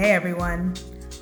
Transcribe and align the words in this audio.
Hey 0.00 0.12
everyone, 0.12 0.72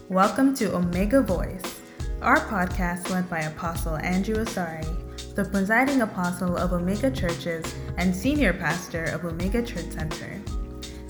welcome 0.08 0.54
to 0.54 0.76
Omega 0.76 1.20
Voice, 1.20 1.80
our 2.22 2.38
podcast 2.38 3.10
led 3.10 3.28
by 3.28 3.40
Apostle 3.40 3.96
Andrew 3.96 4.36
Asari, 4.36 5.34
the 5.34 5.46
presiding 5.46 6.02
apostle 6.02 6.56
of 6.56 6.72
Omega 6.72 7.10
Churches 7.10 7.74
and 7.96 8.14
senior 8.14 8.52
pastor 8.52 9.02
of 9.06 9.24
Omega 9.24 9.64
Church 9.64 9.90
Center. 9.90 10.40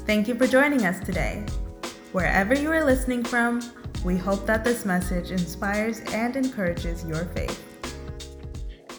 Thank 0.07 0.29
you 0.29 0.35
for 0.35 0.46
joining 0.46 0.86
us 0.86 0.99
today. 1.04 1.45
Wherever 2.12 2.54
you 2.54 2.73
are 2.73 2.86
listening 2.86 3.23
from, 3.23 3.61
we 4.03 4.16
hope 4.16 4.46
that 4.46 4.64
this 4.64 4.87
message 4.87 5.30
inspires 5.30 6.00
and 6.14 6.37
encourages 6.37 7.05
your 7.05 7.27
faith. 7.27 7.62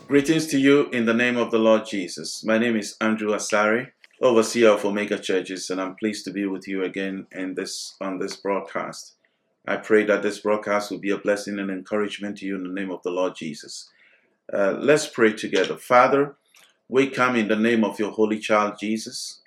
Greetings 0.08 0.46
to 0.46 0.60
you 0.60 0.90
in 0.92 1.08
the 1.08 1.14
name 1.16 1.38
of 1.38 1.50
the 1.50 1.58
Lord 1.58 1.88
Jesus. 1.88 2.44
My 2.46 2.60
name 2.60 2.76
is 2.76 2.96
Andrew 3.02 3.30
Asari 3.30 3.88
overseer 4.22 4.70
of 4.70 4.84
Omega 4.84 5.18
Churches, 5.18 5.70
and 5.70 5.80
I'm 5.80 5.96
pleased 5.96 6.26
to 6.26 6.32
be 6.32 6.46
with 6.46 6.68
you 6.68 6.84
again 6.84 7.28
in 7.32 7.56
this 7.56 7.96
on 8.02 8.20
this 8.20 8.36
broadcast. 8.36 9.14
I 9.68 9.78
pray 9.78 10.04
that 10.06 10.24
this 10.24 10.40
broadcast 10.40 10.92
will 10.92 11.00
be 11.00 11.12
a 11.12 11.18
blessing 11.18 11.60
and 11.60 11.70
encouragement 11.70 12.38
to 12.40 12.46
you 12.46 12.56
in 12.56 12.64
the 12.64 12.74
name 12.74 12.92
of 12.92 13.04
the 13.04 13.12
Lord 13.12 13.36
Jesus. 13.36 13.90
Uh, 14.52 14.76
let's 14.80 15.08
pray 15.08 15.34
together. 15.34 15.78
Father, 15.78 16.36
we 16.88 17.08
come 17.08 17.36
in 17.36 17.48
the 17.48 17.56
name 17.56 17.84
of 17.84 18.00
your 18.00 18.12
holy 18.12 18.40
child 18.40 18.76
Jesus. 18.80 19.42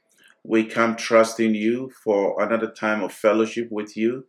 We 0.45 0.65
come 0.65 0.97
trusting 0.97 1.55
you 1.55 1.91
for 2.03 2.43
another 2.43 2.70
time 2.70 3.03
of 3.03 3.12
fellowship 3.12 3.70
with 3.70 3.97
you, 3.97 4.27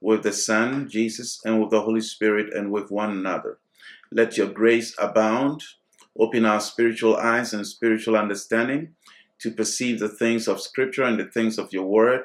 with 0.00 0.22
the 0.22 0.32
Son, 0.32 0.88
Jesus, 0.88 1.40
and 1.44 1.60
with 1.60 1.70
the 1.70 1.82
Holy 1.82 2.00
Spirit, 2.00 2.52
and 2.52 2.70
with 2.70 2.90
one 2.90 3.10
another. 3.10 3.58
Let 4.10 4.36
your 4.36 4.48
grace 4.48 4.94
abound. 4.98 5.62
Open 6.18 6.44
our 6.44 6.60
spiritual 6.60 7.16
eyes 7.16 7.52
and 7.52 7.66
spiritual 7.66 8.16
understanding 8.16 8.95
to 9.40 9.50
perceive 9.50 9.98
the 9.98 10.08
things 10.08 10.48
of 10.48 10.60
Scripture 10.60 11.04
and 11.04 11.18
the 11.18 11.26
things 11.26 11.58
of 11.58 11.72
your 11.72 11.86
Word 11.86 12.24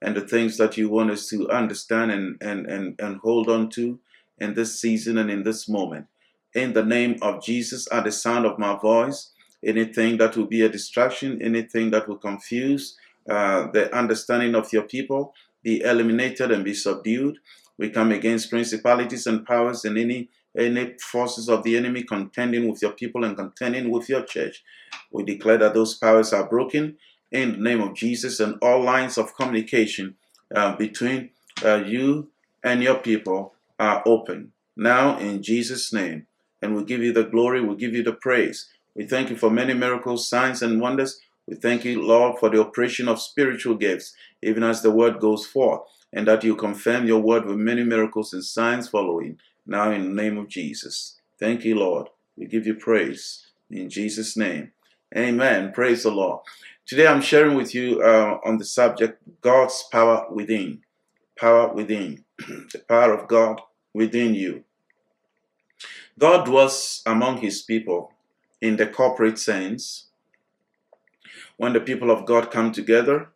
and 0.00 0.16
the 0.16 0.20
things 0.20 0.56
that 0.56 0.76
you 0.76 0.88
want 0.88 1.10
us 1.10 1.28
to 1.28 1.48
understand 1.50 2.10
and, 2.10 2.36
and, 2.40 2.66
and, 2.66 3.00
and 3.00 3.16
hold 3.18 3.48
on 3.48 3.70
to 3.70 3.98
in 4.38 4.54
this 4.54 4.80
season 4.80 5.16
and 5.18 5.30
in 5.30 5.44
this 5.44 5.68
moment. 5.68 6.06
In 6.54 6.72
the 6.72 6.84
name 6.84 7.16
of 7.22 7.42
Jesus, 7.42 7.88
at 7.92 8.04
the 8.04 8.12
sound 8.12 8.44
of 8.44 8.58
my 8.58 8.76
voice, 8.76 9.30
anything 9.64 10.18
that 10.18 10.36
will 10.36 10.46
be 10.46 10.62
a 10.62 10.68
distraction, 10.68 11.40
anything 11.40 11.90
that 11.90 12.08
will 12.08 12.18
confuse 12.18 12.96
uh, 13.30 13.70
the 13.70 13.94
understanding 13.96 14.54
of 14.54 14.72
your 14.72 14.82
people, 14.82 15.34
be 15.62 15.80
eliminated 15.82 16.50
and 16.50 16.64
be 16.64 16.74
subdued. 16.74 17.38
We 17.78 17.90
come 17.90 18.10
against 18.10 18.50
principalities 18.50 19.26
and 19.26 19.46
powers 19.46 19.84
and 19.84 19.96
any 19.96 20.28
any 20.56 20.94
forces 21.00 21.48
of 21.48 21.62
the 21.62 21.76
enemy 21.76 22.02
contending 22.02 22.68
with 22.68 22.82
your 22.82 22.92
people 22.92 23.24
and 23.24 23.36
contending 23.36 23.90
with 23.90 24.08
your 24.08 24.22
church. 24.22 24.62
We 25.10 25.24
declare 25.24 25.58
that 25.58 25.74
those 25.74 25.94
powers 25.94 26.32
are 26.32 26.48
broken 26.48 26.96
in 27.30 27.52
the 27.52 27.58
name 27.58 27.80
of 27.80 27.94
Jesus 27.94 28.40
and 28.40 28.58
all 28.60 28.82
lines 28.82 29.16
of 29.16 29.34
communication 29.34 30.16
uh, 30.54 30.76
between 30.76 31.30
uh, 31.64 31.76
you 31.86 32.28
and 32.62 32.82
your 32.82 32.96
people 32.96 33.54
are 33.78 34.02
open. 34.06 34.52
Now, 34.76 35.18
in 35.18 35.42
Jesus' 35.42 35.92
name, 35.92 36.26
and 36.60 36.76
we 36.76 36.84
give 36.84 37.02
you 37.02 37.12
the 37.12 37.24
glory, 37.24 37.60
we 37.60 37.74
give 37.76 37.94
you 37.94 38.02
the 38.02 38.12
praise. 38.12 38.68
We 38.94 39.06
thank 39.06 39.30
you 39.30 39.36
for 39.36 39.50
many 39.50 39.74
miracles, 39.74 40.28
signs, 40.28 40.62
and 40.62 40.80
wonders. 40.80 41.20
We 41.46 41.56
thank 41.56 41.84
you, 41.84 42.02
Lord, 42.02 42.38
for 42.38 42.48
the 42.50 42.60
operation 42.60 43.08
of 43.08 43.20
spiritual 43.20 43.74
gifts, 43.74 44.14
even 44.42 44.62
as 44.62 44.82
the 44.82 44.90
word 44.90 45.18
goes 45.18 45.44
forth, 45.44 45.80
and 46.12 46.28
that 46.28 46.44
you 46.44 46.54
confirm 46.54 47.06
your 47.06 47.20
word 47.20 47.46
with 47.46 47.56
many 47.56 47.82
miracles 47.82 48.32
and 48.32 48.44
signs 48.44 48.88
following. 48.88 49.38
Now, 49.66 49.90
in 49.90 50.02
the 50.14 50.22
name 50.22 50.38
of 50.38 50.48
Jesus. 50.48 51.20
Thank 51.38 51.64
you, 51.64 51.76
Lord. 51.76 52.08
We 52.36 52.46
give 52.46 52.66
you 52.66 52.74
praise. 52.74 53.46
In 53.70 53.88
Jesus' 53.88 54.36
name. 54.36 54.72
Amen. 55.16 55.72
Praise 55.72 56.02
the 56.02 56.10
Lord. 56.10 56.40
Today 56.86 57.06
I'm 57.06 57.20
sharing 57.20 57.56
with 57.56 57.74
you 57.74 58.02
uh, 58.02 58.38
on 58.44 58.58
the 58.58 58.64
subject 58.64 59.22
God's 59.40 59.84
power 59.92 60.26
within. 60.30 60.82
Power 61.38 61.72
within. 61.72 62.24
the 62.38 62.82
power 62.88 63.12
of 63.12 63.28
God 63.28 63.60
within 63.94 64.34
you. 64.34 64.64
God 66.18 66.44
dwells 66.44 67.02
among 67.06 67.38
his 67.38 67.62
people 67.62 68.12
in 68.60 68.76
the 68.76 68.86
corporate 68.86 69.38
sense. 69.38 70.06
When 71.56 71.72
the 71.72 71.80
people 71.80 72.10
of 72.10 72.26
God 72.26 72.50
come 72.50 72.72
together, 72.72 73.28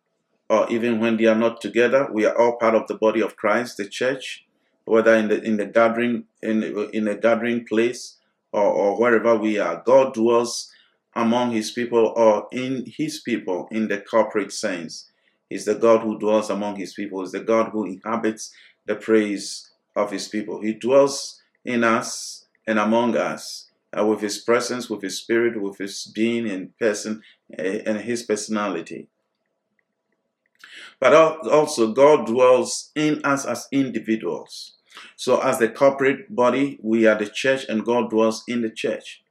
or 0.49 0.69
even 0.69 0.99
when 0.99 1.17
they 1.17 1.25
are 1.25 1.35
not 1.35 1.61
together, 1.61 2.07
we 2.11 2.25
are 2.25 2.37
all 2.37 2.57
part 2.57 2.75
of 2.75 2.87
the 2.87 2.95
body 2.95 3.21
of 3.21 3.35
Christ, 3.35 3.77
the 3.77 3.87
church 3.87 4.46
whether 4.87 5.13
in 5.13 5.27
the 5.27 5.41
in 5.41 5.57
the 5.57 5.65
gathering 5.65 6.23
in 6.41 6.63
in 6.93 7.07
a 7.07 7.15
gathering 7.15 7.65
place 7.65 8.17
or, 8.51 8.63
or 8.63 8.99
wherever 8.99 9.35
we 9.35 9.59
are. 9.59 9.83
God 9.85 10.13
dwells 10.13 10.71
among 11.15 11.51
his 11.51 11.71
people 11.71 12.13
or 12.15 12.47
in 12.51 12.85
his 12.87 13.19
people 13.19 13.67
in 13.71 13.87
the 13.87 13.99
corporate 13.99 14.53
sense. 14.53 15.09
He's 15.49 15.65
the 15.65 15.75
God 15.75 16.01
who 16.01 16.19
dwells 16.19 16.49
among 16.49 16.77
his 16.77 16.93
people, 16.93 17.21
He's 17.21 17.31
the 17.31 17.39
God 17.39 17.71
who 17.71 17.85
inhabits 17.85 18.53
the 18.85 18.95
praise 18.95 19.69
of 19.95 20.11
his 20.11 20.27
people. 20.27 20.61
He 20.61 20.73
dwells 20.73 21.41
in 21.65 21.83
us 21.83 22.45
and 22.65 22.79
among 22.79 23.17
us 23.17 23.69
uh, 23.97 24.05
with 24.05 24.21
his 24.21 24.37
presence, 24.37 24.89
with 24.89 25.01
his 25.01 25.17
spirit, 25.17 25.61
with 25.61 25.77
his 25.77 26.05
being 26.05 26.47
and 26.49 26.77
person 26.77 27.23
uh, 27.57 27.61
and 27.61 28.01
his 28.01 28.23
personality. 28.23 29.07
But 30.99 31.13
also, 31.13 31.91
God 31.93 32.25
dwells 32.25 32.91
in 32.95 33.21
us 33.23 33.45
as 33.45 33.67
individuals. 33.71 34.76
So, 35.15 35.39
as 35.41 35.59
the 35.59 35.69
corporate 35.69 36.35
body, 36.35 36.79
we 36.81 37.05
are 37.07 37.17
the 37.17 37.27
church 37.27 37.65
and 37.67 37.85
God 37.85 38.09
dwells 38.09 38.43
in 38.47 38.61
the 38.61 38.69
church. 38.69 39.23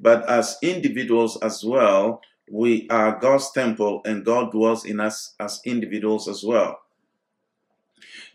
But 0.00 0.28
as 0.28 0.58
individuals 0.62 1.36
as 1.42 1.64
well, 1.64 2.20
we 2.50 2.88
are 2.90 3.18
God's 3.18 3.50
temple 3.52 4.02
and 4.04 4.24
God 4.24 4.52
dwells 4.52 4.84
in 4.84 5.00
us 5.00 5.34
as 5.40 5.60
individuals 5.64 6.28
as 6.28 6.44
well. 6.44 6.80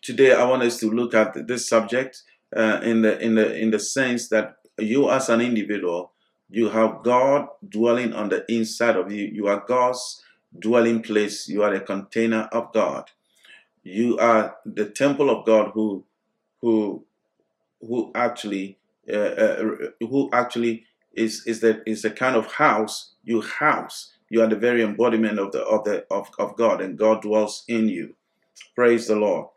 Today, 0.01 0.33
I 0.33 0.45
want 0.45 0.63
us 0.63 0.79
to 0.79 0.89
look 0.89 1.13
at 1.13 1.47
this 1.47 1.67
subject 1.67 2.23
uh, 2.55 2.79
in 2.83 3.01
the 3.01 3.19
in 3.19 3.35
the 3.35 3.55
in 3.55 3.71
the 3.71 3.79
sense 3.79 4.29
that 4.29 4.57
you, 4.77 5.09
as 5.09 5.29
an 5.29 5.41
individual, 5.41 6.11
you 6.49 6.69
have 6.69 7.03
God 7.03 7.47
dwelling 7.67 8.13
on 8.13 8.29
the 8.29 8.45
inside 8.51 8.95
of 8.95 9.11
you. 9.11 9.25
You 9.25 9.47
are 9.47 9.63
God's 9.67 10.23
dwelling 10.57 11.01
place. 11.03 11.47
You 11.47 11.63
are 11.63 11.73
a 11.73 11.79
container 11.79 12.49
of 12.51 12.73
God. 12.73 13.11
You 13.83 14.17
are 14.17 14.57
the 14.65 14.85
temple 14.85 15.29
of 15.29 15.45
God 15.45 15.71
who 15.73 16.03
who 16.61 17.05
who 17.81 18.11
actually 18.15 18.77
uh, 19.11 19.15
uh, 19.17 19.63
who 19.99 20.29
actually 20.33 20.85
is 21.13 21.45
is 21.45 21.59
that 21.61 21.81
is 21.85 22.01
the 22.01 22.11
kind 22.11 22.35
of 22.35 22.53
house 22.53 23.13
you 23.23 23.41
house. 23.41 24.13
You 24.29 24.43
are 24.43 24.47
the 24.47 24.55
very 24.55 24.83
embodiment 24.83 25.39
of 25.39 25.51
the 25.51 25.61
of 25.61 25.83
the 25.83 26.05
of, 26.11 26.29
of 26.37 26.55
God, 26.55 26.81
and 26.81 26.97
God 26.97 27.21
dwells 27.21 27.63
in 27.67 27.89
you. 27.89 28.15
Praise 28.75 29.07
the 29.07 29.15
Lord. 29.15 29.47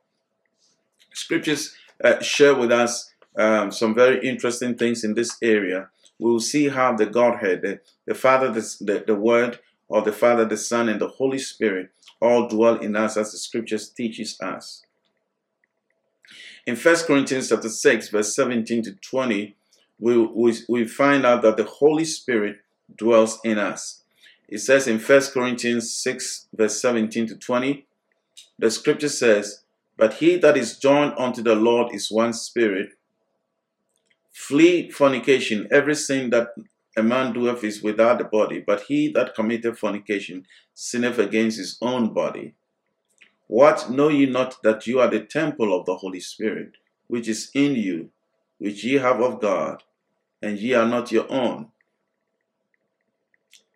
Scriptures 1.12 1.74
uh, 2.02 2.20
share 2.20 2.54
with 2.54 2.72
us 2.72 3.12
um, 3.36 3.70
some 3.70 3.94
very 3.94 4.26
interesting 4.26 4.76
things 4.76 5.04
in 5.04 5.14
this 5.14 5.36
area. 5.42 5.88
We 6.18 6.30
will 6.30 6.40
see 6.40 6.68
how 6.68 6.94
the 6.94 7.06
Godhead, 7.06 7.62
the, 7.62 7.80
the 8.06 8.14
Father, 8.14 8.50
the, 8.50 8.60
the, 8.80 9.04
the 9.06 9.14
Word, 9.14 9.58
or 9.88 10.02
the 10.02 10.12
Father, 10.12 10.44
the 10.44 10.56
Son, 10.56 10.88
and 10.88 11.00
the 11.00 11.08
Holy 11.08 11.38
Spirit 11.38 11.90
all 12.20 12.48
dwell 12.48 12.76
in 12.76 12.96
us 12.96 13.16
as 13.16 13.32
the 13.32 13.38
Scriptures 13.38 13.88
teaches 13.90 14.40
us. 14.40 14.84
In 16.64 16.76
1 16.76 16.96
Corinthians 17.06 17.48
chapter 17.48 17.68
6, 17.68 18.10
verse 18.10 18.36
17 18.36 18.82
to 18.84 18.92
20, 18.92 19.56
we, 19.98 20.16
we, 20.18 20.54
we 20.68 20.84
find 20.86 21.26
out 21.26 21.42
that 21.42 21.56
the 21.56 21.64
Holy 21.64 22.04
Spirit 22.04 22.58
dwells 22.96 23.40
in 23.42 23.58
us. 23.58 24.02
It 24.48 24.58
says 24.58 24.86
in 24.86 25.00
1 25.00 25.20
Corinthians 25.32 25.92
6, 25.92 26.46
verse 26.54 26.80
17 26.80 27.26
to 27.28 27.36
20, 27.36 27.86
the 28.58 28.70
scripture 28.70 29.08
says, 29.08 29.64
But 29.96 30.14
he 30.14 30.36
that 30.36 30.56
is 30.56 30.78
joined 30.78 31.14
unto 31.18 31.42
the 31.42 31.56
Lord 31.56 31.92
is 31.92 32.12
one 32.12 32.32
spirit. 32.32 32.90
Flee 34.32 34.88
fornication. 34.88 35.66
Every 35.72 35.96
sin 35.96 36.30
that 36.30 36.48
a 36.96 37.02
man 37.02 37.32
doeth 37.32 37.64
is 37.64 37.82
without 37.82 38.18
the 38.18 38.24
body, 38.24 38.62
but 38.64 38.82
he 38.82 39.10
that 39.12 39.34
committeth 39.34 39.78
fornication 39.78 40.46
sinneth 40.74 41.18
against 41.18 41.58
his 41.58 41.76
own 41.82 42.12
body. 42.12 42.54
What 43.52 43.90
know 43.90 44.08
ye 44.08 44.24
not 44.24 44.62
that 44.62 44.86
you 44.86 44.98
are 44.98 45.08
the 45.08 45.20
temple 45.20 45.78
of 45.78 45.84
the 45.84 45.96
Holy 45.96 46.20
Spirit, 46.20 46.78
which 47.08 47.28
is 47.28 47.50
in 47.52 47.74
you, 47.74 48.08
which 48.56 48.82
ye 48.82 48.94
have 48.94 49.20
of 49.20 49.42
God, 49.42 49.82
and 50.40 50.58
ye 50.58 50.72
are 50.72 50.88
not 50.88 51.12
your 51.12 51.30
own? 51.30 51.68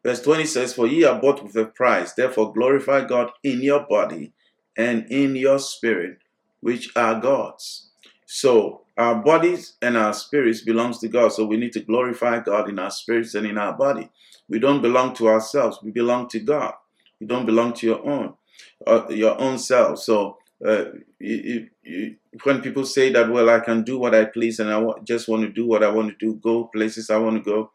Verse 0.02 0.22
20 0.22 0.46
says, 0.46 0.72
For 0.72 0.86
ye 0.86 1.04
are 1.04 1.20
bought 1.20 1.42
with 1.42 1.54
a 1.56 1.66
price, 1.66 2.14
therefore 2.14 2.54
glorify 2.54 3.04
God 3.04 3.32
in 3.42 3.60
your 3.60 3.80
body 3.80 4.32
and 4.78 5.04
in 5.10 5.36
your 5.36 5.58
spirit, 5.58 6.20
which 6.60 6.96
are 6.96 7.20
God's. 7.20 7.90
So 8.24 8.80
our 8.96 9.16
bodies 9.16 9.74
and 9.82 9.98
our 9.98 10.14
spirits 10.14 10.62
belongs 10.62 11.00
to 11.00 11.08
God. 11.08 11.34
So 11.34 11.44
we 11.44 11.58
need 11.58 11.72
to 11.72 11.80
glorify 11.80 12.40
God 12.40 12.70
in 12.70 12.78
our 12.78 12.90
spirits 12.90 13.34
and 13.34 13.46
in 13.46 13.58
our 13.58 13.76
body. 13.76 14.08
We 14.48 14.58
don't 14.58 14.80
belong 14.80 15.12
to 15.16 15.28
ourselves. 15.28 15.80
We 15.82 15.90
belong 15.90 16.28
to 16.28 16.40
God. 16.40 16.72
We 17.20 17.26
don't 17.26 17.44
belong 17.44 17.74
to 17.74 17.86
your 17.86 18.06
own 18.06 18.36
uh, 18.86 19.06
your 19.10 19.40
own 19.40 19.58
self. 19.58 19.98
So 20.00 20.38
uh, 20.66 20.84
when 21.18 22.60
people 22.62 22.84
say 22.84 23.12
that, 23.12 23.30
well, 23.30 23.50
I 23.50 23.60
can 23.60 23.82
do 23.82 23.98
what 23.98 24.14
I 24.14 24.24
please 24.24 24.58
and 24.58 24.70
I 24.70 24.80
w- 24.80 24.98
just 25.04 25.28
want 25.28 25.42
to 25.42 25.48
do 25.48 25.66
what 25.66 25.82
I 25.82 25.90
want 25.90 26.10
to 26.10 26.16
do, 26.18 26.34
go 26.34 26.64
places 26.64 27.10
I 27.10 27.18
want 27.18 27.42
to 27.42 27.50
go, 27.50 27.70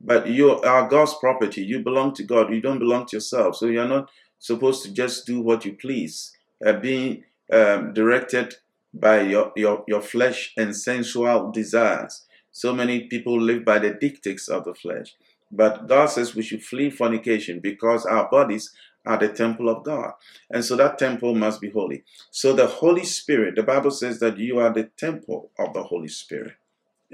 but 0.00 0.26
you 0.28 0.50
are 0.50 0.88
God's 0.88 1.14
property. 1.14 1.62
You 1.62 1.80
belong 1.80 2.14
to 2.14 2.24
God. 2.24 2.52
You 2.52 2.60
don't 2.60 2.80
belong 2.80 3.06
to 3.06 3.16
yourself. 3.16 3.56
So 3.56 3.66
you're 3.66 3.88
not 3.88 4.10
supposed 4.38 4.82
to 4.84 4.92
just 4.92 5.26
do 5.26 5.40
what 5.40 5.64
you 5.64 5.74
please. 5.74 6.32
Uh, 6.64 6.72
being 6.72 7.24
um, 7.52 7.92
directed 7.92 8.54
by 8.92 9.22
your, 9.22 9.52
your, 9.56 9.84
your 9.86 10.02
flesh 10.02 10.52
and 10.56 10.76
sensual 10.76 11.50
desires. 11.50 12.26
So 12.50 12.74
many 12.74 13.04
people 13.04 13.40
live 13.40 13.64
by 13.64 13.78
the 13.78 13.94
dictates 13.94 14.48
of 14.48 14.64
the 14.64 14.74
flesh. 14.74 15.14
But 15.50 15.86
God 15.86 16.06
says 16.06 16.34
we 16.34 16.42
should 16.42 16.64
flee 16.64 16.90
fornication 16.90 17.60
because 17.60 18.04
our 18.06 18.28
bodies 18.28 18.72
are 19.04 19.18
the 19.18 19.28
temple 19.28 19.68
of 19.68 19.84
God. 19.84 20.12
And 20.50 20.64
so 20.64 20.76
that 20.76 20.98
temple 20.98 21.34
must 21.34 21.60
be 21.60 21.70
holy. 21.70 22.04
So 22.30 22.52
the 22.52 22.66
Holy 22.66 23.04
Spirit, 23.04 23.56
the 23.56 23.62
Bible 23.62 23.90
says 23.90 24.20
that 24.20 24.38
you 24.38 24.58
are 24.58 24.72
the 24.72 24.90
temple 24.96 25.50
of 25.58 25.74
the 25.74 25.82
Holy 25.82 26.08
Spirit. 26.08 26.54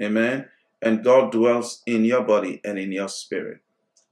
Amen. 0.01 0.47
And 0.81 1.03
God 1.03 1.31
dwells 1.31 1.81
in 1.85 2.05
your 2.05 2.23
body 2.23 2.61
and 2.63 2.79
in 2.79 2.91
your 2.91 3.09
spirit. 3.09 3.59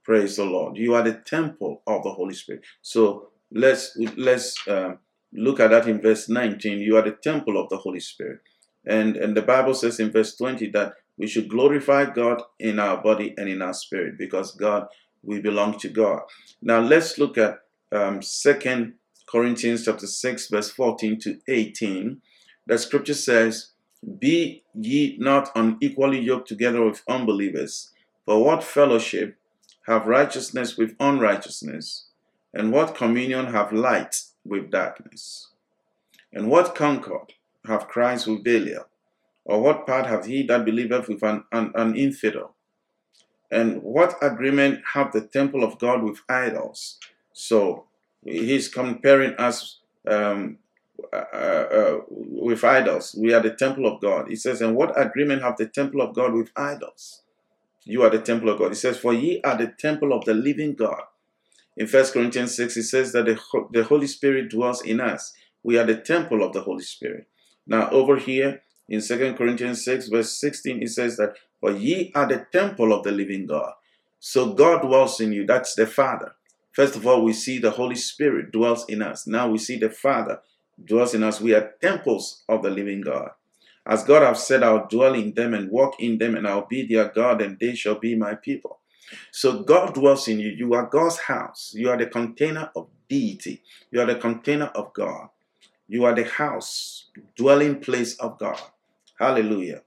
Praise 0.03 0.37
the 0.37 0.45
Lord. 0.45 0.77
You 0.77 0.95
are 0.95 1.03
the 1.03 1.13
temple 1.13 1.81
of 1.85 2.03
the 2.03 2.11
Holy 2.11 2.33
Spirit. 2.33 2.63
So 2.81 3.29
let's 3.51 3.97
let's 4.15 4.55
um, 4.67 4.99
look 5.33 5.59
at 5.59 5.69
that 5.69 5.87
in 5.87 6.01
verse 6.01 6.29
19. 6.29 6.79
You 6.79 6.97
are 6.97 7.01
the 7.01 7.11
temple 7.11 7.61
of 7.61 7.69
the 7.69 7.77
Holy 7.77 7.99
Spirit. 7.99 8.39
And, 8.85 9.17
and 9.17 9.35
the 9.35 9.41
Bible 9.41 9.73
says 9.73 9.99
in 9.99 10.11
verse 10.11 10.35
20 10.35 10.69
that 10.71 10.93
we 11.17 11.27
should 11.27 11.49
glorify 11.49 12.05
God 12.05 12.41
in 12.59 12.79
our 12.79 13.01
body 13.01 13.33
and 13.37 13.49
in 13.49 13.61
our 13.61 13.73
spirit 13.73 14.17
because 14.17 14.53
God, 14.53 14.87
we 15.23 15.41
belong 15.41 15.77
to 15.79 15.89
God. 15.89 16.21
Now 16.61 16.79
let's 16.79 17.17
look 17.17 17.37
at 17.37 17.59
um, 17.91 18.19
2 18.21 18.93
Corinthians 19.29 19.85
chapter 19.85 20.07
6, 20.07 20.47
verse 20.47 20.71
14 20.71 21.19
to 21.19 21.39
18. 21.47 22.21
The 22.65 22.77
scripture 22.77 23.13
says, 23.13 23.71
Be 24.19 24.63
ye 24.73 25.17
not 25.19 25.51
unequally 25.55 26.19
yoked 26.19 26.47
together 26.47 26.83
with 26.83 27.03
unbelievers. 27.07 27.91
For 28.25 28.43
what 28.43 28.63
fellowship 28.63 29.37
have 29.85 30.07
righteousness 30.07 30.77
with 30.77 30.95
unrighteousness? 30.99 32.05
And 32.53 32.71
what 32.71 32.95
communion 32.95 33.47
have 33.47 33.71
light 33.71 34.23
with 34.45 34.71
darkness? 34.71 35.49
And 36.33 36.49
what 36.49 36.75
concord 36.75 37.33
have 37.65 37.87
Christ 37.87 38.27
with 38.27 38.43
Belial? 38.43 38.87
Or 39.45 39.61
what 39.61 39.87
part 39.87 40.07
have 40.07 40.25
he 40.25 40.43
that 40.47 40.65
believeth 40.65 41.07
with 41.07 41.23
an, 41.23 41.43
an, 41.51 41.71
an 41.75 41.95
infidel? 41.95 42.55
And 43.49 43.81
what 43.81 44.17
agreement 44.21 44.81
have 44.93 45.13
the 45.13 45.21
temple 45.21 45.63
of 45.63 45.79
God 45.79 46.03
with 46.03 46.21
idols? 46.27 46.99
So 47.37 47.85
he's 48.25 48.67
comparing 48.67 49.35
us 49.35 49.79
um, 50.07 50.57
uh, 51.13 51.15
uh, 51.15 51.99
with 52.09 52.63
idols. 52.63 53.15
We 53.15 53.31
are 53.31 53.41
the 53.41 53.53
temple 53.53 53.85
of 53.85 54.01
God. 54.01 54.27
He 54.27 54.35
says, 54.35 54.59
And 54.59 54.75
what 54.75 54.99
agreement 54.99 55.43
have 55.43 55.55
the 55.55 55.67
temple 55.67 56.01
of 56.01 56.15
God 56.15 56.33
with 56.33 56.49
idols? 56.55 57.21
You 57.85 58.01
are 58.01 58.09
the 58.09 58.21
temple 58.21 58.49
of 58.49 58.57
God. 58.57 58.69
He 58.69 58.75
says, 58.75 58.97
For 58.97 59.13
ye 59.13 59.39
are 59.43 59.55
the 59.55 59.67
temple 59.67 60.13
of 60.13 60.25
the 60.25 60.33
living 60.33 60.73
God. 60.73 61.03
In 61.77 61.87
1 61.87 62.05
Corinthians 62.05 62.55
6, 62.55 62.73
he 62.73 62.81
says 62.81 63.11
that 63.11 63.25
the, 63.25 63.39
the 63.71 63.83
Holy 63.83 64.07
Spirit 64.07 64.49
dwells 64.49 64.81
in 64.81 64.99
us. 64.99 65.31
We 65.61 65.77
are 65.77 65.85
the 65.85 65.97
temple 65.97 66.43
of 66.43 66.53
the 66.53 66.61
Holy 66.61 66.83
Spirit. 66.83 67.27
Now, 67.67 67.87
over 67.91 68.17
here 68.17 68.63
in 68.89 69.01
2 69.01 69.35
Corinthians 69.35 69.85
6, 69.85 70.07
verse 70.07 70.39
16, 70.39 70.81
it 70.81 70.89
says 70.89 71.17
that, 71.17 71.35
For 71.59 71.69
ye 71.69 72.11
are 72.15 72.27
the 72.27 72.47
temple 72.51 72.91
of 72.91 73.03
the 73.03 73.11
living 73.11 73.45
God. 73.45 73.73
So 74.19 74.53
God 74.53 74.81
dwells 74.81 75.19
in 75.19 75.33
you. 75.33 75.45
That's 75.45 75.75
the 75.75 75.85
Father. 75.85 76.33
First 76.77 76.95
of 76.95 77.07
all, 77.07 77.23
we 77.23 77.33
see 77.33 77.57
the 77.57 77.71
Holy 77.71 77.95
Spirit 77.95 78.51
dwells 78.51 78.85
in 78.87 79.01
us. 79.01 79.25
Now 79.25 79.49
we 79.49 79.57
see 79.57 79.79
the 79.79 79.89
Father 79.89 80.41
dwells 80.85 81.15
in 81.15 81.23
us. 81.23 81.41
We 81.41 81.55
are 81.55 81.73
temples 81.81 82.43
of 82.47 82.61
the 82.61 82.69
living 82.69 83.01
God. 83.01 83.31
As 83.83 84.03
God 84.03 84.21
have 84.21 84.37
said, 84.37 84.61
I'll 84.61 84.85
dwell 84.87 85.15
in 85.15 85.33
them 85.33 85.55
and 85.55 85.71
walk 85.71 85.99
in 85.99 86.19
them, 86.19 86.35
and 86.35 86.47
I'll 86.47 86.67
be 86.67 86.85
their 86.85 87.09
God, 87.09 87.41
and 87.41 87.57
they 87.59 87.73
shall 87.73 87.97
be 87.97 88.13
my 88.13 88.35
people. 88.35 88.77
So 89.31 89.63
God 89.63 89.95
dwells 89.95 90.27
in 90.27 90.39
you. 90.39 90.49
You 90.49 90.75
are 90.75 90.85
God's 90.85 91.17
house. 91.17 91.71
You 91.73 91.89
are 91.89 91.97
the 91.97 92.05
container 92.05 92.69
of 92.75 92.89
deity. 93.09 93.63
You 93.89 94.01
are 94.01 94.05
the 94.05 94.13
container 94.13 94.67
of 94.75 94.93
God. 94.93 95.29
You 95.87 96.05
are 96.05 96.13
the 96.13 96.25
house, 96.25 97.09
dwelling 97.35 97.79
place 97.79 98.15
of 98.17 98.37
God. 98.37 98.61
Hallelujah. 99.19 99.81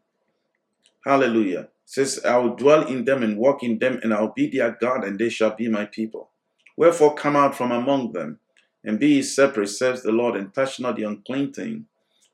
Hallelujah. 1.04 1.60
It 1.60 1.70
says, 1.84 2.24
I 2.24 2.36
will 2.38 2.56
dwell 2.56 2.88
in 2.88 3.04
them 3.04 3.22
and 3.22 3.38
walk 3.38 3.62
in 3.62 3.78
them, 3.78 4.00
and 4.02 4.12
I'll 4.12 4.32
be 4.32 4.50
their 4.50 4.72
God, 4.72 5.04
and 5.04 5.20
they 5.20 5.28
shall 5.28 5.54
be 5.54 5.68
my 5.68 5.84
people. 5.84 6.30
Wherefore 6.80 7.14
come 7.14 7.36
out 7.36 7.54
from 7.54 7.72
among 7.72 8.12
them, 8.12 8.38
and 8.82 8.98
be 8.98 9.08
ye 9.08 9.22
separate, 9.22 9.68
says 9.68 10.02
the 10.02 10.12
Lord, 10.12 10.34
and 10.34 10.54
touch 10.54 10.80
not 10.80 10.96
the 10.96 11.02
unclean 11.02 11.52
thing, 11.52 11.84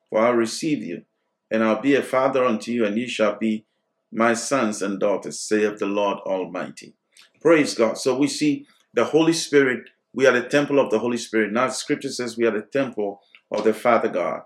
for 0.08 0.20
I'll 0.20 0.34
receive 0.34 0.84
you, 0.84 1.02
and 1.50 1.64
I'll 1.64 1.80
be 1.80 1.96
a 1.96 2.00
father 2.00 2.44
unto 2.44 2.70
you, 2.70 2.86
and 2.86 2.96
ye 2.96 3.08
shall 3.08 3.36
be 3.36 3.64
my 4.12 4.34
sons 4.34 4.82
and 4.82 5.00
daughters, 5.00 5.40
saith 5.40 5.80
the 5.80 5.86
Lord 5.86 6.18
Almighty. 6.18 6.94
Praise 7.40 7.74
God. 7.74 7.98
So 7.98 8.16
we 8.16 8.28
see 8.28 8.68
the 8.94 9.06
Holy 9.06 9.32
Spirit, 9.32 9.90
we 10.14 10.28
are 10.28 10.40
the 10.40 10.48
temple 10.48 10.78
of 10.78 10.92
the 10.92 11.00
Holy 11.00 11.16
Spirit. 11.16 11.50
Now, 11.50 11.68
scripture 11.70 12.10
says 12.10 12.36
we 12.36 12.46
are 12.46 12.52
the 12.52 12.62
temple 12.62 13.22
of 13.50 13.64
the 13.64 13.74
Father 13.74 14.08
God. 14.08 14.42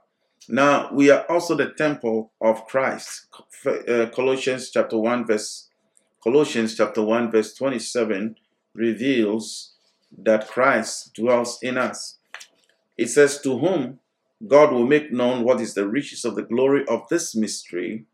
Now, 0.49 0.89
we 0.95 1.11
are 1.11 1.27
also 1.29 1.55
the 1.55 1.75
temple 1.77 2.33
of 2.41 2.65
Christ. 2.65 3.27
Uh, 3.67 4.07
Colossians 4.07 4.71
chapter 4.71 4.97
1, 4.97 5.27
verse 5.27 5.69
Colossians 6.25 6.75
chapter 6.75 7.03
1, 7.03 7.31
verse 7.31 7.53
27 7.53 8.37
reveals 8.73 9.75
that 10.19 10.49
Christ 10.49 11.15
dwells 11.15 11.59
in 11.63 11.79
us. 11.79 12.19
It 12.97 13.09
says, 13.09 13.41
To 13.41 13.59
whom 13.59 14.01
God 14.47 14.73
will 14.73 14.87
make 14.87 15.13
known 15.13 15.45
what 15.45 15.61
is 15.61 15.75
the 15.75 15.89
riches 15.89 16.25
of 16.25 16.35
the 16.35 16.43
glory 16.43 16.85
of 16.87 17.09
this 17.09 17.35
mystery 17.35 18.05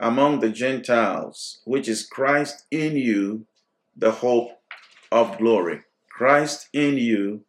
among 0.00 0.40
the 0.40 0.50
Gentiles, 0.50 1.60
which 1.64 1.88
is 1.88 2.06
Christ 2.06 2.64
in 2.70 2.96
you, 2.96 3.46
the 3.96 4.10
hope 4.10 4.60
of 5.10 5.38
glory. 5.38 5.82
Christ 6.08 6.68
in 6.72 6.96
you, 6.98 7.44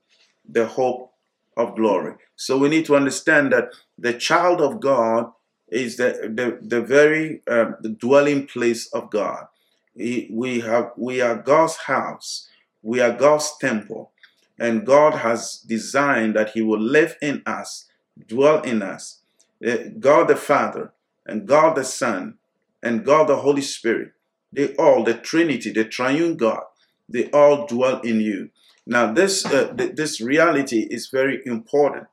the 0.48 0.68
hope 0.68 1.14
of 1.58 1.76
glory. 1.76 2.16
So 2.36 2.58
we 2.58 2.70
need 2.70 2.86
to 2.86 2.96
understand 2.96 3.52
that 3.54 3.70
the 3.98 4.14
child 4.14 4.62
of 4.62 4.80
God 4.80 5.32
is 5.70 5.98
the, 5.98 6.32
the, 6.34 6.60
the 6.62 6.82
very 6.82 7.42
uh, 7.48 7.72
the 7.82 7.90
dwelling 7.90 8.48
place 8.48 8.88
of 8.94 9.10
God. 9.10 9.48
we 9.96 10.62
have 10.66 10.92
we 10.98 11.22
are 11.22 11.36
God's 11.36 11.78
house. 11.78 12.48
We 12.84 13.00
are 13.00 13.12
God's 13.12 13.52
temple. 13.60 14.12
And 14.60 14.86
God 14.86 15.16
has 15.16 15.64
designed 15.68 16.36
that 16.36 16.52
He 16.52 16.62
will 16.62 16.80
live 16.80 17.16
in 17.22 17.42
us, 17.46 17.90
dwell 18.28 18.62
in 18.62 18.84
us. 18.84 19.22
Uh, 19.66 19.78
God 20.00 20.28
the 20.28 20.36
Father 20.36 20.92
and 21.26 21.48
God 21.48 21.76
the 21.76 21.84
Son 21.84 22.38
and 22.84 23.06
God 23.06 23.28
the 23.28 23.38
Holy 23.38 23.62
Spirit, 23.62 24.12
they 24.52 24.76
all, 24.76 25.04
the 25.04 25.16
Trinity, 25.16 25.72
the 25.72 25.86
triune 25.86 26.36
God, 26.36 26.64
they 27.10 27.32
all 27.32 27.66
dwell 27.66 28.02
in 28.02 28.20
you. 28.20 28.50
Now, 28.86 29.12
this 29.14 29.46
uh, 29.46 29.74
th- 29.74 29.96
this 29.96 30.20
reality 30.20 30.88
is 30.90 31.08
very 31.08 31.42
important, 31.46 32.08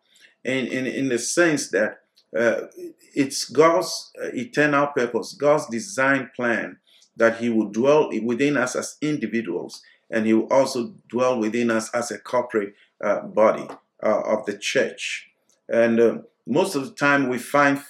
in 0.45 0.67
in, 0.67 0.87
in 0.87 1.09
the 1.09 1.19
sense 1.19 1.69
that 1.71 2.01
uh, 2.37 2.69
it's 3.15 3.45
God's 3.45 4.13
uh, 4.23 4.29
eternal 4.33 4.87
purpose, 4.89 5.33
God's 5.33 5.67
design 5.67 6.31
plan 6.37 6.79
that 7.17 7.39
He 7.39 7.49
will 7.49 7.71
dwell 7.71 8.11
within 8.23 8.57
us 8.57 8.77
as 8.77 8.97
individuals, 9.03 9.83
and 10.11 10.27
He 10.27 10.35
will 10.35 10.53
also 10.53 10.95
dwell 11.09 11.39
within 11.39 11.71
us 11.71 11.91
as 11.95 12.11
a 12.11 12.19
corporate 12.19 12.75
uh, 13.03 13.21
body 13.21 13.69
uh, 14.03 14.21
of 14.21 14.47
the 14.47 14.57
church. 14.57 15.31
And 15.69 16.01
uh, 16.01 16.19
most 16.47 16.75
of 16.75 16.85
the 16.85 16.95
time, 16.95 17.29
we 17.29 17.39
find 17.39 17.83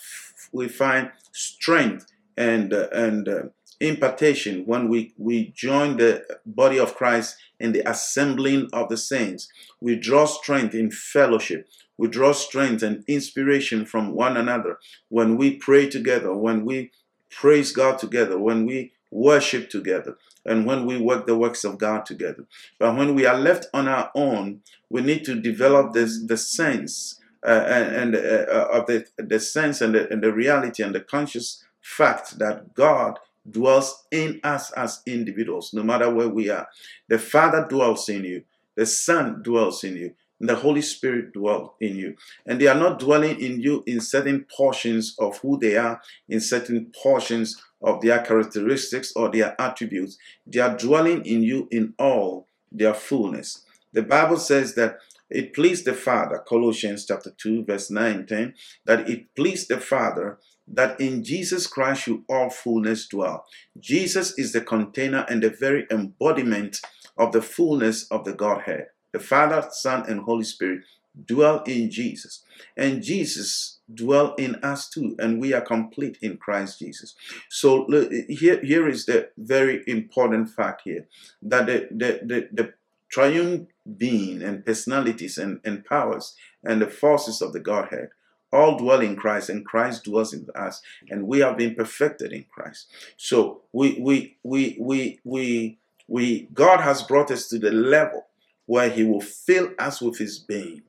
we 0.53 0.69
find 0.69 1.11
strength 1.33 2.07
and 2.37 2.73
uh, 2.73 2.89
and 2.93 3.29
uh, 3.29 3.43
impartation 3.81 4.65
when 4.67 4.89
we 4.89 5.15
we 5.17 5.53
join 5.57 5.97
the 5.97 6.25
body 6.45 6.79
of 6.79 6.95
Christ 6.95 7.37
in 7.59 7.73
the 7.73 7.89
assembling 7.89 8.69
of 8.73 8.89
the 8.89 8.97
saints. 8.97 9.49
We 9.81 9.97
draw 9.97 10.27
strength 10.27 10.75
in 10.75 10.91
fellowship. 10.91 11.69
We 11.97 12.09
draw 12.09 12.33
strength 12.33 12.83
and 12.83 13.05
inspiration 13.07 13.85
from 13.85 14.15
one 14.15 14.37
another 14.37 14.79
when 15.09 15.37
we 15.37 15.57
pray 15.57 15.89
together, 15.89 16.35
when 16.35 16.65
we 16.65 16.91
praise 17.31 17.73
God 17.73 17.99
together, 17.99 18.39
when 18.39 18.65
we 18.65 18.93
worship 19.11 19.71
together, 19.71 20.17
and 20.45 20.67
when 20.67 20.87
we 20.87 20.99
work 20.99 21.27
the 21.27 21.37
works 21.37 21.65
of 21.65 21.79
God 21.79 22.07
together. 22.07 22.45
But 22.79 22.97
when 22.97 23.15
we 23.15 23.27
are 23.27 23.39
left 23.39 23.67
on 23.75 23.89
our 23.89 24.11
own, 24.15 24.63
we 24.89 25.03
need 25.03 25.25
to 25.25 25.41
develop 25.41 25.93
this 25.93 26.23
the 26.25 26.37
sense 26.37 27.21
uh, 27.47 27.65
and, 27.67 28.15
and 28.15 28.17
uh, 28.17 28.69
of 28.73 28.87
the 28.87 29.07
the 29.17 29.41
sense 29.41 29.81
and 29.81 29.95
the, 29.95 30.11
and 30.13 30.23
the 30.23 30.33
reality 30.33 30.83
and 30.83 30.95
the 30.95 31.01
conscious 31.01 31.65
fact 31.81 32.39
that 32.39 32.75
God 32.75 33.19
dwells 33.51 34.05
in 34.11 34.41
us 34.45 34.71
as 34.73 35.03
individuals, 35.07 35.73
no 35.73 35.83
matter 35.83 36.13
where 36.13 36.29
we 36.29 36.51
are. 36.51 36.69
The 37.09 37.19
Father 37.19 37.67
dwells 37.69 38.09
in 38.09 38.25
you, 38.25 38.45
the 38.77 38.87
Son 38.87 39.43
dwells 39.43 39.83
in 39.83 39.97
you, 39.97 40.15
the 40.41 40.57
Holy 40.57 40.83
Spirit 40.83 41.33
dwells 41.33 41.71
in 41.81 41.97
you. 41.97 42.17
And 42.47 42.61
they 42.61 42.67
are 42.67 42.79
not 42.79 42.99
dwelling 42.99 43.41
in 43.41 43.61
you 43.61 43.83
in 43.87 44.01
certain 44.01 44.47
portions 44.57 45.15
of 45.19 45.39
who 45.39 45.59
they 45.59 45.77
are, 45.77 46.01
in 46.29 46.41
certain 46.41 46.93
portions 47.03 47.63
of 47.83 48.01
their 48.01 48.21
characteristics 48.21 49.13
or 49.15 49.31
their 49.31 49.61
attributes. 49.61 50.19
They 50.47 50.61
are 50.61 50.77
dwelling 50.77 51.25
in 51.25 51.43
you 51.43 51.69
in 51.71 51.95
all 51.99 52.47
their 52.71 52.95
fullness. 52.95 53.65
The 53.93 54.03
Bible 54.03 54.37
says 54.37 54.75
that 54.75 54.99
it 55.29 55.55
pleased 55.55 55.85
the 55.85 55.95
Father, 55.95 56.43
Colossians 56.47 57.07
chapter 57.07 57.31
2, 57.37 57.65
verse 57.65 57.91
9 57.91 58.27
10, 58.27 58.55
that 58.85 59.09
it 59.09 59.35
pleased 59.35 59.69
the 59.69 59.79
Father 59.79 60.39
that 60.73 61.01
in 61.01 61.25
Jesus 61.25 61.67
Christ 61.67 62.07
you 62.07 62.25
all 62.29 62.51
fullness 62.51 63.09
dwell. 63.09 63.45
Jesus 63.79 64.39
is 64.39 64.53
the 64.53 64.61
container 64.61 65.27
and 65.29 65.43
the 65.43 65.51
very 65.51 65.87
embodiment 65.91 66.81
of 67.17 67.33
the 67.33 67.43
fullness 67.43 68.07
of 68.11 68.25
the 68.25 68.33
Godhead. 68.33 68.87
the 69.13 69.19
Father, 69.19 69.67
Son, 69.73 70.09
and 70.09 70.21
Holy 70.21 70.45
Spirit 70.45 70.85
dwell 71.27 71.63
in 71.65 71.91
Jesus. 71.91 72.43
And 72.77 73.03
Jesus 73.03 73.79
dwell 73.93 74.35
in 74.35 74.57
us 74.57 74.89
too, 74.89 75.17
and 75.19 75.41
we 75.41 75.53
are 75.53 75.61
complete 75.61 76.19
in 76.23 76.37
Christ 76.37 76.79
Jesus. 76.79 77.15
So 77.49 77.87
here, 78.29 78.61
here 78.61 78.89
is 78.89 79.07
the 79.07 79.31
very 79.37 79.83
important 79.87 80.51
fact 80.51 80.83
here 80.85 81.07
that 81.43 81.67
the, 81.67 81.89
the, 81.91 82.21
the, 82.25 82.49
the 82.53 82.75
triune 83.09 83.69
being 83.97 84.43
and 84.43 84.65
personalities 84.65 85.37
and, 85.37 85.61
and 85.65 85.85
powers 85.85 86.37
and 86.65 86.81
the 86.81 86.87
forces 86.87 87.43
of 87.43 87.53
the 87.53 87.61
Godhead 87.61 88.11
all 88.53 88.79
dwell 88.79 89.01
in 89.01 89.17
Christ 89.17 89.49
and 89.49 89.65
Christ 89.65 90.05
dwells 90.05 90.33
in 90.33 90.47
us 90.55 90.83
and 91.09 91.27
we 91.27 91.41
have 91.41 91.57
been 91.57 91.75
perfected 91.75 92.33
in 92.33 92.45
Christ. 92.51 92.89
So 93.17 93.63
we 93.73 93.99
we 94.01 94.37
we 94.43 94.77
we 94.81 95.21
we 95.25 95.79
we 96.09 96.49
God 96.53 96.81
has 96.81 97.03
brought 97.03 97.31
us 97.31 97.49
to 97.49 97.59
the 97.59 97.71
level 97.71 98.27
where 98.67 98.91
he 98.91 99.05
will 99.05 99.21
fill 99.21 99.71
us 99.79 100.01
with 100.01 100.19
his 100.19 100.39
being. 100.39 100.83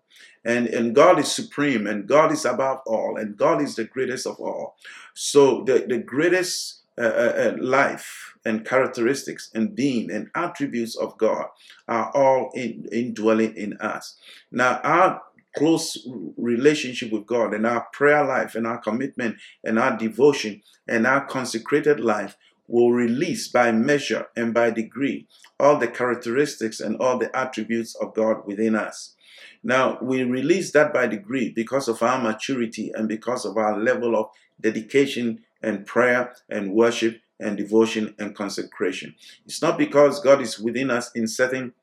And, 0.44 0.68
and 0.68 0.96
God 0.96 1.20
is 1.20 1.32
supreme 1.32 1.86
and 1.86 2.08
God 2.08 2.32
is 2.32 2.46
above 2.46 2.80
all 2.86 3.18
and 3.18 3.38
God 3.38 3.62
is 3.62 3.76
the 3.76 3.86
greatest 3.86 4.26
of 4.26 4.40
all. 4.40 4.76
So 5.14 5.64
the, 5.64 5.86
the 5.88 6.00
greatest 6.00 6.80
uh, 6.98 7.04
uh, 7.04 7.54
uh 7.56 7.58
life 7.60 8.36
and 8.44 8.66
characteristics 8.66 9.50
and 9.54 9.76
being 9.76 10.12
and 10.12 10.30
attributes 10.36 10.96
of 10.96 11.18
God 11.18 11.46
are 11.88 12.12
all 12.16 12.52
in, 12.54 12.88
indwelling 12.92 13.56
in 13.56 13.78
us. 13.78 14.18
Now, 14.52 14.80
our 14.84 15.22
close 15.56 16.08
relationship 16.38 17.12
with 17.12 17.26
God 17.26 17.54
and 17.54 17.66
our 17.68 17.88
prayer 17.94 18.26
life 18.26 18.56
and 18.56 18.66
our 18.66 18.78
commitment 18.78 19.38
and 19.64 19.78
our 19.78 19.98
devotion 19.98 20.62
and 20.88 21.06
our 21.06 21.26
consecrated 21.26 22.00
life 22.00 22.38
will 22.68 22.92
release 22.92 23.50
by 23.50 23.72
measure 23.72 24.28
and 24.36 24.54
by 24.54 24.72
degree 24.72 25.28
all 25.60 25.78
the 25.78 25.88
characteristics 25.88 26.80
and 26.80 26.96
all 26.98 27.18
the 27.18 27.36
attributes 27.38 27.96
of 27.96 28.14
God 28.14 28.46
within 28.46 28.76
us. 28.76 29.16
Now, 29.64 30.00
we 30.02 30.24
release 30.24 30.72
that 30.72 30.94
by 30.94 31.08
degree 31.08 31.50
because 31.50 31.88
of 31.88 32.02
our 32.02 32.20
maturity 32.20 32.92
and 32.94 33.08
because 33.08 33.46
of 33.46 33.58
our 33.58 33.78
level 33.80 34.16
of 34.16 34.30
dedication 34.60 35.44
and 35.62 35.86
prayer 35.86 36.34
and 36.50 36.74
worship 36.74 37.22
and 37.40 37.58
devotion 37.58 38.16
and 38.20 38.36
consecration. 38.36 39.16
It's 39.46 39.62
not 39.62 39.78
because 39.78 40.20
God 40.22 40.42
is 40.42 40.60
within 40.60 40.90
us 40.90 41.12
in 41.14 41.28
certain 41.28 41.74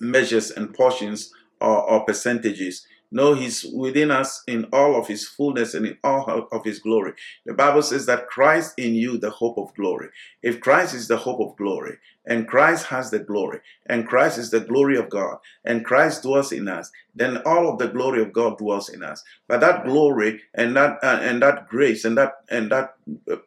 measures 0.00 0.50
and 0.50 0.74
portions 0.74 1.32
or, 1.60 1.82
or 1.82 2.04
percentages. 2.04 2.86
No, 3.10 3.34
He's 3.34 3.64
within 3.64 4.10
us 4.10 4.42
in 4.46 4.66
all 4.72 4.98
of 4.98 5.08
His 5.08 5.26
fullness 5.26 5.74
and 5.74 5.86
in 5.86 5.98
all 6.04 6.48
of 6.52 6.64
His 6.64 6.78
glory. 6.78 7.12
The 7.46 7.54
Bible 7.54 7.82
says 7.82 8.06
that 8.06 8.28
Christ 8.28 8.74
in 8.76 8.94
you, 8.94 9.18
the 9.18 9.30
hope 9.30 9.56
of 9.58 9.74
glory. 9.74 10.08
If 10.42 10.60
Christ 10.60 10.94
is 10.94 11.08
the 11.08 11.16
hope 11.16 11.40
of 11.40 11.56
glory, 11.56 11.98
and 12.26 12.46
Christ 12.46 12.86
has 12.86 13.10
the 13.10 13.18
glory, 13.18 13.60
and 13.86 14.06
Christ 14.06 14.36
is 14.36 14.50
the 14.50 14.60
glory 14.60 14.98
of 14.98 15.08
God, 15.08 15.38
and 15.64 15.84
Christ 15.84 16.22
dwells 16.22 16.52
in 16.52 16.68
us, 16.68 16.90
then 17.14 17.38
all 17.38 17.70
of 17.72 17.78
the 17.78 17.88
glory 17.88 18.20
of 18.20 18.32
God 18.32 18.58
dwells 18.58 18.90
in 18.90 19.02
us. 19.02 19.24
But 19.48 19.60
that 19.60 19.84
glory 19.84 20.42
and 20.54 20.76
that 20.76 20.98
uh, 21.02 21.20
and 21.22 21.42
that 21.42 21.68
grace 21.68 22.04
and 22.04 22.18
that 22.18 22.34
and 22.50 22.70
that 22.70 22.94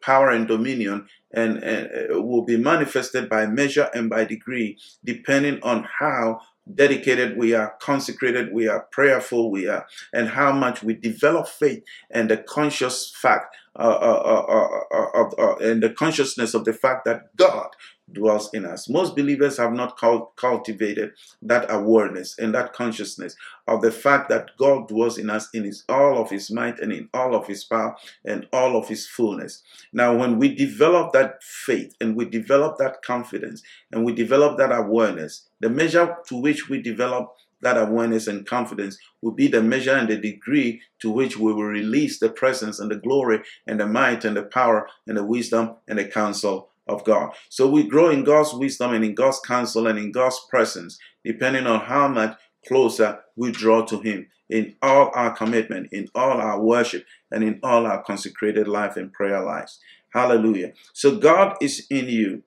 power 0.00 0.30
and 0.30 0.48
dominion 0.48 1.06
and, 1.32 1.58
and 1.62 2.10
uh, 2.10 2.20
will 2.20 2.42
be 2.42 2.56
manifested 2.56 3.28
by 3.28 3.46
measure 3.46 3.88
and 3.94 4.10
by 4.10 4.24
degree, 4.24 4.78
depending 5.04 5.62
on 5.62 5.86
how 5.98 6.40
dedicated 6.72 7.36
we 7.36 7.54
are, 7.54 7.74
consecrated 7.80 8.52
we 8.52 8.68
are, 8.68 8.86
prayerful 8.90 9.50
we 9.50 9.68
are, 9.68 9.86
and 10.12 10.28
how 10.28 10.52
much 10.52 10.82
we 10.82 10.94
develop 10.94 11.48
faith 11.48 11.82
and 12.10 12.30
the 12.30 12.36
conscious 12.36 13.12
fact 13.20 13.56
uh, 13.78 13.82
uh, 13.82 14.66
uh, 14.92 15.28
uh, 15.38 15.56
and 15.56 15.82
the 15.82 15.90
consciousness 15.90 16.54
of 16.54 16.64
the 16.64 16.72
fact 16.72 17.04
that 17.04 17.34
God 17.36 17.68
dwells 18.12 18.52
in 18.52 18.64
us. 18.64 18.88
Most 18.88 19.16
believers 19.16 19.56
have 19.58 19.72
not 19.72 19.98
cultivated 20.36 21.12
that 21.42 21.66
awareness 21.70 22.38
and 22.38 22.54
that 22.54 22.72
consciousness 22.72 23.36
of 23.66 23.82
the 23.82 23.92
fact 23.92 24.28
that 24.28 24.50
God 24.58 24.88
dwells 24.88 25.18
in 25.18 25.30
us 25.30 25.48
in 25.52 25.64
his, 25.64 25.84
all 25.88 26.20
of 26.20 26.30
his 26.30 26.50
might 26.50 26.78
and 26.80 26.92
in 26.92 27.08
all 27.14 27.34
of 27.34 27.46
his 27.46 27.64
power 27.64 27.96
and 28.24 28.46
all 28.52 28.76
of 28.76 28.88
his 28.88 29.06
fullness. 29.06 29.62
Now, 29.92 30.16
when 30.16 30.38
we 30.38 30.54
develop 30.54 31.12
that 31.12 31.42
faith 31.42 31.94
and 32.00 32.16
we 32.16 32.24
develop 32.24 32.78
that 32.78 33.02
confidence 33.02 33.62
and 33.90 34.04
we 34.04 34.12
develop 34.12 34.58
that 34.58 34.72
awareness, 34.72 35.48
the 35.60 35.70
measure 35.70 36.16
to 36.26 36.36
which 36.36 36.68
we 36.68 36.82
develop 36.82 37.34
that 37.62 37.78
awareness 37.78 38.26
and 38.26 38.44
confidence 38.44 38.98
will 39.22 39.30
be 39.30 39.46
the 39.46 39.62
measure 39.62 39.94
and 39.94 40.08
the 40.08 40.16
degree 40.16 40.82
to 40.98 41.10
which 41.10 41.38
we 41.38 41.52
will 41.52 41.64
release 41.64 42.18
the 42.18 42.28
presence 42.28 42.78
and 42.78 42.90
the 42.90 42.96
glory 42.96 43.40
and 43.66 43.80
the 43.80 43.86
might 43.86 44.24
and 44.24 44.36
the 44.36 44.42
power 44.42 44.88
and 45.06 45.16
the 45.16 45.24
wisdom 45.24 45.76
and 45.88 45.98
the 45.98 46.04
counsel 46.04 46.68
of 46.92 47.04
God. 47.04 47.32
So 47.48 47.68
we 47.68 47.84
grow 47.84 48.10
in 48.10 48.24
God's 48.24 48.52
wisdom 48.54 48.92
and 48.92 49.04
in 49.04 49.14
God's 49.14 49.40
counsel 49.40 49.86
and 49.86 49.98
in 49.98 50.12
God's 50.12 50.40
presence, 50.48 50.98
depending 51.24 51.66
on 51.66 51.80
how 51.80 52.08
much 52.08 52.36
closer 52.66 53.20
we 53.36 53.50
draw 53.50 53.84
to 53.86 54.00
Him 54.00 54.28
in 54.48 54.76
all 54.82 55.10
our 55.14 55.34
commitment, 55.34 55.88
in 55.92 56.08
all 56.14 56.40
our 56.40 56.60
worship, 56.60 57.04
and 57.30 57.42
in 57.42 57.58
all 57.62 57.86
our 57.86 58.02
consecrated 58.02 58.68
life 58.68 58.96
and 58.96 59.12
prayer 59.12 59.42
lives. 59.42 59.80
Hallelujah. 60.12 60.72
So 60.92 61.16
God 61.16 61.56
is 61.60 61.86
in 61.90 62.08
you. 62.08 62.42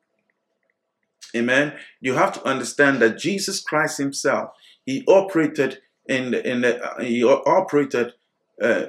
Amen. 1.36 1.74
You 2.00 2.14
have 2.14 2.32
to 2.34 2.48
understand 2.48 3.02
that 3.02 3.18
Jesus 3.18 3.60
Christ 3.60 3.98
Himself, 3.98 4.52
He 4.86 5.04
operated 5.08 5.80
in 6.08 6.32
the, 6.32 6.48
in 6.48 6.62
the 6.62 6.80
He 7.00 7.24
operated 7.24 8.14
uh, 8.62 8.86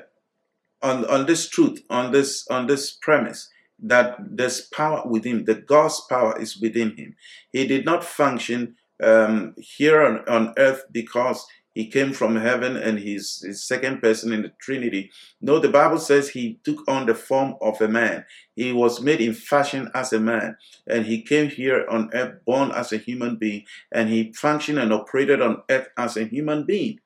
on 0.83 1.05
on 1.07 1.27
this 1.27 1.49
truth, 1.49 1.83
on 1.89 2.13
this 2.13 2.47
on 2.49 2.67
this 2.67 2.93
premise 2.93 3.49
that 3.79 4.17
there's 4.19 4.63
power 4.63 5.03
within 5.07 5.45
The 5.45 5.55
God's 5.55 6.01
power 6.09 6.41
is 6.41 6.59
within 6.61 6.97
him. 6.97 7.17
He 7.53 7.67
did 7.67 7.85
not 7.85 8.05
function 8.05 8.77
um, 9.03 9.55
here 9.59 10.03
on, 10.03 10.27
on 10.29 10.55
earth 10.57 10.85
because 10.91 11.47
he 11.77 11.89
came 11.89 12.15
from 12.15 12.37
heaven 12.37 12.75
and 12.75 12.99
he's 12.99 13.41
the 13.41 13.53
second 13.53 14.01
person 14.01 14.33
in 14.33 14.41
the 14.41 14.53
Trinity. 14.59 15.11
No, 15.43 15.59
the 15.59 15.69
Bible 15.69 15.99
says 15.99 16.31
he 16.31 16.59
took 16.65 16.83
on 16.89 17.05
the 17.05 17.15
form 17.15 17.57
of 17.61 17.83
a 17.83 17.87
man. 17.87 18.25
He 18.55 18.73
was 18.73 19.03
made 19.03 19.21
in 19.21 19.35
fashion 19.35 19.91
as 19.95 20.11
a 20.15 20.19
man, 20.19 20.57
and 20.87 21.05
he 21.05 21.21
came 21.21 21.51
here 21.51 21.85
on 21.91 22.09
earth 22.15 22.43
born 22.47 22.71
as 22.71 22.95
a 22.95 22.97
human 22.97 23.37
being, 23.37 23.65
and 23.93 24.09
he 24.09 24.33
functioned 24.33 24.79
and 24.79 24.91
operated 24.91 25.43
on 25.43 25.65
earth 25.69 25.89
as 25.99 26.17
a 26.17 26.25
human 26.25 26.65
being. 26.65 26.99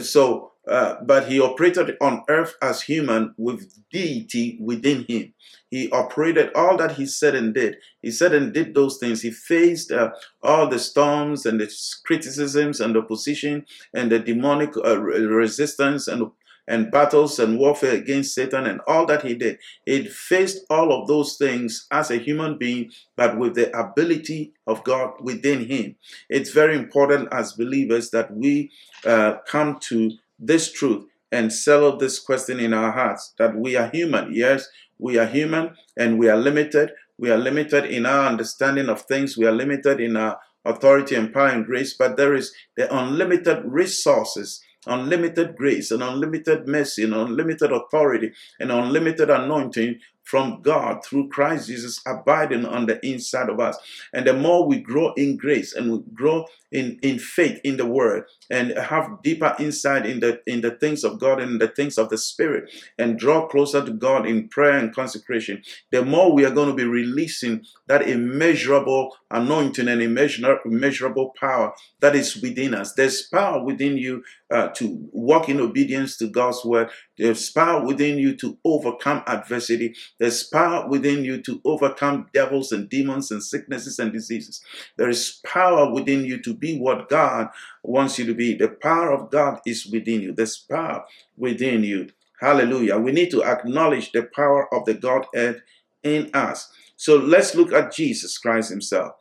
So 0.00 0.47
uh, 0.68 0.96
but 1.02 1.28
he 1.28 1.40
operated 1.40 1.96
on 2.00 2.22
earth 2.28 2.54
as 2.60 2.82
human 2.82 3.34
with 3.36 3.72
deity 3.90 4.58
within 4.60 5.04
him. 5.08 5.32
He 5.70 5.90
operated 5.90 6.50
all 6.54 6.76
that 6.76 6.92
he 6.92 7.06
said 7.06 7.34
and 7.34 7.54
did. 7.54 7.76
He 8.02 8.10
said 8.10 8.34
and 8.34 8.52
did 8.52 8.74
those 8.74 8.98
things. 8.98 9.22
He 9.22 9.30
faced 9.30 9.90
uh, 9.90 10.10
all 10.42 10.68
the 10.68 10.78
storms 10.78 11.46
and 11.46 11.60
the 11.60 11.72
criticisms 12.04 12.80
and 12.80 12.96
opposition 12.96 13.66
and 13.94 14.10
the 14.10 14.18
demonic 14.18 14.76
uh, 14.76 15.00
resistance 15.00 16.08
and 16.08 16.30
and 16.68 16.90
battles 16.90 17.38
and 17.38 17.58
warfare 17.58 17.94
against 17.94 18.34
Satan 18.34 18.66
and 18.66 18.80
all 18.86 19.06
that 19.06 19.22
he 19.22 19.34
did. 19.34 19.58
He 19.86 20.06
faced 20.06 20.66
all 20.68 20.92
of 20.92 21.08
those 21.08 21.36
things 21.36 21.86
as 21.90 22.10
a 22.10 22.18
human 22.18 22.58
being, 22.58 22.92
but 23.16 23.38
with 23.38 23.54
the 23.54 23.74
ability 23.76 24.52
of 24.66 24.84
God 24.84 25.14
within 25.20 25.64
him. 25.66 25.96
It's 26.28 26.50
very 26.50 26.76
important 26.76 27.28
as 27.32 27.54
believers 27.54 28.10
that 28.10 28.36
we 28.36 28.70
uh, 29.06 29.36
come 29.46 29.78
to 29.84 30.10
this 30.38 30.72
truth 30.72 31.04
and 31.30 31.52
settle 31.52 31.96
this 31.96 32.18
question 32.18 32.58
in 32.58 32.72
our 32.72 32.92
hearts 32.92 33.34
that 33.38 33.56
we 33.56 33.76
are 33.76 33.90
human. 33.92 34.32
Yes, 34.32 34.68
we 34.98 35.18
are 35.18 35.26
human 35.26 35.76
and 35.96 36.18
we 36.18 36.28
are 36.28 36.36
limited. 36.36 36.92
We 37.18 37.30
are 37.30 37.36
limited 37.36 37.84
in 37.84 38.06
our 38.06 38.26
understanding 38.26 38.88
of 38.88 39.02
things. 39.02 39.36
We 39.36 39.46
are 39.46 39.52
limited 39.52 40.00
in 40.00 40.16
our 40.16 40.38
authority 40.64 41.14
and 41.14 41.32
power 41.32 41.48
and 41.48 41.66
grace, 41.66 41.94
but 41.94 42.16
there 42.16 42.34
is 42.34 42.54
the 42.76 42.94
unlimited 42.94 43.62
resources 43.64 44.62
unlimited 44.86 45.54
grace 45.56 45.90
and 45.90 46.02
unlimited 46.02 46.66
mercy 46.66 47.04
and 47.04 47.14
unlimited 47.14 47.70
authority 47.70 48.32
and 48.58 48.72
unlimited 48.72 49.30
anointing 49.30 49.98
from 50.28 50.60
God 50.60 51.02
through 51.02 51.30
Christ 51.30 51.68
Jesus 51.68 52.02
abiding 52.06 52.66
on 52.66 52.84
the 52.84 53.04
inside 53.04 53.48
of 53.48 53.60
us. 53.60 53.78
And 54.12 54.26
the 54.26 54.34
more 54.34 54.66
we 54.66 54.78
grow 54.78 55.14
in 55.14 55.38
grace 55.38 55.74
and 55.74 55.90
we 55.90 56.00
grow 56.12 56.44
in, 56.70 56.98
in 57.02 57.18
faith 57.18 57.58
in 57.64 57.78
the 57.78 57.86
word 57.86 58.24
and 58.50 58.76
have 58.76 59.22
deeper 59.22 59.56
insight 59.58 60.04
in 60.04 60.20
the 60.20 60.42
in 60.46 60.60
the 60.60 60.72
things 60.72 61.02
of 61.02 61.18
God 61.18 61.40
and 61.40 61.58
the 61.58 61.68
things 61.68 61.96
of 61.96 62.10
the 62.10 62.18
Spirit 62.18 62.70
and 62.98 63.18
draw 63.18 63.48
closer 63.48 63.82
to 63.82 63.90
God 63.90 64.26
in 64.26 64.48
prayer 64.48 64.76
and 64.76 64.94
consecration, 64.94 65.62
the 65.90 66.04
more 66.04 66.30
we 66.30 66.44
are 66.44 66.50
going 66.50 66.68
to 66.68 66.74
be 66.74 66.84
releasing 66.84 67.64
that 67.86 68.06
immeasurable 68.06 69.16
anointing 69.30 69.88
and 69.88 70.02
immeasurable 70.02 71.32
power 71.40 71.72
that 72.00 72.14
is 72.14 72.36
within 72.36 72.74
us. 72.74 72.92
There's 72.92 73.22
power 73.22 73.64
within 73.64 73.96
you 73.96 74.24
uh, 74.50 74.68
to 74.68 75.08
walk 75.12 75.48
in 75.48 75.60
obedience 75.60 76.18
to 76.18 76.28
God's 76.28 76.62
word. 76.64 76.90
There's 77.18 77.50
power 77.50 77.84
within 77.84 78.18
you 78.18 78.36
to 78.36 78.56
overcome 78.64 79.22
adversity. 79.26 79.94
There's 80.18 80.42
power 80.42 80.88
within 80.88 81.24
you 81.24 81.42
to 81.42 81.60
overcome 81.64 82.28
devils 82.32 82.72
and 82.72 82.88
demons 82.88 83.30
and 83.30 83.42
sicknesses 83.42 83.98
and 83.98 84.12
diseases. 84.12 84.62
There 84.96 85.08
is 85.08 85.40
power 85.44 85.92
within 85.92 86.24
you 86.24 86.40
to 86.42 86.54
be 86.54 86.78
what 86.78 87.08
God 87.08 87.48
wants 87.82 88.18
you 88.18 88.26
to 88.26 88.34
be. 88.34 88.54
The 88.54 88.68
power 88.68 89.12
of 89.12 89.30
God 89.30 89.60
is 89.66 89.86
within 89.86 90.20
you. 90.20 90.32
There's 90.32 90.58
power 90.58 91.04
within 91.36 91.84
you. 91.84 92.10
Hallelujah. 92.40 92.98
We 92.98 93.12
need 93.12 93.30
to 93.32 93.42
acknowledge 93.42 94.12
the 94.12 94.22
power 94.22 94.72
of 94.72 94.84
the 94.84 94.94
Godhead 94.94 95.62
in 96.02 96.30
us. 96.32 96.70
So 96.96 97.16
let's 97.16 97.54
look 97.54 97.72
at 97.72 97.92
Jesus 97.92 98.38
Christ 98.38 98.70
Himself. 98.70 99.14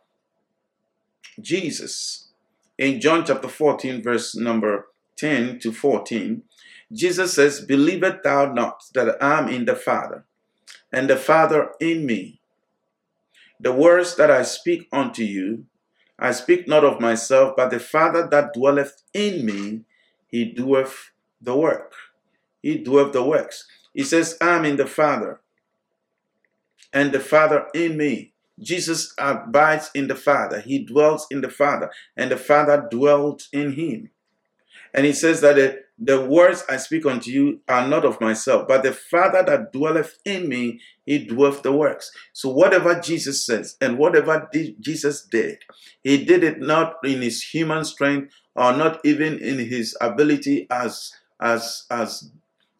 Jesus 1.39 2.27
in 2.77 3.01
John 3.01 3.25
chapter 3.25 3.47
14, 3.47 4.03
verse 4.03 4.35
number 4.35 4.87
10 5.15 5.59
to 5.59 5.71
14, 5.71 6.43
Jesus 6.91 7.33
says, 7.33 7.61
Believest 7.61 8.23
thou 8.23 8.51
not 8.51 8.83
that 8.93 9.21
I 9.21 9.39
am 9.39 9.49
in 9.49 9.65
the 9.65 9.75
Father, 9.75 10.23
and 10.91 11.09
the 11.09 11.17
Father 11.17 11.71
in 11.79 12.05
me? 12.05 12.39
The 13.59 13.73
words 13.73 14.15
that 14.15 14.31
I 14.31 14.43
speak 14.43 14.87
unto 14.91 15.23
you, 15.23 15.65
I 16.19 16.31
speak 16.31 16.67
not 16.67 16.83
of 16.83 17.01
myself, 17.01 17.55
but 17.57 17.69
the 17.69 17.79
Father 17.79 18.27
that 18.31 18.53
dwelleth 18.53 19.01
in 19.13 19.45
me, 19.45 19.81
he 20.27 20.45
doeth 20.45 21.11
the 21.41 21.55
work. 21.55 21.93
He 22.61 22.77
doeth 22.77 23.13
the 23.13 23.23
works. 23.23 23.67
He 23.93 24.03
says, 24.03 24.37
I 24.41 24.55
am 24.57 24.65
in 24.65 24.77
the 24.77 24.87
Father, 24.87 25.41
and 26.93 27.11
the 27.11 27.19
Father 27.19 27.67
in 27.73 27.97
me. 27.97 28.33
Jesus 28.59 29.13
abides 29.19 29.91
in 29.93 30.07
the 30.07 30.15
Father. 30.15 30.61
He 30.61 30.83
dwells 30.83 31.27
in 31.29 31.41
the 31.41 31.49
Father, 31.49 31.91
and 32.15 32.31
the 32.31 32.37
Father 32.37 32.87
dwelt 32.89 33.47
in 33.51 33.73
him. 33.73 34.09
And 34.93 35.05
he 35.05 35.13
says 35.13 35.41
that 35.41 35.55
the, 35.55 35.83
the 35.99 36.21
words 36.21 36.63
I 36.69 36.77
speak 36.77 37.05
unto 37.05 37.31
you 37.31 37.61
are 37.67 37.87
not 37.87 38.05
of 38.05 38.21
myself, 38.21 38.67
but 38.67 38.83
the 38.83 38.93
Father 38.93 39.43
that 39.43 39.73
dwelleth 39.73 40.19
in 40.25 40.47
me, 40.47 40.79
he 41.05 41.19
doeth 41.19 41.63
the 41.63 41.71
works. 41.71 42.11
So 42.33 42.49
whatever 42.49 42.99
Jesus 42.99 43.45
says 43.45 43.77
and 43.81 43.97
whatever 43.97 44.49
Jesus 44.79 45.23
did, 45.23 45.59
he 46.03 46.23
did 46.23 46.43
it 46.43 46.59
not 46.59 46.97
in 47.03 47.21
his 47.21 47.41
human 47.41 47.83
strength 47.83 48.31
or 48.55 48.73
not 48.73 48.99
even 49.03 49.39
in 49.39 49.57
his 49.57 49.97
ability 49.99 50.67
as 50.69 51.13
as 51.41 51.85
as 51.89 52.31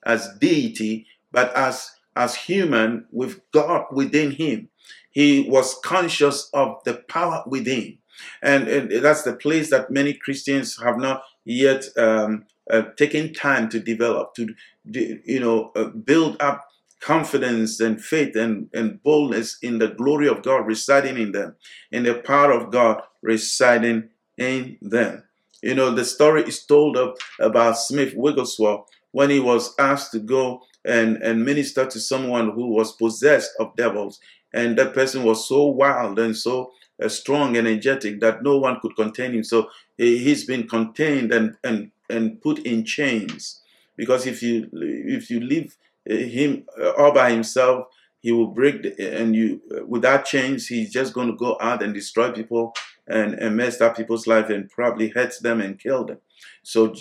as 0.06 0.30
deity, 0.40 1.08
but 1.32 1.56
as 1.56 1.92
as 2.16 2.36
human 2.36 3.06
with 3.12 3.40
God 3.52 3.86
within 3.92 4.32
him. 4.32 4.70
He 5.10 5.48
was 5.50 5.80
conscious 5.84 6.50
of 6.54 6.78
the 6.86 6.94
power 6.94 7.44
within. 7.48 7.98
And, 8.42 8.68
and 8.68 9.04
that's 9.04 9.24
the 9.24 9.34
place 9.34 9.70
that 9.70 9.92
many 9.92 10.14
Christians 10.14 10.80
have 10.82 10.98
not 10.98 11.24
yet 11.46 11.86
um, 11.98 12.46
uh, 12.72 12.84
taken 12.98 13.34
time 13.34 13.70
to 13.70 13.80
develop, 13.80 14.34
to, 14.36 14.54
you 14.86 15.40
know, 15.40 15.72
uh, 15.76 15.86
build 15.86 16.42
up 16.42 16.66
confidence 17.00 17.80
and 17.80 18.04
faith 18.04 18.36
and, 18.36 18.70
and 18.74 19.02
boldness 19.04 19.58
in 19.62 19.78
the 19.78 19.90
glory 19.90 20.28
of 20.28 20.42
God 20.42 20.66
residing 20.66 21.18
in 21.18 21.32
them, 21.32 21.56
in 21.92 22.04
the 22.04 22.16
power 22.16 22.52
of 22.52 22.72
God 22.72 23.02
residing 23.22 24.10
in 24.38 24.78
them. 24.82 25.24
You 25.62 25.76
know, 25.76 25.92
the 25.92 26.06
story 26.06 26.44
is 26.44 26.66
told 26.66 26.98
of 26.98 27.18
about 27.40 27.78
Smith 27.78 28.14
Wigglesworth 28.16 28.82
when 29.12 29.30
he 29.30 29.40
was 29.40 29.74
asked 29.80 30.12
to 30.12 30.20
go 30.20 30.62
and, 30.86 31.18
and 31.18 31.44
minister 31.46 31.86
to 31.86 32.00
someone 32.00 32.52
who 32.52 32.70
was 32.70 32.94
possessed 32.94 33.52
of 33.60 33.76
devils 33.76 34.20
and 34.54 34.78
that 34.78 34.94
person 34.94 35.24
was 35.24 35.48
so 35.48 35.66
wild 35.66 36.20
and 36.20 36.36
so 36.36 36.72
uh, 37.04 37.10
strong 37.10 37.58
and 37.58 37.68
energetic 37.68 38.20
that 38.22 38.44
no 38.44 38.58
one 38.58 38.80
could 38.80 38.96
contain 38.96 39.34
him. 39.34 39.44
So 39.44 39.70
he's 39.98 40.46
been 40.46 40.68
contained 40.68 41.32
and 41.32 41.56
and 41.64 41.92
and 42.10 42.42
put 42.42 42.60
in 42.60 42.84
chains 42.86 43.62
because 43.96 44.26
if 44.26 44.42
you 44.44 44.70
if 44.74 45.30
you 45.30 45.40
leave 45.40 45.76
uh, 46.10 46.16
him 46.16 46.66
uh, 46.80 46.92
all 46.92 47.14
by 47.14 47.32
himself, 47.32 47.88
he 48.20 48.32
will 48.32 48.48
break 48.48 48.84
the, 48.84 49.20
and 49.20 49.36
you 49.36 49.62
uh, 49.76 49.86
without 49.86 50.26
chains, 50.26 50.68
he's 50.68 50.92
just 50.92 51.14
going 51.14 51.28
to 51.28 51.36
go 51.36 51.58
out 51.60 51.82
and 51.84 51.94
destroy 51.94 52.32
people 52.32 52.74
and, 53.08 53.34
and 53.36 53.56
mess 53.56 53.82
up 53.82 53.98
people's 53.98 54.28
life 54.28 54.50
and 54.50 54.70
probably 54.70 55.10
hurt 55.10 55.34
them 55.42 55.62
and 55.62 55.80
kill 55.80 56.06
them. 56.06 56.18
So 56.64 56.94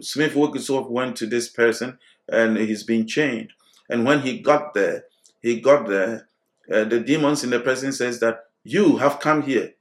Smith 0.00 0.34
Wigglesworth 0.34 0.88
went 0.88 1.16
to 1.16 1.26
this 1.26 1.48
person 1.48 1.98
and 2.28 2.56
he's 2.56 2.84
been 2.84 3.06
chained. 3.06 3.50
And 3.90 4.04
when 4.04 4.20
he 4.20 4.38
got 4.38 4.74
there, 4.74 5.04
he 5.40 5.60
got 5.60 5.88
there 5.88 6.28
uh, 6.72 6.84
the 6.84 7.00
demons 7.00 7.44
in 7.44 7.50
the 7.50 7.60
person 7.60 7.92
says 7.92 8.20
that 8.20 8.44
you 8.62 8.98
have 8.98 9.20
come 9.20 9.42
here. 9.42 9.72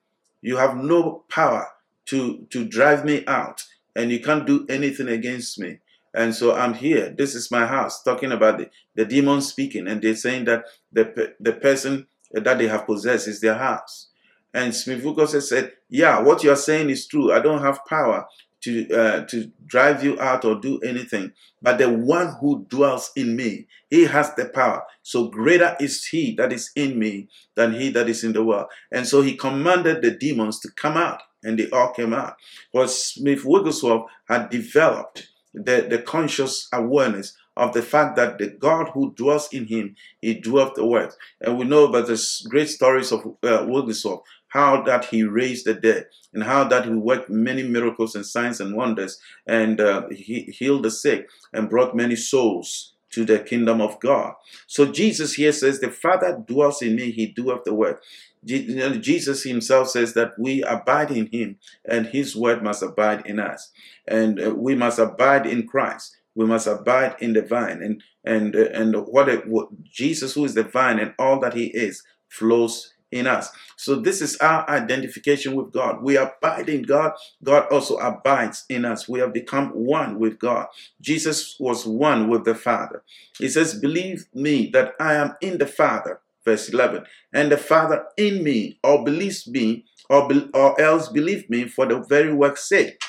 You 0.41 0.57
have 0.57 0.77
no 0.77 1.23
power 1.29 1.67
to, 2.05 2.47
to 2.49 2.65
drive 2.65 3.03
me 3.03 3.25
out, 3.25 3.63
and 3.97 4.11
you 4.11 4.19
can't 4.19 4.45
do 4.45 4.65
anything 4.69 5.09
against 5.09 5.59
me. 5.59 5.79
And 6.13 6.33
so 6.33 6.55
I'm 6.55 6.75
here. 6.75 7.09
This 7.09 7.35
is 7.35 7.51
my 7.51 7.65
house. 7.65 8.03
Talking 8.03 8.31
about 8.31 8.59
the, 8.59 8.69
the 8.95 9.05
demons 9.05 9.47
speaking, 9.47 9.87
and 9.87 10.01
they're 10.01 10.15
saying 10.15 10.45
that 10.45 10.65
the, 10.91 11.33
the 11.39 11.53
person 11.53 12.07
that 12.31 12.59
they 12.59 12.67
have 12.67 12.85
possessed 12.85 13.27
is 13.27 13.41
their 13.41 13.55
house. 13.55 14.09
And 14.53 14.73
Wigglesworth 14.87 15.43
said, 15.43 15.73
Yeah, 15.89 16.21
what 16.21 16.43
you're 16.43 16.55
saying 16.55 16.89
is 16.89 17.07
true. 17.07 17.33
I 17.33 17.39
don't 17.39 17.61
have 17.61 17.85
power 17.85 18.25
to 18.67 18.93
uh, 18.93 19.25
to 19.25 19.51
drive 19.65 20.03
you 20.03 20.19
out 20.19 20.45
or 20.45 20.55
do 20.59 20.79
anything 20.79 21.31
but 21.61 21.77
the 21.77 21.89
one 21.89 22.35
who 22.39 22.65
dwells 22.69 23.11
in 23.15 23.35
me 23.35 23.67
he 23.89 24.03
has 24.03 24.33
the 24.35 24.45
power. 24.45 24.83
So 25.01 25.29
greater 25.29 25.75
is 25.79 26.05
he 26.05 26.35
that 26.35 26.51
is 26.51 26.71
in 26.75 26.99
me 26.99 27.29
than 27.55 27.73
he 27.73 27.89
that 27.91 28.09
is 28.09 28.23
in 28.23 28.33
the 28.33 28.43
world. 28.43 28.67
And 28.91 29.07
so 29.07 29.21
he 29.21 29.35
commanded 29.35 30.01
the 30.01 30.11
demons 30.11 30.59
to 30.61 30.69
come 30.71 30.97
out 30.97 31.21
and 31.43 31.57
they 31.57 31.69
all 31.69 31.93
came 31.93 32.13
out. 32.13 32.35
But 32.73 32.89
smith 32.89 33.45
wigglesworth 33.45 34.09
had 34.27 34.49
developed 34.49 35.29
the, 35.53 35.87
the 35.89 35.99
conscious 35.99 36.67
awareness 36.73 37.35
of 37.55 37.73
the 37.73 37.81
fact 37.81 38.15
that 38.17 38.37
the 38.37 38.47
God 38.47 38.89
who 38.93 39.13
dwells 39.15 39.49
in 39.51 39.65
him, 39.65 39.95
he 40.21 40.35
dwelt 40.35 40.75
the 40.75 40.85
works. 40.85 41.17
And 41.41 41.57
we 41.57 41.65
know 41.65 41.85
about 41.85 42.05
the 42.05 42.23
great 42.49 42.69
stories 42.69 43.11
of 43.11 43.25
uh, 43.41 43.65
Wigglesworth, 43.67 44.21
how 44.49 44.81
that 44.83 45.05
he 45.05 45.23
raised 45.23 45.65
the 45.65 45.73
dead 45.73 46.07
and 46.33 46.43
how 46.43 46.63
that 46.63 46.85
he 46.85 46.91
worked 46.91 47.29
many 47.29 47.63
miracles 47.63 48.15
and 48.15 48.25
signs 48.25 48.59
and 48.59 48.75
wonders 48.75 49.19
and 49.45 49.81
uh, 49.81 50.07
he 50.09 50.41
healed 50.43 50.83
the 50.83 50.91
sick 50.91 51.29
and 51.53 51.69
brought 51.69 51.95
many 51.95 52.15
souls 52.15 52.93
to 53.09 53.25
the 53.25 53.39
kingdom 53.39 53.81
of 53.81 53.99
God. 53.99 54.33
So 54.67 54.85
Jesus 54.85 55.33
here 55.33 55.51
says, 55.51 55.79
The 55.79 55.89
Father 55.89 56.43
dwells 56.45 56.81
in 56.81 56.95
me, 56.95 57.11
he 57.11 57.27
doeth 57.27 57.63
the 57.63 57.73
work. 57.73 58.03
Jesus 58.45 59.43
himself 59.43 59.89
says 59.89 60.13
that 60.13 60.33
we 60.37 60.63
abide 60.63 61.11
in 61.11 61.27
him 61.27 61.57
and 61.83 62.05
his 62.05 62.35
word 62.35 62.63
must 62.63 62.83
abide 62.83 63.25
in 63.25 63.39
us. 63.39 63.71
And 64.07 64.41
uh, 64.41 64.51
we 64.55 64.75
must 64.75 64.99
abide 64.99 65.45
in 65.45 65.67
Christ. 65.67 66.15
We 66.35 66.45
must 66.45 66.67
abide 66.67 67.15
in 67.19 67.33
the 67.33 67.41
vine. 67.41 67.81
And 67.81 68.03
and 68.23 68.55
uh, 68.55 68.69
and 68.73 68.95
what, 69.07 69.27
it, 69.27 69.47
what 69.47 69.69
Jesus, 69.83 70.35
who 70.35 70.45
is 70.45 70.53
the 70.53 70.63
vine 70.63 70.99
and 70.99 71.13
all 71.17 71.39
that 71.39 71.55
he 71.55 71.65
is, 71.67 72.03
flows 72.29 72.93
in 73.11 73.27
us. 73.27 73.49
So 73.75 73.95
this 73.95 74.21
is 74.21 74.37
our 74.37 74.69
identification 74.69 75.55
with 75.55 75.71
God. 75.71 76.01
We 76.01 76.17
abide 76.17 76.69
in 76.69 76.83
God. 76.83 77.13
God 77.43 77.67
also 77.71 77.97
abides 77.97 78.65
in 78.69 78.85
us. 78.85 79.07
We 79.07 79.19
have 79.19 79.33
become 79.33 79.69
one 79.69 80.19
with 80.19 80.39
God. 80.39 80.67
Jesus 81.01 81.55
was 81.59 81.85
one 81.85 82.29
with 82.29 82.43
the 82.43 82.55
Father. 82.55 83.03
He 83.37 83.49
says, 83.49 83.79
believe 83.79 84.25
me 84.33 84.69
that 84.73 84.93
I 84.99 85.15
am 85.15 85.35
in 85.41 85.57
the 85.57 85.67
Father. 85.67 86.19
Verse 86.43 86.69
11. 86.69 87.05
And 87.33 87.51
the 87.51 87.57
Father 87.57 88.05
in 88.15 88.43
me, 88.43 88.79
or 88.83 89.03
believes 89.03 89.47
me, 89.47 89.85
or, 90.09 90.27
be, 90.27 90.49
or 90.53 90.79
else 90.79 91.09
believe 91.09 91.49
me 91.49 91.67
for 91.67 91.85
the 91.85 91.99
very 91.99 92.33
work's 92.33 92.67
sake. 92.67 93.01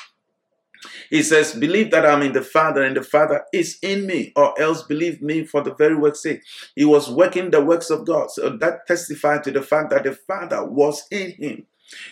He 1.09 1.23
says, 1.23 1.53
Believe 1.53 1.91
that 1.91 2.05
I'm 2.05 2.21
in 2.21 2.33
the 2.33 2.41
Father 2.41 2.83
and 2.83 2.95
the 2.95 3.03
Father 3.03 3.43
is 3.53 3.77
in 3.81 4.05
me, 4.05 4.31
or 4.35 4.59
else 4.59 4.83
believe 4.83 5.21
me 5.21 5.45
for 5.45 5.61
the 5.61 5.73
very 5.75 5.95
work's 5.95 6.23
sake. 6.23 6.41
He 6.75 6.85
was 6.85 7.09
working 7.09 7.51
the 7.51 7.63
works 7.63 7.89
of 7.89 8.05
God. 8.05 8.31
So 8.31 8.49
that 8.57 8.87
testified 8.87 9.43
to 9.43 9.51
the 9.51 9.61
fact 9.61 9.89
that 9.91 10.03
the 10.03 10.13
Father 10.13 10.65
was 10.65 11.03
in 11.11 11.31
him. 11.31 11.65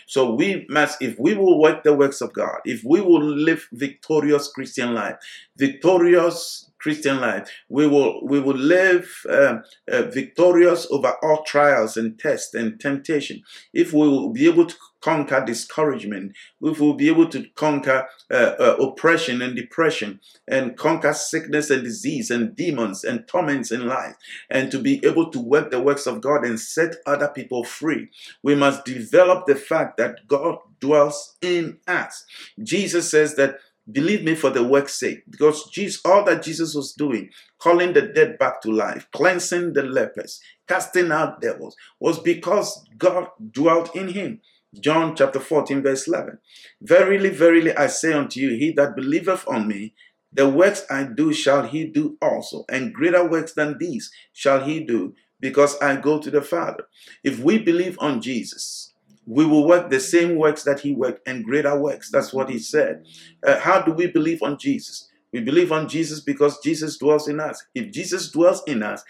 So 0.08 0.34
we 0.34 0.66
must, 0.70 1.02
if 1.02 1.20
we 1.20 1.36
will 1.36 1.60
work 1.62 1.84
the 1.84 1.94
works 1.94 2.22
of 2.22 2.34
God, 2.34 2.60
if 2.66 2.84
we 2.84 3.00
will 3.00 3.24
live 3.24 3.68
victorious 3.72 4.48
Christian 4.48 4.94
life, 4.94 5.18
victorious 5.56 6.67
Christian 6.80 7.20
life. 7.20 7.50
We 7.70 7.88
will 7.88 8.26
we 8.26 8.40
will 8.40 8.58
live 8.58 9.10
uh, 9.30 9.60
uh, 9.92 10.04
victorious 10.04 10.88
over 10.92 11.16
all 11.24 11.44
trials 11.44 11.98
and 11.98 12.20
tests 12.20 12.54
and 12.54 12.80
temptation. 12.80 13.42
If 13.74 13.94
we 13.94 14.08
will 14.08 14.32
be 14.32 14.48
able 14.48 14.66
to 14.66 14.76
conquer 15.02 15.44
discouragement, 15.46 16.34
if 16.62 16.80
we 16.80 16.88
will 16.88 16.96
be 16.96 17.08
able 17.08 17.30
to 17.30 17.46
conquer 17.56 18.08
uh, 18.32 18.54
uh, 18.60 18.76
oppression 18.80 19.42
and 19.42 19.56
depression, 19.56 20.20
and 20.48 20.78
conquer 20.78 21.14
sickness 21.14 21.70
and 21.70 21.84
disease 21.84 22.32
and 22.32 22.56
demons 22.56 23.04
and 23.04 23.28
torments 23.28 23.72
in 23.72 23.88
life, 23.88 24.16
and 24.50 24.72
to 24.72 24.80
be 24.80 25.04
able 25.06 25.30
to 25.32 25.40
work 25.40 25.72
the 25.72 25.82
works 25.82 26.08
of 26.08 26.22
God 26.22 26.46
and 26.46 26.60
set 26.60 26.96
other 27.06 27.28
people 27.28 27.64
free, 27.64 28.10
we 28.44 28.56
must 28.56 28.86
develop 28.86 29.46
the 29.46 29.56
fact 29.56 29.98
that 29.98 30.28
God 30.28 30.58
dwells 30.80 31.38
in 31.42 31.80
us. 31.88 32.26
Jesus 32.62 33.10
says 33.10 33.36
that 33.36 33.58
Believe 33.90 34.24
me 34.24 34.36
for 34.36 34.50
the 34.50 34.64
work's 34.64 35.00
sake, 35.00 35.24
because 35.30 35.70
Jesus, 35.70 36.02
all 36.04 36.26
that 36.26 36.44
Jesus 36.44 36.76
was 36.76 36.92
doing, 36.92 37.30
calling 37.58 37.94
the 37.94 38.02
dead 38.02 38.38
back 38.38 38.62
to 38.62 38.72
life, 38.72 39.08
cleansing 39.14 39.74
the 39.74 39.84
lepers, 39.84 40.42
casting 40.68 41.12
out 41.12 41.40
devils, 41.40 41.76
was 42.00 42.20
because 42.20 42.86
God 42.98 43.30
dwelt 43.52 43.96
in 43.96 44.10
him. 44.10 44.42
John 44.78 45.16
chapter 45.16 45.40
14, 45.40 45.82
verse 45.82 46.08
11. 46.08 46.40
Verily, 46.82 47.30
verily, 47.30 47.74
I 47.76 47.88
say 47.88 48.12
unto 48.12 48.42
you, 48.42 48.50
he 48.58 48.74
that 48.74 48.96
believeth 48.96 49.48
on 49.48 49.68
me, 49.68 49.94
the 50.34 50.50
works 50.50 50.86
I 50.90 51.04
do 51.06 51.32
shall 51.32 51.66
he 51.66 51.86
do 51.86 52.18
also, 52.22 52.66
and 52.70 52.94
greater 52.94 53.26
works 53.26 53.54
than 53.54 53.78
these 53.80 54.12
shall 54.34 54.66
he 54.66 54.84
do, 54.84 55.16
because 55.40 55.80
I 55.80 55.96
go 55.96 56.20
to 56.20 56.30
the 56.30 56.42
Father. 56.42 56.84
If 57.24 57.40
we 57.40 57.58
believe 57.58 57.98
on 58.00 58.22
Jesus, 58.22 58.94
we 59.28 59.46
will 59.46 59.68
work 59.68 59.90
the 59.90 60.00
same 60.00 60.38
works 60.38 60.64
that 60.64 60.80
he 60.80 60.94
worked 60.94 61.28
and 61.28 61.46
greater 61.46 61.78
works. 61.80 62.10
That's 62.10 62.34
what 62.34 62.50
he 62.50 62.58
said. 62.58 63.06
Uh, 63.46 63.60
how 63.60 63.82
do 63.82 63.92
we 63.92 64.08
believe 64.08 64.42
on 64.42 64.58
Jesus? 64.58 65.10
We 65.34 65.42
believe 65.42 65.72
on 65.72 65.88
Jesus 65.90 66.22
because 66.22 66.60
Jesus 66.62 66.98
dwells 66.98 67.28
in 67.28 67.40
us. 67.40 67.64
If 67.76 67.92
Jesus 67.92 68.32
dwells 68.32 68.64
in 68.66 68.82
us, 68.82 69.04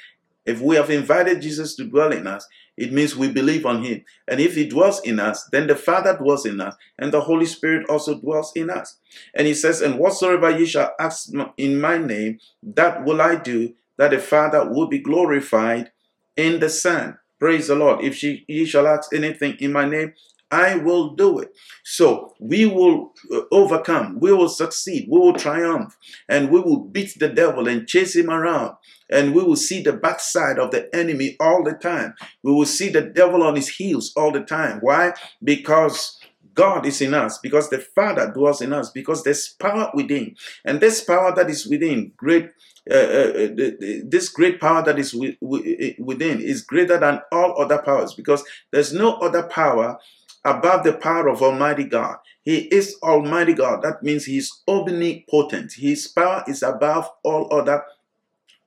If 0.47 0.62
we 0.62 0.77
have 0.77 0.89
invited 0.89 1.41
Jesus 1.41 1.75
to 1.75 1.84
dwell 1.84 2.13
in 2.13 2.25
us, 2.25 2.47
it 2.77 2.93
means 2.93 3.17
we 3.17 3.30
believe 3.30 3.65
on 3.65 3.84
him. 3.84 4.06
And 4.30 4.39
if 4.39 4.56
he 4.56 4.65
dwells 4.65 5.01
in 5.01 5.19
us, 5.19 5.43
then 5.51 5.67
the 5.67 5.75
Father 5.75 6.15
dwells 6.17 6.45
in 6.45 6.62
us, 6.62 6.73
and 6.97 7.12
the 7.12 7.19
Holy 7.19 7.45
Spirit 7.45 7.86
also 7.89 8.17
dwells 8.17 8.53
in 8.56 8.69
us. 8.69 8.97
And 9.36 9.45
he 9.45 9.53
says, 9.53 9.82
And 9.82 9.99
whatsoever 9.99 10.49
ye 10.49 10.65
shall 10.65 10.93
ask 10.97 11.30
in 11.58 11.82
my 11.82 11.97
name, 11.97 12.39
that 12.63 13.03
will 13.03 13.21
I 13.21 13.36
do, 13.36 13.73
that 13.97 14.12
the 14.12 14.19
Father 14.19 14.65
will 14.69 14.88
be 14.88 14.99
glorified 14.99 15.91
in 16.38 16.62
the 16.62 16.69
Son. 16.69 17.17
Praise 17.39 17.67
the 17.67 17.76
Lord. 17.76 18.04
If 18.04 18.15
she, 18.15 18.45
ye 18.47 18.65
shall 18.65 18.88
ask 18.88 19.13
anything 19.13 19.58
in 19.60 19.71
my 19.71 19.88
name, 19.88 20.13
I 20.50 20.76
will 20.78 21.13
do 21.15 21.39
it. 21.39 21.50
So 21.84 22.34
we 22.39 22.65
will 22.65 23.13
uh, 23.34 23.41
overcome, 23.52 24.19
we 24.19 24.32
will 24.32 24.47
succeed, 24.47 25.08
we 25.10 25.19
will 25.19 25.34
triumph, 25.34 25.95
and 26.30 26.50
we 26.50 26.62
will 26.62 26.86
beat 26.86 27.19
the 27.19 27.28
devil 27.28 27.67
and 27.67 27.88
chase 27.88 28.15
him 28.15 28.30
around. 28.30 28.76
And 29.10 29.36
we 29.36 29.43
will 29.43 29.58
see 29.58 29.82
the 29.82 29.93
backside 29.93 30.58
of 30.58 30.71
the 30.71 30.93
enemy 30.95 31.36
all 31.39 31.63
the 31.63 31.73
time. 31.73 32.13
We 32.43 32.54
will 32.54 32.65
see 32.65 32.89
the 32.89 33.02
devil 33.02 33.43
on 33.43 33.56
his 33.56 33.69
heels 33.69 34.13
all 34.15 34.32
the 34.32 34.43
time. 34.43 34.80
Why? 34.82 35.13
Because 35.43 36.17
God 36.54 36.86
is 36.86 37.02
in 37.02 37.13
us, 37.13 37.38
because 37.38 37.69
the 37.69 37.78
Father 37.78 38.32
dwells 38.34 38.62
in 38.62 38.73
us, 38.73 38.89
because 38.89 39.23
there's 39.23 39.50
power 39.60 39.91
within. 39.93 40.36
And 40.65 40.80
this 40.80 41.04
power 41.04 41.34
that 41.36 41.50
is 41.50 41.67
within, 41.67 42.13
great 42.17 42.50
this 42.88 44.30
great 44.30 44.60
power 44.62 44.84
that 44.84 44.97
is 44.97 45.13
within 45.13 46.41
is 46.41 46.62
greater 46.62 46.97
than 46.97 47.21
all 47.32 47.62
other 47.62 47.82
powers 47.82 48.13
because 48.13 48.43
there's 48.71 48.93
no 48.93 49.13
other 49.15 49.43
power 49.43 49.97
above 50.45 50.84
the 50.84 50.93
power 50.93 51.28
of 51.28 51.41
Almighty 51.41 51.84
God. 51.84 52.17
He 52.43 52.60
is 52.67 52.95
Almighty 53.04 53.54
God. 53.54 53.82
That 53.84 54.02
means 54.04 54.26
He 54.26 54.38
is 54.38 54.62
omnipotent. 54.67 55.73
His 55.73 56.08
power 56.08 56.43
is 56.47 56.63
above 56.63 57.10
all 57.23 57.54
other 57.54 57.84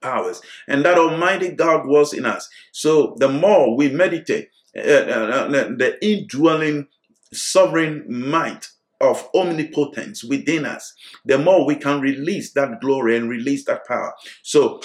powers. 0.03 0.43
And 0.69 0.85
that 0.85 0.99
Almighty 0.99 1.51
God 1.51 1.87
was 1.87 2.13
in 2.13 2.27
us. 2.27 2.49
So 2.73 3.17
the 3.19 3.29
more 3.29 3.75
we 3.75 3.89
meditate, 3.89 4.51
uh, 4.77 4.81
uh, 4.81 4.85
uh, 4.85 5.49
the 5.49 5.99
indwelling 6.03 6.89
sovereign 7.33 8.05
might 8.09 8.69
of 9.01 9.29
omnipotence 9.35 10.23
within 10.25 10.67
us, 10.67 10.95
the 11.25 11.39
more 11.39 11.67
we 11.67 11.77
can 11.77 12.01
release 12.01 12.53
that 12.53 12.81
glory 12.81 13.17
and 13.17 13.31
release 13.31 13.65
that 13.65 13.87
power. 13.87 14.13
So 14.43 14.81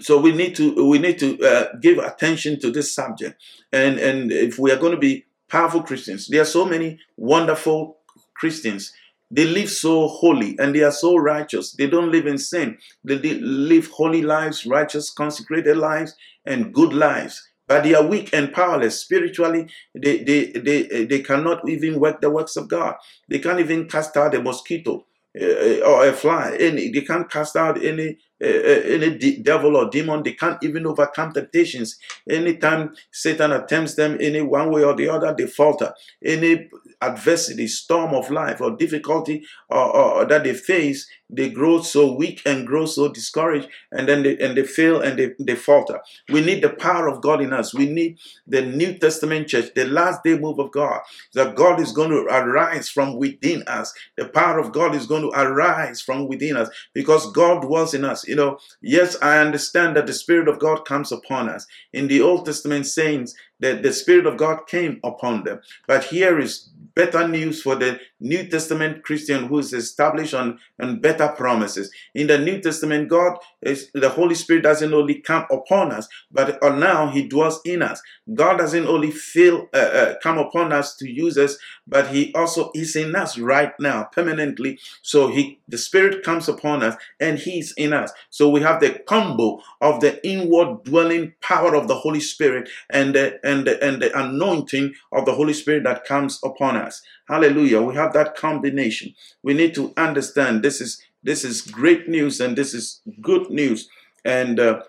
so 0.00 0.18
we 0.18 0.32
need 0.32 0.54
to 0.56 0.88
we 0.88 0.98
need 0.98 1.18
to 1.20 1.40
uh, 1.42 1.76
give 1.80 1.98
attention 1.98 2.60
to 2.60 2.70
this 2.70 2.94
subject 2.94 3.42
and 3.72 3.98
and 3.98 4.30
if 4.30 4.58
we 4.58 4.70
are 4.70 4.76
going 4.76 4.92
to 4.92 4.98
be 4.98 5.24
powerful 5.48 5.82
Christians. 5.82 6.28
There 6.28 6.42
are 6.42 6.46
so 6.46 6.64
many 6.64 6.98
wonderful 7.16 7.98
Christians. 8.34 8.92
They 9.30 9.44
live 9.44 9.70
so 9.70 10.06
holy 10.06 10.56
and 10.58 10.74
they 10.74 10.82
are 10.82 10.92
so 10.92 11.16
righteous. 11.16 11.72
They 11.72 11.88
don't 11.88 12.12
live 12.12 12.26
in 12.26 12.38
sin. 12.38 12.78
They 13.04 13.18
live 13.18 13.88
holy 13.88 14.22
lives, 14.22 14.66
righteous, 14.66 15.10
consecrated 15.10 15.76
lives, 15.76 16.14
and 16.44 16.72
good 16.72 16.92
lives. 16.92 17.48
But 17.68 17.82
they 17.82 17.94
are 17.94 18.06
weak 18.06 18.30
and 18.32 18.52
powerless 18.52 19.00
spiritually. 19.00 19.68
They, 19.94 20.22
they, 20.22 20.52
they, 20.52 21.04
they 21.04 21.20
cannot 21.20 21.68
even 21.68 21.98
work 21.98 22.20
the 22.20 22.30
works 22.30 22.56
of 22.56 22.68
God. 22.68 22.94
They 23.28 23.38
can't 23.40 23.60
even 23.60 23.88
cast 23.88 24.16
out 24.16 24.34
a 24.34 24.42
mosquito 24.42 25.06
uh, 25.40 25.80
or 25.80 26.06
a 26.06 26.12
fly. 26.12 26.56
Any, 26.58 26.92
they 26.92 27.00
can't 27.00 27.30
cast 27.30 27.56
out 27.56 27.82
any 27.82 28.18
Eh, 28.38 28.46
eh, 28.48 28.94
any 28.94 29.16
de- 29.16 29.38
devil 29.42 29.76
or 29.76 29.88
demon. 29.88 30.22
They 30.22 30.32
can't 30.34 30.62
even 30.62 30.86
overcome 30.86 31.32
temptations. 31.32 31.98
Anytime 32.28 32.94
Satan 33.10 33.50
attempts 33.52 33.94
them 33.94 34.18
any 34.20 34.42
one 34.42 34.70
way 34.70 34.84
or 34.84 34.94
the 34.94 35.08
other, 35.08 35.34
they 35.36 35.46
falter. 35.46 35.94
Any 36.22 36.68
adversity, 37.00 37.66
storm 37.66 38.12
of 38.14 38.30
life, 38.30 38.60
or 38.60 38.76
difficulty 38.76 39.44
that 39.70 40.42
they 40.44 40.54
face, 40.54 41.08
they 41.28 41.50
grow 41.50 41.80
so 41.82 42.12
weak 42.14 42.40
and 42.46 42.66
grow 42.66 42.86
so 42.86 43.08
discouraged 43.08 43.68
and 43.90 44.08
then 44.08 44.22
they 44.22 44.38
and 44.38 44.56
they 44.56 44.62
fail 44.62 45.00
and 45.00 45.18
they, 45.18 45.34
they 45.40 45.56
falter 45.56 46.00
we 46.28 46.40
need 46.40 46.62
the 46.62 46.68
power 46.68 47.08
of 47.08 47.20
god 47.20 47.40
in 47.40 47.52
us 47.52 47.74
we 47.74 47.86
need 47.86 48.16
the 48.46 48.62
new 48.62 48.96
testament 48.98 49.48
church 49.48 49.72
the 49.74 49.84
last 49.86 50.22
day 50.22 50.38
move 50.38 50.58
of 50.60 50.70
god 50.70 51.00
that 51.34 51.56
god 51.56 51.80
is 51.80 51.90
going 51.92 52.10
to 52.10 52.22
arise 52.30 52.88
from 52.88 53.16
within 53.16 53.62
us 53.64 53.92
the 54.16 54.28
power 54.28 54.58
of 54.58 54.72
god 54.72 54.94
is 54.94 55.06
going 55.06 55.22
to 55.22 55.40
arise 55.40 56.00
from 56.00 56.28
within 56.28 56.56
us 56.56 56.68
because 56.94 57.30
god 57.32 57.64
was 57.64 57.92
in 57.92 58.04
us 58.04 58.25
you 58.26 58.36
know 58.36 58.58
yes 58.82 59.16
i 59.22 59.38
understand 59.38 59.96
that 59.96 60.06
the 60.06 60.12
spirit 60.12 60.48
of 60.48 60.58
god 60.58 60.84
comes 60.84 61.12
upon 61.12 61.48
us. 61.48 61.66
In 61.92 62.08
the 62.08 62.20
old 62.20 62.46
testament 62.46 62.86
saints 62.86 63.34
that 63.60 63.82
the 63.82 63.92
spirit 63.92 64.26
of 64.26 64.36
god 64.36 64.66
came 64.66 65.00
upon 65.04 65.44
them. 65.44 65.60
But 65.86 66.04
here 66.04 66.38
is 66.38 66.70
better 66.96 67.28
news 67.28 67.62
for 67.62 67.76
the 67.76 68.00
New 68.18 68.48
Testament 68.48 69.04
Christian 69.04 69.46
who 69.46 69.58
is 69.58 69.72
established 69.74 70.32
on, 70.34 70.58
on 70.80 70.98
better 71.00 71.28
promises. 71.28 71.92
In 72.14 72.26
the 72.26 72.38
New 72.38 72.60
Testament, 72.60 73.08
God 73.08 73.36
is 73.60 73.90
the 73.92 74.08
Holy 74.08 74.34
Spirit 74.34 74.62
doesn't 74.62 74.94
only 74.94 75.20
come 75.20 75.44
upon 75.50 75.92
us, 75.92 76.08
but 76.32 76.58
now 76.62 77.08
He 77.08 77.28
dwells 77.28 77.60
in 77.64 77.82
us. 77.82 78.00
God 78.34 78.56
doesn't 78.56 78.86
only 78.86 79.10
feel 79.10 79.68
uh, 79.74 79.76
uh, 79.76 80.14
come 80.22 80.38
upon 80.38 80.72
us 80.72 80.96
to 80.96 81.08
use 81.08 81.36
us, 81.36 81.58
but 81.86 82.08
He 82.08 82.34
also 82.34 82.70
is 82.74 82.96
in 82.96 83.14
us 83.14 83.38
right 83.38 83.72
now 83.78 84.04
permanently. 84.04 84.78
So 85.02 85.28
He 85.28 85.60
the 85.68 85.78
Spirit 85.78 86.24
comes 86.24 86.48
upon 86.48 86.82
us 86.82 86.96
and 87.20 87.38
He's 87.38 87.72
in 87.72 87.92
us. 87.92 88.10
So 88.30 88.48
we 88.48 88.62
have 88.62 88.80
the 88.80 88.98
combo 89.06 89.60
of 89.82 90.00
the 90.00 90.26
inward 90.26 90.84
dwelling 90.84 91.34
power 91.42 91.74
of 91.74 91.88
the 91.88 91.96
Holy 91.96 92.20
Spirit 92.20 92.70
and 92.88 93.14
the, 93.14 93.38
and 93.44 93.66
the, 93.66 93.82
and 93.84 94.00
the 94.00 94.18
anointing 94.18 94.94
of 95.12 95.26
the 95.26 95.34
Holy 95.34 95.52
Spirit 95.52 95.84
that 95.84 96.04
comes 96.04 96.40
upon 96.42 96.76
us. 96.76 96.85
Hallelujah. 97.28 97.82
We 97.82 97.94
have 97.94 98.12
that 98.12 98.36
combination. 98.36 99.14
We 99.42 99.54
need 99.54 99.74
to 99.74 99.92
understand 99.96 100.62
this 100.62 100.80
is 100.80 101.00
this 101.22 101.44
is 101.44 101.60
great 101.60 102.08
news 102.08 102.40
and 102.40 102.56
this 102.56 102.72
is 102.72 103.00
good 103.20 103.50
news. 103.50 103.88
And 104.24 104.60
uh, 104.60 104.82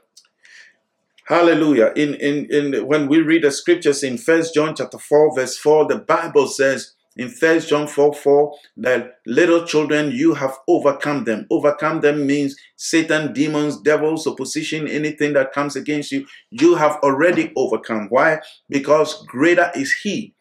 hallelujah. 1.25 1.93
In, 1.95 2.13
in 2.15 2.47
in 2.51 2.87
when 2.87 3.07
we 3.07 3.21
read 3.21 3.43
the 3.43 3.51
scriptures 3.51 4.03
in 4.03 4.17
First 4.17 4.53
John 4.53 4.75
chapter 4.75 4.99
4, 4.99 5.35
verse 5.35 5.57
4, 5.57 5.87
the 5.87 5.99
Bible 5.99 6.47
says 6.47 6.93
in 7.17 7.29
First 7.29 7.69
John 7.69 7.87
4 7.87 8.13
4 8.13 8.53
that 8.77 9.19
little 9.25 9.65
children, 9.65 10.11
you 10.11 10.35
have 10.35 10.57
overcome 10.67 11.23
them. 11.23 11.47
Overcome 11.49 12.01
them 12.01 12.27
means 12.27 12.55
Satan, 12.75 13.33
demons, 13.33 13.81
devils, 13.81 14.27
opposition, 14.27 14.87
anything 14.87 15.33
that 15.33 15.51
comes 15.51 15.75
against 15.75 16.11
you, 16.11 16.27
you 16.51 16.75
have 16.75 16.97
already 16.97 17.51
overcome. 17.55 18.07
Why? 18.09 18.39
Because 18.69 19.25
greater 19.25 19.71
is 19.75 19.91
He 19.91 20.35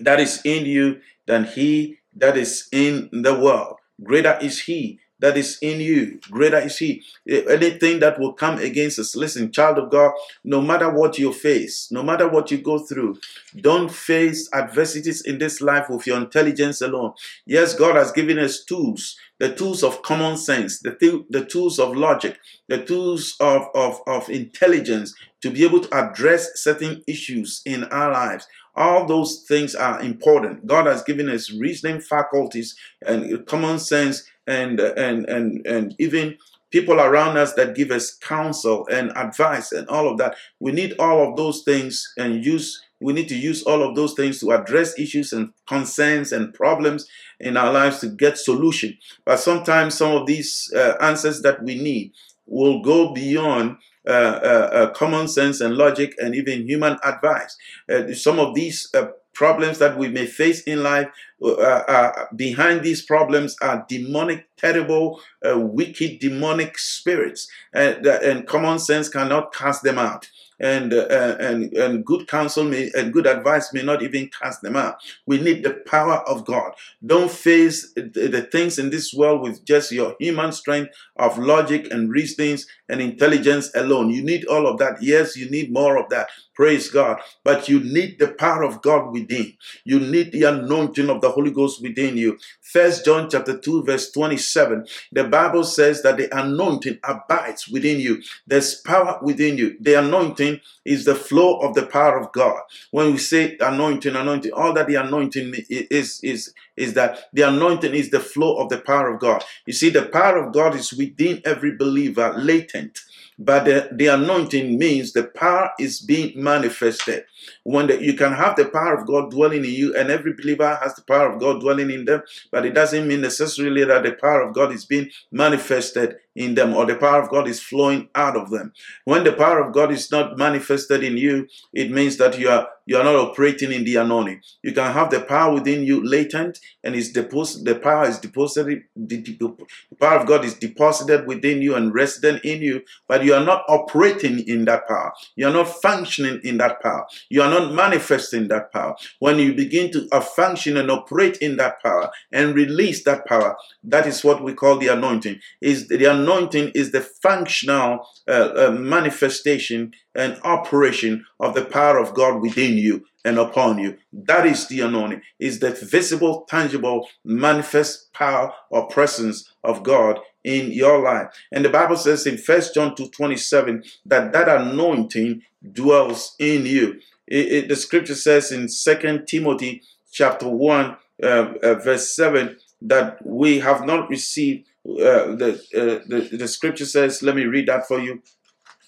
that 0.00 0.20
is 0.20 0.40
in 0.44 0.66
you 0.66 1.00
than 1.26 1.44
he 1.44 1.98
that 2.16 2.36
is 2.36 2.68
in 2.72 3.08
the 3.12 3.38
world. 3.38 3.76
Greater 4.02 4.38
is 4.40 4.62
he 4.62 5.00
that 5.20 5.36
is 5.36 5.58
in 5.60 5.80
you. 5.80 6.18
Greater 6.30 6.58
is 6.58 6.78
he. 6.78 7.02
Eh, 7.28 7.42
anything 7.48 8.00
that 8.00 8.18
will 8.18 8.32
come 8.32 8.58
against 8.58 8.98
us. 8.98 9.14
Listen, 9.14 9.52
child 9.52 9.78
of 9.78 9.90
God, 9.90 10.12
no 10.44 10.60
matter 10.60 10.90
what 10.90 11.18
you 11.18 11.32
face, 11.32 11.88
no 11.90 12.02
matter 12.02 12.26
what 12.28 12.50
you 12.50 12.58
go 12.58 12.78
through, 12.78 13.18
don't 13.60 13.90
face 13.90 14.48
adversities 14.52 15.22
in 15.22 15.38
this 15.38 15.60
life 15.60 15.88
with 15.90 16.06
your 16.06 16.18
intelligence 16.18 16.80
alone. 16.80 17.12
Yes, 17.46 17.74
God 17.74 17.96
has 17.96 18.12
given 18.12 18.38
us 18.38 18.64
tools 18.64 19.16
the 19.40 19.52
tools 19.52 19.82
of 19.82 20.02
common 20.02 20.36
sense, 20.36 20.80
the, 20.80 20.94
th- 20.94 21.24
the 21.30 21.44
tools 21.44 21.78
of 21.78 21.96
logic, 21.96 22.38
the 22.68 22.84
tools 22.84 23.34
of, 23.40 23.66
of, 23.74 24.00
of 24.06 24.28
intelligence 24.28 25.14
to 25.40 25.50
be 25.50 25.64
able 25.64 25.80
to 25.80 25.98
address 25.98 26.50
certain 26.62 27.02
issues 27.08 27.62
in 27.64 27.84
our 27.84 28.12
lives. 28.12 28.46
All 28.76 29.06
those 29.06 29.44
things 29.48 29.74
are 29.74 30.00
important. 30.00 30.66
God 30.66 30.86
has 30.86 31.02
given 31.02 31.28
us 31.28 31.50
reasoning 31.50 32.00
faculties 32.00 32.76
and 33.04 33.44
common 33.46 33.78
sense 33.78 34.22
and 34.46 34.78
and 34.78 35.28
and 35.28 35.66
and 35.66 35.94
even 35.98 36.36
people 36.70 37.00
around 37.00 37.36
us 37.36 37.54
that 37.54 37.74
give 37.74 37.90
us 37.90 38.14
counsel 38.16 38.86
and 38.90 39.10
advice 39.16 39.72
and 39.72 39.88
all 39.88 40.08
of 40.08 40.18
that. 40.18 40.36
We 40.60 40.70
need 40.70 40.94
all 40.98 41.28
of 41.28 41.36
those 41.36 41.62
things 41.62 42.12
and 42.16 42.44
use 42.44 42.80
we 43.00 43.12
need 43.12 43.28
to 43.28 43.36
use 43.36 43.62
all 43.62 43.82
of 43.82 43.94
those 43.96 44.14
things 44.14 44.40
to 44.40 44.50
address 44.52 44.98
issues 44.98 45.32
and 45.32 45.52
concerns 45.66 46.32
and 46.32 46.54
problems 46.54 47.06
in 47.38 47.56
our 47.56 47.72
lives 47.72 48.00
to 48.00 48.08
get 48.08 48.38
solution. 48.38 48.96
But 49.24 49.38
sometimes 49.38 49.96
some 49.96 50.12
of 50.12 50.26
these 50.26 50.72
uh, 50.76 50.94
answers 51.00 51.42
that 51.42 51.62
we 51.62 51.76
need 51.76 52.12
will 52.46 52.82
go 52.82 53.12
beyond 53.12 53.76
uh, 54.06 54.10
uh, 54.10 54.70
uh, 54.72 54.90
common 54.92 55.28
sense 55.28 55.60
and 55.60 55.76
logic 55.76 56.14
and 56.18 56.34
even 56.34 56.66
human 56.66 56.98
advice. 57.04 57.56
Uh, 57.88 58.12
some 58.12 58.38
of 58.38 58.54
these 58.54 58.88
uh, 58.94 59.08
problems 59.34 59.78
that 59.78 59.96
we 59.96 60.08
may 60.08 60.26
face 60.26 60.62
in 60.62 60.82
life, 60.82 61.08
Uh, 61.42 61.54
uh, 61.60 62.26
behind 62.36 62.82
these 62.82 63.02
problems 63.02 63.56
are 63.62 63.84
demonic, 63.88 64.46
terrible, 64.56 65.20
uh, 65.44 65.58
wicked, 65.58 66.18
demonic 66.18 66.78
spirits, 66.78 67.48
and, 67.72 68.06
and 68.06 68.46
common 68.46 68.78
sense 68.78 69.08
cannot 69.08 69.52
cast 69.52 69.82
them 69.82 69.98
out 69.98 70.28
and 70.60 70.92
uh, 70.92 71.36
and 71.40 71.72
and 71.72 72.04
good 72.04 72.28
counsel 72.28 72.64
may 72.64 72.90
and 72.94 73.12
good 73.12 73.26
advice 73.26 73.72
may 73.72 73.82
not 73.82 74.02
even 74.02 74.28
cast 74.28 74.60
them 74.60 74.76
out. 74.76 74.96
We 75.26 75.40
need 75.40 75.64
the 75.64 75.82
power 75.86 76.18
of 76.28 76.44
God. 76.44 76.72
Don't 77.04 77.30
face 77.30 77.92
the, 77.94 78.02
the 78.02 78.42
things 78.42 78.78
in 78.78 78.90
this 78.90 79.12
world 79.14 79.40
with 79.40 79.64
just 79.64 79.90
your 79.90 80.14
human 80.20 80.52
strength 80.52 80.94
of 81.16 81.38
logic 81.38 81.90
and 81.90 82.10
reasonings 82.10 82.66
and 82.88 83.00
intelligence 83.00 83.70
alone. 83.74 84.10
You 84.10 84.22
need 84.22 84.44
all 84.46 84.66
of 84.66 84.78
that. 84.78 85.02
Yes, 85.02 85.36
you 85.36 85.50
need 85.50 85.72
more 85.72 85.96
of 85.96 86.10
that. 86.10 86.28
Praise 86.54 86.90
God. 86.90 87.20
But 87.42 87.68
you 87.68 87.80
need 87.80 88.18
the 88.18 88.28
power 88.28 88.62
of 88.62 88.82
God 88.82 89.12
within. 89.12 89.54
You 89.84 89.98
need 89.98 90.32
the 90.32 90.44
anointing 90.44 91.08
of 91.08 91.22
the 91.22 91.29
Holy 91.30 91.50
Ghost 91.50 91.82
within 91.82 92.16
you. 92.16 92.38
First 92.60 93.04
John 93.04 93.28
chapter 93.30 93.58
2, 93.58 93.84
verse 93.84 94.10
27. 94.10 94.86
The 95.12 95.24
Bible 95.24 95.64
says 95.64 96.02
that 96.02 96.16
the 96.16 96.28
anointing 96.36 96.98
abides 97.04 97.68
within 97.68 98.00
you. 98.00 98.22
There's 98.46 98.74
power 98.76 99.18
within 99.22 99.58
you. 99.58 99.76
The 99.80 99.94
anointing 99.94 100.60
is 100.84 101.04
the 101.04 101.14
flow 101.14 101.58
of 101.60 101.74
the 101.74 101.86
power 101.86 102.18
of 102.20 102.32
God. 102.32 102.62
When 102.90 103.12
we 103.12 103.18
say 103.18 103.56
anointing, 103.60 104.16
anointing, 104.16 104.52
all 104.52 104.72
that 104.74 104.86
the 104.86 104.96
anointing 104.96 105.54
is 105.68 106.20
is 106.22 106.54
is 106.76 106.94
that 106.94 107.28
the 107.32 107.42
anointing 107.42 107.94
is 107.94 108.10
the 108.10 108.20
flow 108.20 108.56
of 108.56 108.68
the 108.70 108.78
power 108.78 109.12
of 109.12 109.20
God. 109.20 109.44
You 109.66 109.72
see, 109.72 109.90
the 109.90 110.06
power 110.06 110.38
of 110.38 110.52
God 110.52 110.74
is 110.74 110.92
within 110.92 111.42
every 111.44 111.76
believer, 111.76 112.34
latent. 112.36 113.00
But 113.42 113.64
the, 113.64 113.88
the 113.90 114.08
anointing 114.08 114.78
means 114.78 115.14
the 115.14 115.24
power 115.24 115.70
is 115.78 115.98
being 115.98 116.32
manifested. 116.36 117.24
When 117.64 117.86
the, 117.86 118.04
you 118.04 118.12
can 118.12 118.34
have 118.34 118.54
the 118.54 118.66
power 118.66 118.94
of 118.94 119.06
God 119.06 119.30
dwelling 119.30 119.64
in 119.64 119.70
you, 119.70 119.96
and 119.96 120.10
every 120.10 120.34
believer 120.34 120.78
has 120.82 120.94
the 120.94 121.00
power 121.02 121.32
of 121.32 121.40
God 121.40 121.62
dwelling 121.62 121.90
in 121.90 122.04
them, 122.04 122.22
but 122.52 122.66
it 122.66 122.74
doesn't 122.74 123.08
mean 123.08 123.22
necessarily 123.22 123.84
that 123.84 124.02
the 124.02 124.12
power 124.12 124.42
of 124.42 124.54
God 124.54 124.72
is 124.72 124.84
being 124.84 125.08
manifested 125.32 126.16
in 126.40 126.54
them 126.54 126.74
or 126.74 126.86
the 126.86 126.96
power 126.96 127.22
of 127.22 127.30
God 127.30 127.46
is 127.46 127.60
flowing 127.62 128.08
out 128.14 128.36
of 128.36 128.50
them. 128.50 128.72
When 129.04 129.24
the 129.24 129.32
power 129.32 129.60
of 129.60 129.72
God 129.72 129.92
is 129.92 130.10
not 130.10 130.38
manifested 130.38 131.04
in 131.04 131.16
you, 131.16 131.48
it 131.72 131.90
means 131.90 132.16
that 132.16 132.38
you 132.38 132.48
are 132.48 132.68
you 132.86 132.96
are 132.96 133.04
not 133.04 133.14
operating 133.14 133.70
in 133.70 133.84
the 133.84 133.96
anointing. 133.96 134.40
You 134.62 134.72
can 134.72 134.92
have 134.92 135.10
the 135.10 135.20
power 135.20 135.54
within 135.54 135.84
you 135.84 136.04
latent, 136.04 136.58
and 136.82 136.96
it's. 136.96 137.12
The 137.12 137.78
power 137.80 138.08
is 138.08 138.18
deposited. 138.18 138.82
The, 138.96 139.22
the 139.22 139.96
power 140.00 140.18
of 140.18 140.26
God 140.26 140.44
is 140.44 140.54
deposited 140.54 141.26
within 141.26 141.62
you 141.62 141.76
and 141.76 141.94
resident 141.94 142.44
in 142.44 142.62
you, 142.62 142.82
but 143.06 143.24
you 143.24 143.34
are 143.34 143.44
not 143.44 143.62
operating 143.68 144.40
in 144.48 144.64
that 144.64 144.88
power. 144.88 145.12
You 145.36 145.46
are 145.46 145.52
not 145.52 145.68
functioning 145.80 146.40
in 146.42 146.58
that 146.58 146.82
power. 146.82 147.06
You 147.28 147.42
are 147.42 147.50
not 147.50 147.72
manifesting 147.72 148.48
that 148.48 148.72
power. 148.72 148.96
When 149.20 149.38
you 149.38 149.54
begin 149.54 149.92
to 149.92 150.08
uh, 150.10 150.20
function 150.20 150.76
and 150.76 150.90
operate 150.90 151.36
in 151.38 151.56
that 151.58 151.82
power 151.82 152.10
and 152.32 152.54
release 152.54 153.04
that 153.04 153.26
power, 153.26 153.56
that 153.84 154.06
is 154.06 154.24
what 154.24 154.42
we 154.42 154.54
call 154.54 154.78
the 154.78 154.88
anointing. 154.88 155.38
Is 155.60 155.88
the 155.88 156.06
anointing 156.06 156.29
is 156.74 156.92
the 156.92 157.00
functional 157.00 158.06
uh, 158.28 158.52
uh, 158.56 158.70
manifestation 158.70 159.92
and 160.14 160.40
operation 160.44 161.24
of 161.38 161.54
the 161.54 161.64
power 161.64 161.98
of 161.98 162.14
God 162.14 162.40
within 162.40 162.76
you 162.78 163.04
and 163.24 163.38
upon 163.38 163.78
you. 163.78 163.96
That 164.12 164.46
is 164.46 164.68
the 164.68 164.80
anointing. 164.80 165.22
Is 165.38 165.60
the 165.60 165.70
visible, 165.70 166.46
tangible, 166.48 167.08
manifest 167.24 168.12
power 168.12 168.52
or 168.70 168.88
presence 168.88 169.52
of 169.62 169.82
God 169.82 170.20
in 170.44 170.72
your 170.72 171.02
life. 171.02 171.28
And 171.52 171.64
the 171.64 171.68
Bible 171.68 171.96
says 171.96 172.26
in 172.26 172.38
First 172.38 172.74
John 172.74 172.94
2 172.94 173.08
27 173.08 173.84
that 174.06 174.32
that 174.32 174.48
anointing 174.48 175.42
dwells 175.72 176.34
in 176.38 176.66
you. 176.66 177.00
It, 177.26 177.52
it, 177.52 177.68
the 177.68 177.76
scripture 177.76 178.14
says 178.14 178.50
in 178.50 178.68
Second 178.68 179.26
Timothy 179.26 179.82
chapter 180.10 180.48
1, 180.48 180.96
uh, 181.22 181.26
uh, 181.26 181.74
verse 181.74 182.14
7, 182.16 182.56
that 182.82 183.24
we 183.24 183.58
have 183.60 183.84
not 183.84 184.08
received 184.08 184.66
uh, 184.86 185.36
the, 185.36 185.60
uh, 185.76 186.04
the 186.08 186.36
the 186.36 186.48
scripture 186.48 186.86
says 186.86 187.22
let 187.22 187.36
me 187.36 187.44
read 187.44 187.68
that 187.68 187.86
for 187.86 188.00
you. 188.00 188.22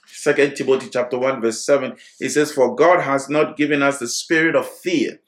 Second 0.07 0.55
timothy 0.55 0.88
chapter 0.90 1.18
1 1.18 1.40
verse 1.40 1.64
7 1.64 1.96
it 2.20 2.31
says 2.31 2.52
for 2.52 2.74
god 2.74 3.02
has 3.02 3.28
not 3.28 3.57
given 3.57 3.83
us 3.83 3.98
the 3.98 4.09
spirit 4.09 4.57
of 4.57 4.68
fear. 4.68 5.20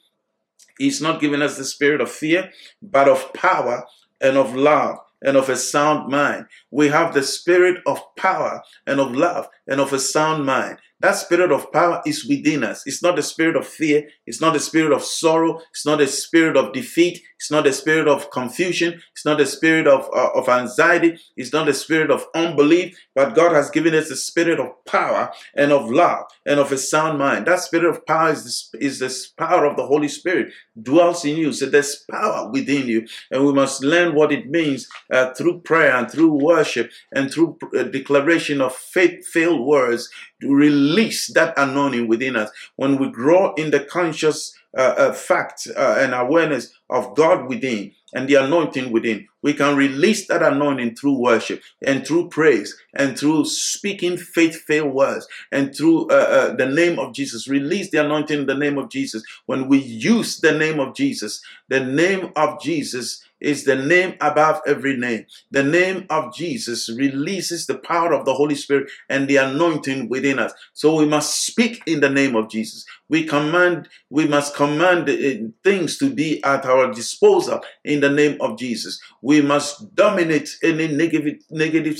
He's 0.77 1.01
not 1.01 1.21
given 1.21 1.41
us 1.41 1.57
the 1.57 1.65
spirit 1.65 2.01
of 2.01 2.11
fear 2.11 2.51
but 2.81 3.07
of 3.07 3.33
power 3.33 3.85
and 4.19 4.37
of 4.37 4.55
love 4.55 4.97
and 5.21 5.37
of 5.37 5.49
a 5.49 5.55
sound 5.55 6.09
mind. 6.09 6.45
We 6.71 6.89
have 6.89 7.13
the 7.13 7.23
spirit 7.23 7.81
of 7.85 8.01
power 8.15 8.61
and 8.85 8.99
of 8.99 9.15
love 9.15 9.47
and 9.67 9.79
of 9.79 9.93
a 9.93 9.99
sound 9.99 10.45
mind 10.45 10.77
that 11.01 11.15
spirit 11.15 11.51
of 11.51 11.71
power 11.71 12.01
is 12.05 12.25
within 12.25 12.63
us. 12.63 12.83
It's 12.85 13.03
not 13.03 13.17
the 13.17 13.21
spirit 13.21 13.55
of 13.55 13.67
fear. 13.67 14.07
It's 14.25 14.39
not 14.39 14.53
the 14.53 14.59
spirit 14.59 14.93
of 14.93 15.03
sorrow. 15.03 15.59
It's 15.71 15.85
not 15.85 15.99
the 15.99 16.07
spirit 16.07 16.55
of 16.55 16.71
defeat. 16.73 17.21
It's 17.35 17.51
not 17.51 17.65
the 17.65 17.73
spirit 17.73 18.07
of 18.07 18.31
confusion. 18.31 19.01
It's 19.11 19.25
not 19.25 19.37
the 19.37 19.45
spirit 19.45 19.87
of, 19.87 20.09
uh, 20.15 20.29
of 20.33 20.47
anxiety. 20.47 21.19
It's 21.35 21.51
not 21.51 21.65
the 21.65 21.73
spirit 21.73 22.09
of 22.09 22.25
unbelief. 22.33 22.97
But 23.13 23.35
God 23.35 23.53
has 23.53 23.69
given 23.69 23.93
us 23.93 24.07
the 24.07 24.15
spirit 24.15 24.59
of 24.59 24.85
power 24.85 25.31
and 25.53 25.71
of 25.73 25.91
love 25.91 26.25
and 26.45 26.59
of 26.59 26.71
a 26.71 26.77
sound 26.77 27.19
mind. 27.19 27.45
That 27.45 27.59
spirit 27.59 27.89
of 27.89 28.05
power 28.05 28.31
is 28.31 28.69
the, 28.71 28.83
is 28.83 28.99
the 28.99 29.13
power 29.37 29.65
of 29.65 29.75
the 29.75 29.85
Holy 29.85 30.07
Spirit 30.07 30.53
dwells 30.81 31.25
in 31.25 31.35
you. 31.35 31.51
So 31.51 31.65
there's 31.65 32.05
power 32.09 32.49
within 32.49 32.87
you. 32.87 33.05
And 33.31 33.45
we 33.45 33.51
must 33.51 33.83
learn 33.83 34.15
what 34.15 34.31
it 34.31 34.49
means 34.49 34.87
uh, 35.11 35.33
through 35.33 35.59
prayer 35.59 35.93
and 35.95 36.09
through 36.09 36.31
worship 36.41 36.89
and 37.13 37.29
through 37.29 37.57
uh, 37.77 37.83
declaration 37.83 38.61
of 38.61 38.73
faith-filled 38.73 39.65
words 39.65 40.09
release 40.41 41.31
that 41.33 41.53
anointing 41.57 42.07
within 42.07 42.35
us. 42.35 42.49
When 42.75 42.97
we 42.97 43.09
grow 43.09 43.53
in 43.53 43.71
the 43.71 43.79
conscious 43.79 44.55
uh, 44.77 44.95
uh, 44.97 45.13
fact 45.13 45.67
uh, 45.75 45.95
and 45.99 46.13
awareness 46.13 46.73
of 46.89 47.15
God 47.15 47.47
within 47.47 47.93
and 48.13 48.27
the 48.27 48.35
anointing 48.35 48.91
within, 48.91 49.27
we 49.41 49.53
can 49.53 49.75
release 49.77 50.27
that 50.27 50.43
anointing 50.43 50.95
through 50.95 51.19
worship 51.19 51.61
and 51.81 52.05
through 52.05 52.29
praise 52.29 52.75
and 52.93 53.17
through 53.17 53.45
speaking 53.45 54.17
faith-filled 54.17 54.93
words 54.93 55.27
and 55.51 55.75
through 55.75 56.07
uh, 56.09 56.13
uh, 56.13 56.55
the 56.55 56.65
name 56.65 56.99
of 56.99 57.13
Jesus. 57.13 57.47
Release 57.47 57.89
the 57.91 58.03
anointing 58.03 58.41
in 58.41 58.45
the 58.45 58.55
name 58.55 58.77
of 58.77 58.89
Jesus. 58.89 59.23
When 59.45 59.67
we 59.67 59.77
use 59.77 60.39
the 60.39 60.57
name 60.57 60.79
of 60.79 60.95
Jesus, 60.95 61.41
the 61.69 61.79
name 61.79 62.31
of 62.35 62.61
Jesus 62.61 63.23
is 63.45 63.63
the 63.63 63.75
name 63.75 64.15
above 64.19 64.59
every 64.65 64.97
name. 64.97 65.25
The 65.51 65.63
name 65.63 66.07
of 66.09 66.35
Jesus 66.35 66.89
releases 66.89 67.67
the 67.67 67.77
power 67.77 68.11
of 68.13 68.25
the 68.25 68.33
Holy 68.33 68.55
Spirit 68.55 68.89
and 69.07 69.27
the 69.27 69.37
anointing 69.37 70.09
within 70.09 70.39
us. 70.39 70.51
So 70.73 70.95
we 70.95 71.05
must 71.05 71.45
speak 71.45 71.83
in 71.85 71.99
the 71.99 72.09
name 72.09 72.35
of 72.35 72.49
Jesus. 72.49 72.85
We 73.07 73.23
command, 73.25 73.87
we 74.09 74.27
must 74.27 74.55
command 74.55 75.07
uh, 75.07 75.47
things 75.63 75.97
to 75.99 76.09
be 76.09 76.43
at 76.43 76.65
our 76.65 76.91
disposal 76.91 77.61
in 77.83 77.99
the 77.99 78.09
name 78.09 78.37
of 78.41 78.57
Jesus. 78.57 78.99
We 79.21 79.41
must 79.41 79.93
dominate 79.93 80.49
any 80.63 80.87
negative, 80.87 81.35
negative, 81.51 81.97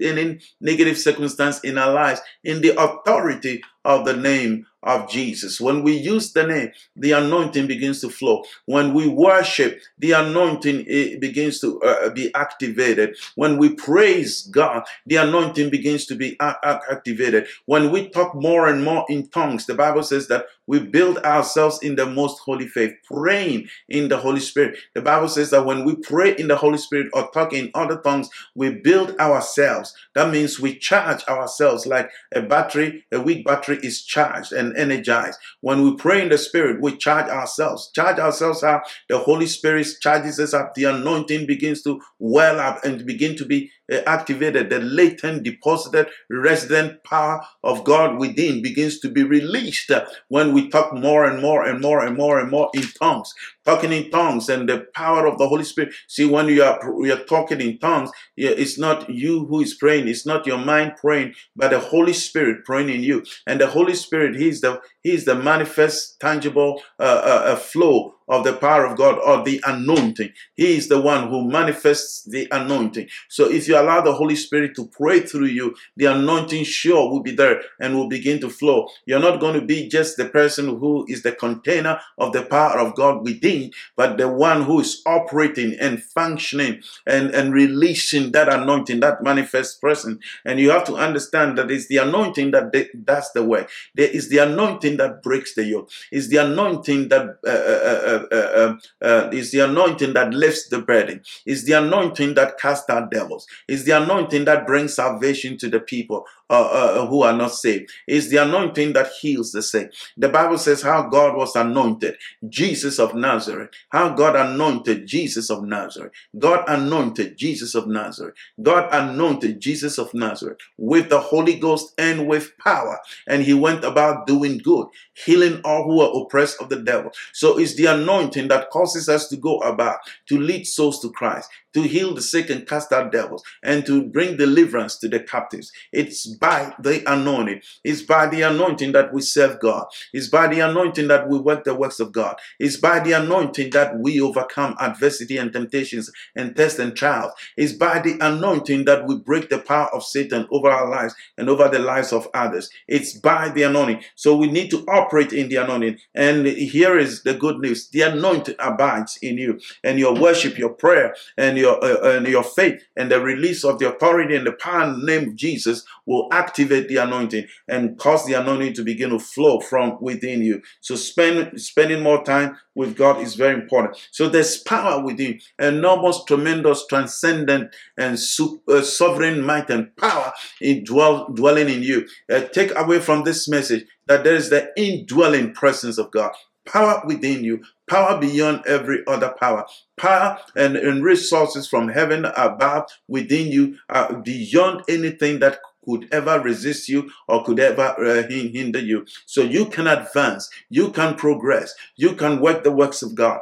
any 0.00 0.38
negative 0.60 0.96
circumstance 0.96 1.58
in 1.60 1.76
our 1.76 1.92
lives 1.92 2.20
in 2.44 2.60
the 2.60 2.80
authority 2.80 3.62
of 3.84 4.04
the 4.04 4.16
name 4.16 4.66
of 4.82 5.10
Jesus. 5.10 5.60
When 5.60 5.82
we 5.82 5.96
use 5.96 6.32
the 6.32 6.46
name, 6.46 6.72
the 6.94 7.12
anointing 7.12 7.66
begins 7.66 8.00
to 8.02 8.08
flow. 8.10 8.44
When 8.66 8.94
we 8.94 9.08
worship, 9.08 9.80
the 9.98 10.12
anointing 10.12 10.86
eh, 10.88 11.16
begins 11.18 11.60
to 11.60 11.80
uh, 11.82 12.10
be 12.10 12.32
activated. 12.34 13.16
When 13.34 13.58
we 13.58 13.70
praise 13.74 14.42
God, 14.42 14.84
the 15.06 15.16
anointing 15.16 15.70
begins 15.70 16.06
to 16.06 16.14
be 16.14 16.36
activated. 16.40 17.46
When 17.66 17.90
we 17.90 18.08
talk 18.08 18.34
more 18.34 18.68
and 18.68 18.84
more 18.84 19.04
in 19.08 19.28
tongues, 19.28 19.66
the 19.66 19.74
Bible 19.74 20.02
says 20.02 20.28
that 20.28 20.46
we 20.68 20.78
build 20.80 21.18
ourselves 21.18 21.80
in 21.82 21.96
the 21.96 22.06
most 22.06 22.38
holy 22.40 22.68
faith, 22.68 22.92
praying 23.10 23.68
in 23.88 24.08
the 24.08 24.18
Holy 24.18 24.38
Spirit. 24.38 24.78
The 24.94 25.00
Bible 25.00 25.28
says 25.28 25.50
that 25.50 25.64
when 25.64 25.84
we 25.84 25.96
pray 25.96 26.36
in 26.36 26.46
the 26.46 26.56
Holy 26.56 26.76
Spirit 26.76 27.08
or 27.14 27.30
talk 27.30 27.54
in 27.54 27.70
other 27.74 27.96
tongues, 27.96 28.28
we 28.54 28.74
build 28.74 29.16
ourselves. 29.18 29.94
That 30.14 30.30
means 30.30 30.60
we 30.60 30.78
charge 30.78 31.24
ourselves 31.24 31.86
like 31.86 32.10
a 32.34 32.42
battery, 32.42 33.06
a 33.10 33.18
weak 33.18 33.46
battery 33.46 33.78
is 33.82 34.04
charged 34.04 34.52
and 34.52 34.76
energized. 34.76 35.38
When 35.62 35.82
we 35.82 35.96
pray 35.96 36.20
in 36.20 36.28
the 36.28 36.38
Spirit, 36.38 36.82
we 36.82 36.98
charge 36.98 37.30
ourselves. 37.30 37.90
Charge 37.94 38.18
ourselves 38.18 38.62
up. 38.62 38.84
The 39.08 39.18
Holy 39.18 39.46
Spirit 39.46 39.86
charges 40.02 40.38
us 40.38 40.52
up. 40.52 40.74
The 40.74 40.84
anointing 40.84 41.46
begins 41.46 41.82
to 41.82 42.00
well 42.18 42.60
up 42.60 42.84
and 42.84 43.06
begin 43.06 43.36
to 43.36 43.46
be 43.46 43.70
activated. 44.06 44.70
The 44.70 44.80
latent, 44.80 45.42
deposited, 45.42 46.08
resident 46.30 47.02
power 47.04 47.40
of 47.62 47.84
God 47.84 48.18
within 48.18 48.62
begins 48.62 49.00
to 49.00 49.08
be 49.08 49.22
released 49.22 49.90
when 50.28 50.52
we 50.52 50.68
talk 50.68 50.92
more 50.92 51.24
and 51.24 51.40
more 51.40 51.64
and 51.64 51.80
more 51.80 52.04
and 52.04 52.16
more 52.16 52.38
and 52.38 52.50
more 52.50 52.70
in 52.74 52.84
tongues 52.98 53.34
talking 53.68 53.92
in 53.92 54.10
tongues 54.10 54.48
and 54.48 54.66
the 54.66 54.86
power 54.94 55.26
of 55.26 55.36
the 55.36 55.46
Holy 55.46 55.64
Spirit. 55.64 55.92
See, 56.06 56.24
when 56.24 56.46
you 56.48 56.62
are 56.62 56.80
you 57.04 57.12
are 57.12 57.24
talking 57.24 57.60
in 57.60 57.78
tongues, 57.78 58.10
it's 58.36 58.78
not 58.78 59.10
you 59.10 59.44
who 59.46 59.60
is 59.60 59.74
praying, 59.74 60.08
it's 60.08 60.24
not 60.24 60.46
your 60.46 60.58
mind 60.58 60.92
praying, 60.96 61.34
but 61.54 61.70
the 61.70 61.78
Holy 61.78 62.14
Spirit 62.14 62.64
praying 62.64 62.88
in 62.88 63.02
you. 63.02 63.24
And 63.46 63.60
the 63.60 63.66
Holy 63.66 63.94
Spirit, 63.94 64.36
He's 64.36 64.62
the 64.62 64.80
He's 65.02 65.26
the 65.26 65.34
manifest, 65.34 66.18
tangible 66.18 66.82
uh, 66.98 67.22
uh, 67.32 67.42
uh, 67.52 67.56
flow 67.56 68.14
of 68.28 68.44
the 68.44 68.54
power 68.54 68.84
of 68.86 68.96
God 68.96 69.18
or 69.24 69.44
the 69.44 69.62
anointing. 69.66 70.32
He 70.54 70.76
is 70.76 70.88
the 70.88 71.00
one 71.00 71.28
who 71.28 71.48
manifests 71.48 72.24
the 72.24 72.48
anointing. 72.50 73.08
So 73.28 73.50
if 73.50 73.68
you 73.68 73.78
allow 73.78 74.00
the 74.00 74.12
Holy 74.14 74.36
Spirit 74.36 74.74
to 74.76 74.86
pray 74.86 75.20
through 75.20 75.46
you, 75.46 75.74
the 75.96 76.06
anointing 76.06 76.64
sure 76.64 77.10
will 77.10 77.22
be 77.22 77.34
there 77.34 77.62
and 77.80 77.96
will 77.96 78.08
begin 78.08 78.40
to 78.40 78.50
flow. 78.50 78.88
You're 79.06 79.20
not 79.20 79.40
going 79.40 79.54
to 79.58 79.66
be 79.66 79.88
just 79.88 80.16
the 80.16 80.26
person 80.26 80.68
who 80.78 81.06
is 81.08 81.22
the 81.22 81.32
container 81.32 82.00
of 82.18 82.32
the 82.32 82.42
power 82.42 82.78
of 82.78 82.94
God 82.94 83.24
within 83.24 83.70
but 83.96 84.18
the 84.18 84.28
one 84.28 84.62
who 84.62 84.80
is 84.80 85.02
operating 85.06 85.76
and 85.80 86.02
functioning 86.02 86.82
and, 87.06 87.30
and 87.30 87.52
releasing 87.52 88.32
that 88.32 88.48
anointing, 88.48 89.00
that 89.00 89.22
manifest 89.22 89.80
presence. 89.80 90.24
And 90.44 90.58
you 90.58 90.70
have 90.70 90.84
to 90.84 90.96
understand 90.96 91.58
that 91.58 91.70
it's 91.70 91.88
the 91.88 91.98
anointing 91.98 92.52
that 92.52 92.72
does 93.04 93.32
the 93.32 93.44
work. 93.44 93.70
There 93.94 94.08
is 94.08 94.28
the 94.28 94.38
anointing 94.38 94.96
that 94.98 95.22
breaks 95.22 95.54
the 95.54 95.64
yoke. 95.64 95.90
It's 96.12 96.28
the 96.28 96.38
anointing 96.38 97.08
that 97.08 97.38
uh, 97.46 97.50
uh, 97.50 98.16
uh, 98.16 98.17
um, 98.32 98.80
uh, 99.02 99.28
is 99.32 99.50
the 99.50 99.60
anointing 99.60 100.12
that 100.14 100.32
lifts 100.32 100.68
the 100.68 100.80
burden. 100.80 101.22
Is 101.46 101.64
the 101.64 101.72
anointing 101.72 102.34
that 102.34 102.58
casts 102.58 102.88
out 102.90 103.10
devils. 103.10 103.46
Is 103.68 103.84
the 103.84 103.92
anointing 103.92 104.44
that 104.46 104.66
brings 104.66 104.94
salvation 104.94 105.56
to 105.58 105.68
the 105.68 105.80
people 105.80 106.26
uh, 106.50 106.68
uh, 106.70 107.06
who 107.06 107.22
are 107.22 107.32
not 107.32 107.52
saved. 107.52 107.90
It's 108.06 108.28
the 108.28 108.38
anointing 108.38 108.92
that 108.94 109.10
heals 109.20 109.52
the 109.52 109.62
sick. 109.62 109.92
The 110.16 110.28
Bible 110.28 110.58
says 110.58 110.82
how 110.82 111.02
God 111.08 111.36
was 111.36 111.54
anointed, 111.56 112.16
Jesus 112.48 112.98
of 112.98 113.14
Nazareth. 113.14 113.70
How 113.90 114.10
God 114.10 114.36
anointed 114.36 115.06
Jesus 115.06 115.50
of 115.50 115.62
Nazareth. 115.64 116.12
God 116.38 116.64
anointed 116.68 117.36
Jesus 117.36 117.74
of 117.74 117.86
Nazareth. 117.86 118.34
God 118.62 118.88
anointed 118.92 119.60
Jesus 119.60 119.98
of 119.98 120.12
Nazareth 120.14 120.58
with 120.76 121.08
the 121.08 121.20
Holy 121.20 121.54
Ghost 121.54 121.92
and 121.98 122.26
with 122.26 122.56
power. 122.58 122.98
And 123.26 123.42
he 123.42 123.54
went 123.54 123.84
about 123.84 124.26
doing 124.26 124.58
good, 124.58 124.86
healing 125.14 125.60
all 125.64 125.84
who 125.84 126.00
are 126.00 126.22
oppressed 126.22 126.60
of 126.60 126.68
the 126.68 126.80
devil. 126.80 127.10
So 127.32 127.58
it's 127.58 127.74
the 127.74 127.86
anointing 127.86 128.48
that 128.48 128.70
causes 128.70 129.08
us 129.08 129.28
to 129.28 129.36
go 129.36 129.58
about 129.60 129.98
to 130.28 130.38
lead 130.38 130.66
souls 130.66 131.00
to 131.00 131.10
Christ, 131.10 131.50
to 131.74 131.82
heal 131.82 132.14
the 132.14 132.22
sick 132.22 132.50
and 132.50 132.66
cast 132.66 132.92
out 132.92 133.12
devils, 133.12 133.42
and 133.62 133.84
to 133.86 134.02
bring 134.02 134.36
deliverance 134.36 134.96
to 134.98 135.08
the 135.08 135.20
captives. 135.20 135.72
It's 135.92 136.26
by 136.38 136.74
the 136.78 137.02
anointing. 137.10 137.60
It's 137.84 138.02
by 138.02 138.26
the 138.26 138.42
anointing 138.42 138.92
that 138.92 139.12
we 139.12 139.22
serve 139.22 139.60
God. 139.60 139.86
It's 140.12 140.28
by 140.28 140.48
the 140.48 140.60
anointing 140.60 141.08
that 141.08 141.28
we 141.28 141.38
work 141.38 141.64
the 141.64 141.74
works 141.74 142.00
of 142.00 142.12
God. 142.12 142.36
It's 142.58 142.76
by 142.76 143.00
the 143.00 143.12
anointing 143.12 143.70
that 143.70 143.98
we 143.98 144.20
overcome 144.20 144.76
adversity 144.80 145.36
and 145.36 145.52
temptations 145.52 146.10
and 146.36 146.56
tests 146.56 146.78
and 146.78 146.96
trials. 146.96 147.32
It's 147.56 147.72
by 147.72 148.00
the 148.00 148.18
anointing 148.20 148.84
that 148.86 149.06
we 149.06 149.16
break 149.16 149.50
the 149.50 149.58
power 149.58 149.88
of 149.94 150.04
Satan 150.04 150.46
over 150.50 150.70
our 150.70 150.88
lives 150.88 151.14
and 151.36 151.48
over 151.48 151.68
the 151.68 151.78
lives 151.78 152.12
of 152.12 152.28
others. 152.34 152.70
It's 152.86 153.14
by 153.14 153.48
the 153.50 153.62
anointing. 153.64 154.02
So 154.14 154.36
we 154.36 154.50
need 154.50 154.70
to 154.70 154.84
operate 154.88 155.32
in 155.32 155.48
the 155.48 155.56
anointing. 155.56 155.98
And 156.14 156.46
here 156.46 156.98
is 156.98 157.22
the 157.22 157.34
good 157.34 157.58
news 157.58 157.88
the 157.88 158.02
anointing 158.02 158.56
abides 158.58 159.18
in 159.22 159.38
you, 159.38 159.60
and 159.84 159.98
your 159.98 160.14
worship, 160.14 160.58
your 160.58 160.70
prayer, 160.70 161.14
and 161.36 161.56
your, 161.56 161.82
uh, 161.82 162.16
and 162.16 162.26
your 162.26 162.42
faith, 162.44 162.82
and 162.96 163.10
the 163.10 163.20
release 163.20 163.64
of 163.64 163.78
the 163.78 163.88
authority 163.92 164.36
and 164.36 164.46
the 164.46 164.52
power 164.52 164.84
in 164.84 165.00
the 165.00 165.06
name 165.06 165.28
of 165.30 165.36
Jesus 165.36 165.84
activate 166.32 166.88
the 166.88 166.96
anointing 166.96 167.46
and 167.66 167.98
cause 167.98 168.24
the 168.26 168.34
anointing 168.34 168.74
to 168.74 168.82
begin 168.82 169.10
to 169.10 169.18
flow 169.18 169.60
from 169.60 169.98
within 170.00 170.42
you. 170.42 170.62
So 170.80 170.96
spend 170.96 171.60
spending 171.60 172.02
more 172.02 172.24
time 172.24 172.56
with 172.74 172.96
God 172.96 173.20
is 173.20 173.34
very 173.34 173.54
important. 173.54 173.96
So 174.10 174.28
there's 174.28 174.58
power 174.58 175.02
within, 175.02 175.40
enormous, 175.58 176.22
tremendous, 176.24 176.86
transcendent, 176.86 177.74
and 177.96 178.18
super, 178.18 178.76
uh, 178.76 178.82
sovereign 178.82 179.42
might 179.42 179.70
and 179.70 179.94
power 179.96 180.32
in 180.60 180.84
dwell, 180.84 181.28
dwelling 181.28 181.68
in 181.68 181.82
you. 181.82 182.06
Uh, 182.32 182.40
take 182.40 182.76
away 182.76 183.00
from 183.00 183.24
this 183.24 183.48
message 183.48 183.86
that 184.06 184.24
there 184.24 184.36
is 184.36 184.50
the 184.50 184.72
indwelling 184.76 185.52
presence 185.52 185.98
of 185.98 186.10
God 186.10 186.32
power 186.68 187.02
within 187.06 187.42
you, 187.42 187.62
power 187.88 188.20
beyond 188.20 188.62
every 188.66 189.02
other 189.06 189.34
power, 189.40 189.64
power 189.96 190.38
and, 190.54 190.76
and 190.76 191.02
resources 191.02 191.66
from 191.66 191.88
heaven 191.88 192.26
above 192.36 192.84
within 193.08 193.50
you, 193.50 193.76
uh, 193.88 194.12
beyond 194.20 194.82
anything 194.88 195.38
that 195.40 195.58
could 195.88 196.08
ever 196.12 196.40
resist 196.40 196.88
you 196.88 197.10
or 197.28 197.44
could 197.44 197.60
ever 197.60 197.94
uh, 198.04 198.28
hinder 198.28 198.80
you. 198.80 199.06
So 199.26 199.42
you 199.42 199.66
can 199.66 199.86
advance, 199.86 200.50
you 200.68 200.90
can 200.90 201.14
progress, 201.14 201.74
you 201.96 202.14
can 202.14 202.40
work 202.40 202.64
the 202.64 202.72
works 202.72 203.02
of 203.02 203.14
God 203.14 203.40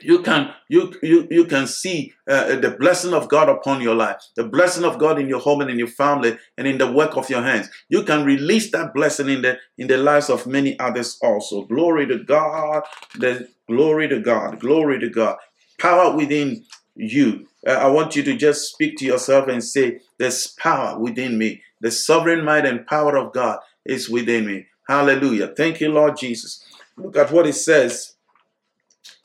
you 0.00 0.22
can 0.22 0.52
you 0.68 0.94
you 1.02 1.26
you 1.30 1.44
can 1.44 1.66
see 1.66 2.12
uh, 2.28 2.56
the 2.56 2.70
blessing 2.70 3.14
of 3.14 3.28
God 3.28 3.48
upon 3.48 3.80
your 3.80 3.94
life, 3.94 4.22
the 4.36 4.44
blessing 4.44 4.84
of 4.84 4.98
God 4.98 5.18
in 5.18 5.28
your 5.28 5.40
home 5.40 5.60
and 5.60 5.70
in 5.70 5.78
your 5.78 5.88
family 5.88 6.38
and 6.56 6.66
in 6.66 6.78
the 6.78 6.90
work 6.90 7.16
of 7.16 7.28
your 7.28 7.42
hands. 7.42 7.68
You 7.88 8.04
can 8.04 8.24
release 8.24 8.70
that 8.72 8.94
blessing 8.94 9.28
in 9.28 9.42
the 9.42 9.58
in 9.76 9.88
the 9.88 9.96
lives 9.96 10.30
of 10.30 10.46
many 10.46 10.78
others 10.78 11.18
also. 11.22 11.64
Glory 11.64 12.06
to 12.06 12.18
God. 12.18 12.84
The 13.16 13.48
glory 13.66 14.08
to 14.08 14.20
God. 14.20 14.60
Glory 14.60 15.00
to 15.00 15.08
God. 15.08 15.36
Power 15.78 16.16
within 16.16 16.64
you. 16.94 17.47
Uh, 17.66 17.72
I 17.72 17.86
want 17.88 18.16
you 18.16 18.22
to 18.22 18.36
just 18.36 18.72
speak 18.72 18.96
to 18.98 19.04
yourself 19.04 19.48
and 19.48 19.62
say, 19.62 20.00
"There's 20.18 20.46
power 20.46 20.98
within 20.98 21.38
me. 21.38 21.62
The 21.80 21.90
sovereign 21.90 22.44
might 22.44 22.66
and 22.66 22.86
power 22.86 23.16
of 23.16 23.32
God 23.32 23.58
is 23.84 24.08
within 24.08 24.46
me." 24.46 24.66
Hallelujah. 24.88 25.48
Thank 25.48 25.80
you, 25.80 25.90
Lord 25.90 26.16
Jesus. 26.16 26.64
Look 26.96 27.16
at 27.16 27.30
what 27.30 27.46
it 27.46 27.54
says 27.54 28.14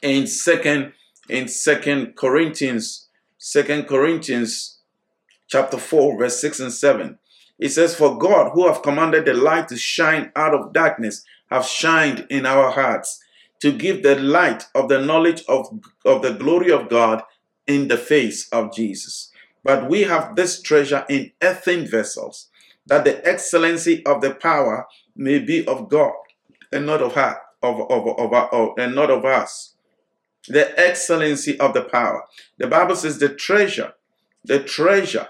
in 0.04 0.28
second 0.28 0.94
in 1.30 1.48
second 1.48 2.16
corinthians 2.16 3.08
second 3.38 3.88
corinthians 3.88 4.80
chapter 5.48 5.78
4 5.78 6.18
verse 6.20 6.40
6 6.42 6.60
and 6.60 6.74
7 6.74 7.18
it 7.58 7.70
says 7.70 7.96
for 7.96 8.18
god 8.18 8.52
who 8.54 8.68
have 8.68 8.82
commanded 8.82 9.26
the 9.26 9.34
light 9.34 9.70
to 9.70 9.78
shine 9.78 10.32
out 10.36 10.54
of 10.54 10.74
darkness 10.74 11.24
have 11.50 11.66
shined 11.66 12.28
in 12.30 12.46
our 12.46 12.72
hearts 12.72 13.22
to 13.62 13.72
give 13.72 14.04
the 14.04 14.16
light 14.20 14.66
of 14.76 14.90
the 14.90 15.02
knowledge 15.02 15.44
of, 15.48 15.68
of 16.06 16.22
the 16.22 16.34
glory 16.34 16.72
of 16.72 16.90
god 16.90 17.24
in 17.68 17.88
the 17.88 17.98
face 17.98 18.50
of 18.50 18.74
jesus 18.74 19.32
but 19.64 19.90
we 19.90 20.04
have 20.04 20.36
this 20.36 20.62
treasure 20.62 21.06
in 21.10 21.32
earthen 21.42 21.88
vessels 21.88 22.50
that 22.86 23.06
the 23.06 23.26
excellency 23.28 24.06
of 24.06 24.22
the 24.22 24.34
power 24.34 24.86
may 25.16 25.40
be 25.40 25.66
of 25.68 25.90
god 25.90 26.14
and 26.72 26.86
not 26.86 27.02
of 27.02 27.14
her 27.14 27.38
of, 27.62 27.80
of, 27.90 28.20
of, 28.20 28.34
of, 28.34 28.70
and 28.78 28.94
not 28.94 29.10
of 29.10 29.24
us 29.24 29.74
the 30.48 30.78
excellency 30.80 31.60
of 31.60 31.74
the 31.74 31.84
power. 31.84 32.24
The 32.58 32.68
Bible 32.68 32.96
says 32.96 33.20
the 33.20 33.30
treasure, 33.30 33.94
the 34.44 34.60
treasure 34.60 35.30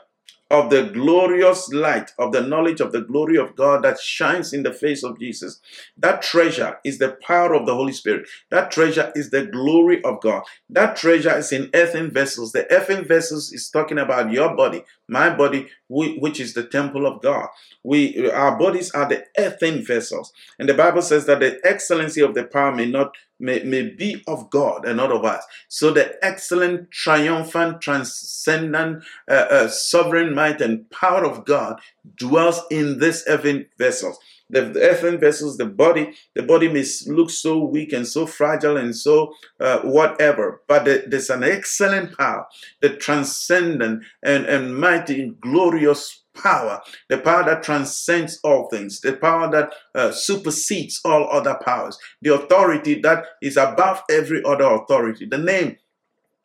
of 0.54 0.70
the 0.70 0.84
glorious 0.84 1.68
light 1.74 2.12
of 2.20 2.32
the 2.32 2.42
knowledge 2.42 2.80
of 2.80 2.92
the 2.92 3.02
glory 3.02 3.38
of 3.38 3.56
God 3.56 3.84
that 3.84 4.00
shines 4.00 4.54
in 4.54 4.62
the 4.62 4.72
face 4.72 5.04
of 5.04 5.20
Jesus. 5.20 5.60
That 5.98 6.22
treasure 6.22 6.78
is 6.86 7.00
the 7.00 7.18
power 7.26 7.56
of 7.56 7.66
the 7.66 7.74
Holy 7.74 7.92
Spirit. 7.92 8.30
That 8.52 8.70
treasure 8.70 9.12
is 9.16 9.32
the 9.32 9.48
glory 9.48 10.04
of 10.04 10.22
God. 10.22 10.44
That 10.70 10.96
treasure 10.96 11.36
is 11.36 11.52
in 11.52 11.72
earthen 11.74 12.12
vessels. 12.12 12.52
The 12.52 12.72
earthen 12.72 13.04
vessels 13.04 13.52
is 13.52 13.68
talking 13.68 13.98
about 13.98 14.32
your 14.32 14.56
body, 14.56 14.84
my 15.08 15.36
body, 15.36 15.70
which 15.94 16.40
is 16.40 16.54
the 16.54 16.66
temple 16.66 17.06
of 17.06 17.22
God. 17.22 17.48
We, 17.84 18.30
our 18.32 18.58
bodies 18.58 18.92
are 18.92 19.08
the 19.08 19.26
earthen 19.38 19.86
vessels, 19.86 20.34
and 20.58 20.68
the 20.68 20.74
Bible 20.74 21.02
says 21.02 21.26
that 21.26 21.40
the 21.40 21.60
excellency 21.64 22.22
of 22.22 22.34
the 22.34 22.44
power 22.46 22.74
may 22.74 22.90
not 22.90 23.16
may, 23.40 23.62
may 23.64 23.90
be 23.90 24.24
of 24.28 24.50
God 24.50 24.86
and 24.86 24.98
not 24.98 25.12
of 25.12 25.26
us. 25.26 25.44
So 25.68 25.92
the 25.92 26.18
excellent, 26.24 26.92
triumphant, 26.92 27.82
transcendent, 27.82 29.04
uh, 29.30 29.34
uh, 29.34 29.68
sovereign 29.68 30.34
might 30.34 30.62
and 30.62 30.90
power 30.90 31.26
of 31.26 31.46
God 31.46 31.80
dwells 32.16 32.62
in 32.72 33.00
this 33.00 33.24
earthen 33.28 33.68
vessels. 33.78 34.18
The, 34.54 34.62
the 34.62 34.82
earthen 34.82 35.20
vessels, 35.20 35.58
the 35.58 35.66
body, 35.66 36.14
the 36.36 36.44
body 36.44 36.68
may 36.68 36.86
look 37.08 37.30
so 37.30 37.64
weak 37.64 37.92
and 37.94 38.08
so 38.08 38.26
fragile 38.26 38.78
and 38.78 38.96
so 38.96 39.34
uh, 39.60 39.80
whatever, 39.80 40.62
but 40.68 40.86
the, 40.86 41.04
there's 41.08 41.30
an 41.30 41.44
excellent 41.44 42.18
power, 42.18 42.46
the 42.82 42.96
transcendent 42.96 44.04
and, 44.24 44.44
mighty 44.46 44.54
and 44.54 44.80
mighty, 44.80 45.30
glorious 45.42 46.24
power, 46.36 46.82
the 47.10 47.18
power 47.18 47.44
that 47.44 47.64
transcends 47.64 48.40
all 48.44 48.68
things, 48.70 49.02
the 49.02 49.14
power 49.14 49.50
that 49.52 49.74
uh, 49.96 50.12
supersedes 50.12 51.00
all 51.06 51.30
other 51.32 51.60
powers, 51.64 51.98
the 52.22 52.34
authority 52.34 53.00
that 53.02 53.26
is 53.42 53.58
above 53.58 54.02
every 54.10 54.44
other 54.44 54.66
authority, 54.66 55.26
the 55.26 55.38
name 55.38 55.78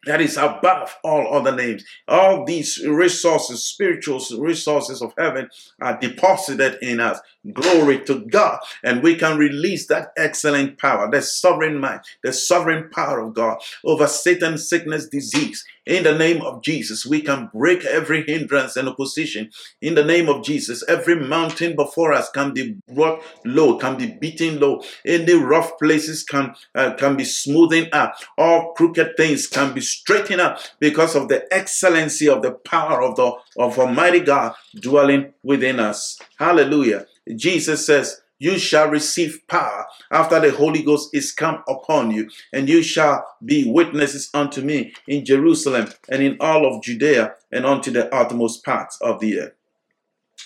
that 0.06 0.20
is 0.20 0.36
above 0.36 0.96
all 1.02 1.34
other 1.34 1.54
names. 1.54 1.84
All 2.06 2.44
these 2.44 2.84
resources, 2.86 3.64
spiritual 3.64 4.20
resources 4.38 5.02
of 5.02 5.12
heaven, 5.18 5.50
are 5.82 5.98
deposited 5.98 6.78
in 6.80 7.00
us. 7.00 7.18
Glory 7.52 8.04
to 8.04 8.24
God. 8.26 8.58
And 8.82 9.02
we 9.02 9.16
can 9.16 9.38
release 9.38 9.86
that 9.86 10.12
excellent 10.16 10.78
power, 10.78 11.10
the 11.10 11.22
sovereign 11.22 11.78
might, 11.78 12.00
the 12.22 12.32
sovereign 12.32 12.90
power 12.90 13.20
of 13.20 13.34
God 13.34 13.58
over 13.84 14.06
Satan, 14.06 14.58
sickness, 14.58 15.08
disease. 15.08 15.64
In 15.88 16.02
the 16.04 16.18
name 16.18 16.42
of 16.42 16.62
Jesus, 16.62 17.06
we 17.06 17.22
can 17.22 17.48
break 17.54 17.82
every 17.86 18.22
hindrance 18.22 18.76
and 18.76 18.88
opposition. 18.90 19.48
In 19.80 19.94
the 19.94 20.04
name 20.04 20.28
of 20.28 20.44
Jesus, 20.44 20.84
every 20.86 21.16
mountain 21.16 21.76
before 21.76 22.12
us 22.12 22.28
can 22.28 22.52
be 22.52 22.76
brought 22.92 23.22
low, 23.46 23.78
can 23.78 23.96
be 23.96 24.06
beaten 24.20 24.60
low. 24.60 24.82
Any 25.06 25.32
rough 25.32 25.78
places 25.78 26.24
can 26.24 26.54
uh, 26.74 26.92
can 26.98 27.16
be 27.16 27.24
smoothing 27.24 27.88
up. 27.92 28.16
All 28.36 28.74
crooked 28.74 29.16
things 29.16 29.46
can 29.46 29.72
be 29.72 29.80
straightened 29.80 30.42
up 30.42 30.60
because 30.78 31.16
of 31.16 31.28
the 31.28 31.46
excellency 31.50 32.28
of 32.28 32.42
the 32.42 32.52
power 32.52 33.00
of 33.00 33.16
the 33.16 33.32
of 33.56 33.78
Almighty 33.78 34.20
God 34.20 34.54
dwelling 34.78 35.32
within 35.42 35.80
us. 35.80 36.18
Hallelujah. 36.38 37.06
Jesus 37.36 37.84
says, 37.86 38.20
you 38.38 38.58
shall 38.58 38.88
receive 38.88 39.42
power 39.48 39.86
after 40.10 40.38
the 40.38 40.52
Holy 40.52 40.82
Ghost 40.82 41.10
is 41.12 41.32
come 41.32 41.62
upon 41.68 42.12
you, 42.12 42.30
and 42.52 42.68
you 42.68 42.82
shall 42.82 43.26
be 43.44 43.70
witnesses 43.70 44.30
unto 44.32 44.62
me 44.62 44.94
in 45.08 45.24
Jerusalem 45.24 45.88
and 46.08 46.22
in 46.22 46.36
all 46.40 46.64
of 46.64 46.82
Judea 46.82 47.34
and 47.50 47.66
unto 47.66 47.90
the 47.90 48.14
uttermost 48.14 48.64
parts 48.64 48.96
of 49.00 49.18
the 49.18 49.40
earth. 49.40 49.52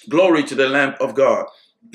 Glory 0.08 0.42
to 0.44 0.54
the 0.54 0.68
Lamb 0.68 0.94
of 1.00 1.14
God. 1.14 1.46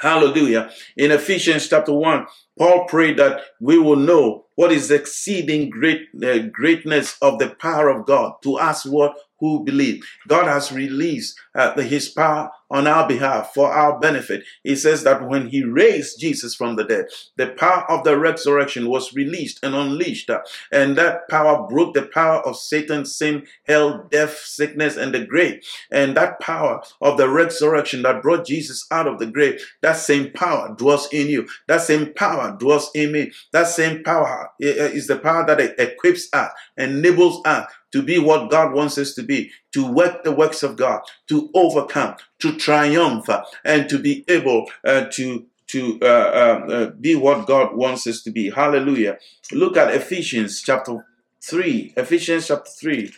Hallelujah. 0.00 0.70
In 0.96 1.10
Ephesians 1.10 1.68
chapter 1.68 1.92
1, 1.92 2.26
Paul 2.58 2.84
prayed 2.86 3.18
that 3.18 3.42
we 3.60 3.78
will 3.78 3.96
know 3.96 4.46
what 4.56 4.72
is 4.72 4.90
exceeding 4.90 5.70
great 5.70 6.08
uh, 6.22 6.38
greatness 6.52 7.16
of 7.22 7.38
the 7.38 7.50
power 7.50 7.88
of 7.88 8.06
God 8.06 8.32
to 8.42 8.56
us 8.56 8.84
what 8.84 9.14
who 9.40 9.64
believe. 9.64 10.04
God 10.26 10.46
has 10.46 10.72
released 10.72 11.38
uh, 11.54 11.72
the, 11.74 11.84
his 11.84 12.08
power 12.08 12.50
on 12.70 12.86
our 12.86 13.08
behalf 13.08 13.52
for 13.54 13.72
our 13.72 13.98
benefit. 13.98 14.44
He 14.62 14.76
says 14.76 15.04
that 15.04 15.26
when 15.26 15.48
he 15.48 15.64
raised 15.64 16.20
Jesus 16.20 16.54
from 16.54 16.76
the 16.76 16.84
dead, 16.84 17.06
the 17.36 17.46
power 17.46 17.90
of 17.90 18.04
the 18.04 18.18
resurrection 18.18 18.88
was 18.88 19.14
released 19.14 19.60
and 19.62 19.74
unleashed. 19.74 20.28
Uh, 20.28 20.40
and 20.70 20.96
that 20.98 21.28
power 21.28 21.66
broke 21.66 21.94
the 21.94 22.02
power 22.02 22.40
of 22.40 22.56
Satan, 22.56 23.06
sin, 23.06 23.46
hell, 23.64 24.06
death, 24.10 24.36
sickness, 24.38 24.96
and 24.96 25.14
the 25.14 25.24
grave. 25.24 25.62
And 25.90 26.16
that 26.16 26.40
power 26.40 26.82
of 27.00 27.16
the 27.16 27.28
resurrection 27.28 28.02
that 28.02 28.22
brought 28.22 28.46
Jesus 28.46 28.86
out 28.90 29.06
of 29.06 29.18
the 29.18 29.26
grave, 29.26 29.64
that 29.80 29.96
same 29.96 30.32
power 30.32 30.74
dwells 30.76 31.08
in 31.12 31.28
you. 31.28 31.48
That 31.68 31.80
same 31.80 32.12
power 32.12 32.47
dwells 32.56 32.90
in 32.94 33.12
me. 33.12 33.32
That 33.52 33.68
same 33.68 34.02
power 34.02 34.50
uh, 34.62 34.66
is 34.66 35.06
the 35.06 35.18
power 35.18 35.46
that 35.46 35.80
equips 35.80 36.28
us, 36.32 36.50
enables 36.76 37.40
us 37.44 37.70
to 37.92 38.02
be 38.02 38.18
what 38.18 38.50
God 38.50 38.72
wants 38.74 38.98
us 38.98 39.14
to 39.14 39.22
be, 39.22 39.50
to 39.72 39.90
work 39.90 40.24
the 40.24 40.32
works 40.32 40.62
of 40.62 40.76
God, 40.76 41.00
to 41.28 41.50
overcome, 41.54 42.16
to 42.40 42.56
triumph, 42.56 43.28
and 43.64 43.88
to 43.88 43.98
be 43.98 44.24
able 44.28 44.70
uh, 44.84 45.06
to 45.12 45.46
to 45.68 45.98
uh, 46.00 46.04
uh, 46.06 46.90
be 46.92 47.14
what 47.14 47.46
God 47.46 47.76
wants 47.76 48.06
us 48.06 48.22
to 48.22 48.30
be. 48.30 48.50
Hallelujah. 48.50 49.18
Look 49.52 49.76
at 49.76 49.94
Ephesians 49.94 50.62
chapter 50.62 51.06
3. 51.42 51.92
Ephesians 51.96 52.48
chapter 52.48 52.70
3. 52.70 53.12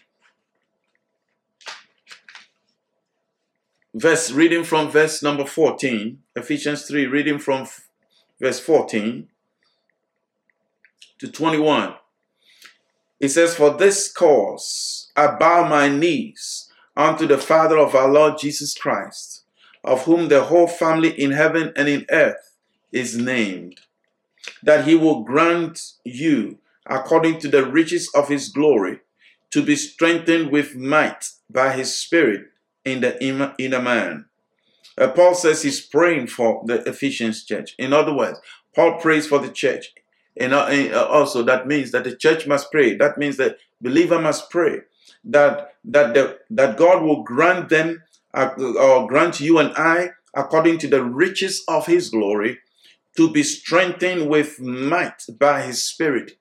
Verse 3.95 4.31
reading 4.31 4.64
from 4.64 4.91
verse 4.91 5.22
number 5.22 5.45
14. 5.45 6.18
Ephesians 6.37 6.87
3, 6.87 7.07
reading 7.07 7.39
from 7.39 7.66
verse 8.41 8.59
14 8.59 9.28
to 11.18 11.30
21. 11.30 11.95
It 13.20 13.28
says, 13.28 13.55
For 13.55 13.70
this 13.70 14.11
cause 14.11 15.12
I 15.14 15.36
bow 15.36 15.68
my 15.68 15.88
knees 15.88 16.72
unto 16.97 17.26
the 17.26 17.38
Father 17.38 17.78
of 17.78 17.95
our 17.95 18.11
Lord 18.11 18.38
Jesus 18.38 18.74
Christ, 18.74 19.45
of 19.84 20.05
whom 20.05 20.28
the 20.28 20.45
whole 20.45 20.66
family 20.66 21.11
in 21.11 21.32
heaven 21.32 21.72
and 21.76 21.88
in 21.88 22.07
earth 22.11 22.57
is 22.91 23.16
named, 23.16 23.80
that 24.62 24.86
he 24.86 24.95
will 24.95 25.22
grant 25.22 25.93
you, 26.05 26.59
according 26.86 27.38
to 27.41 27.49
the 27.49 27.64
riches 27.64 28.11
of 28.14 28.28
his 28.28 28.49
glory, 28.49 29.01
to 29.51 29.62
be 29.62 29.76
strengthened 29.76 30.51
with 30.51 30.74
might 30.74 31.30
by 31.51 31.72
his 31.72 31.95
Spirit 31.95 32.47
in 32.84 33.01
the 33.01 33.22
inner 33.22 33.82
man. 33.82 34.30
Uh, 35.01 35.09
Paul 35.09 35.34
says 35.34 35.62
he's 35.62 35.80
praying 35.80 36.28
for 36.28 36.62
the 36.66 36.86
Ephesians 36.88 37.44
church. 37.44 37.74
In 37.78 37.92
other 37.92 38.14
words, 38.14 38.38
Paul 38.74 39.01
prays 39.01 39.26
for 39.26 39.38
the 39.38 39.51
church 39.51 39.92
and 40.36 40.55
uh, 40.55 40.64
uh, 40.64 41.07
also 41.11 41.42
that 41.42 41.66
means 41.66 41.90
that 41.92 42.05
the 42.05 42.16
church 42.16 42.46
must 42.46 42.70
pray. 42.70 42.96
That 42.96 43.18
means 43.18 43.36
that 43.36 43.59
believer 43.80 44.20
must 44.20 44.51
pray 44.51 44.80
that 45.24 45.74
that 45.84 46.14
the, 46.14 46.38
that 46.51 46.76
God 46.76 47.03
will 47.03 47.22
grant 47.22 47.68
them 47.68 48.03
uh, 48.34 48.51
or 48.59 49.07
grant 49.07 49.40
you 49.40 49.59
and 49.59 49.72
I 49.76 50.11
according 50.34 50.78
to 50.78 50.88
the 50.88 51.05
riches 51.05 51.62
of 51.68 51.86
His 51.86 52.11
glory 52.11 52.59
to 53.16 53.30
be 53.30 53.42
strengthened 53.42 54.28
with 54.28 54.61
might 54.61 55.24
by 55.38 55.62
His 55.62 55.82
Spirit 55.82 56.38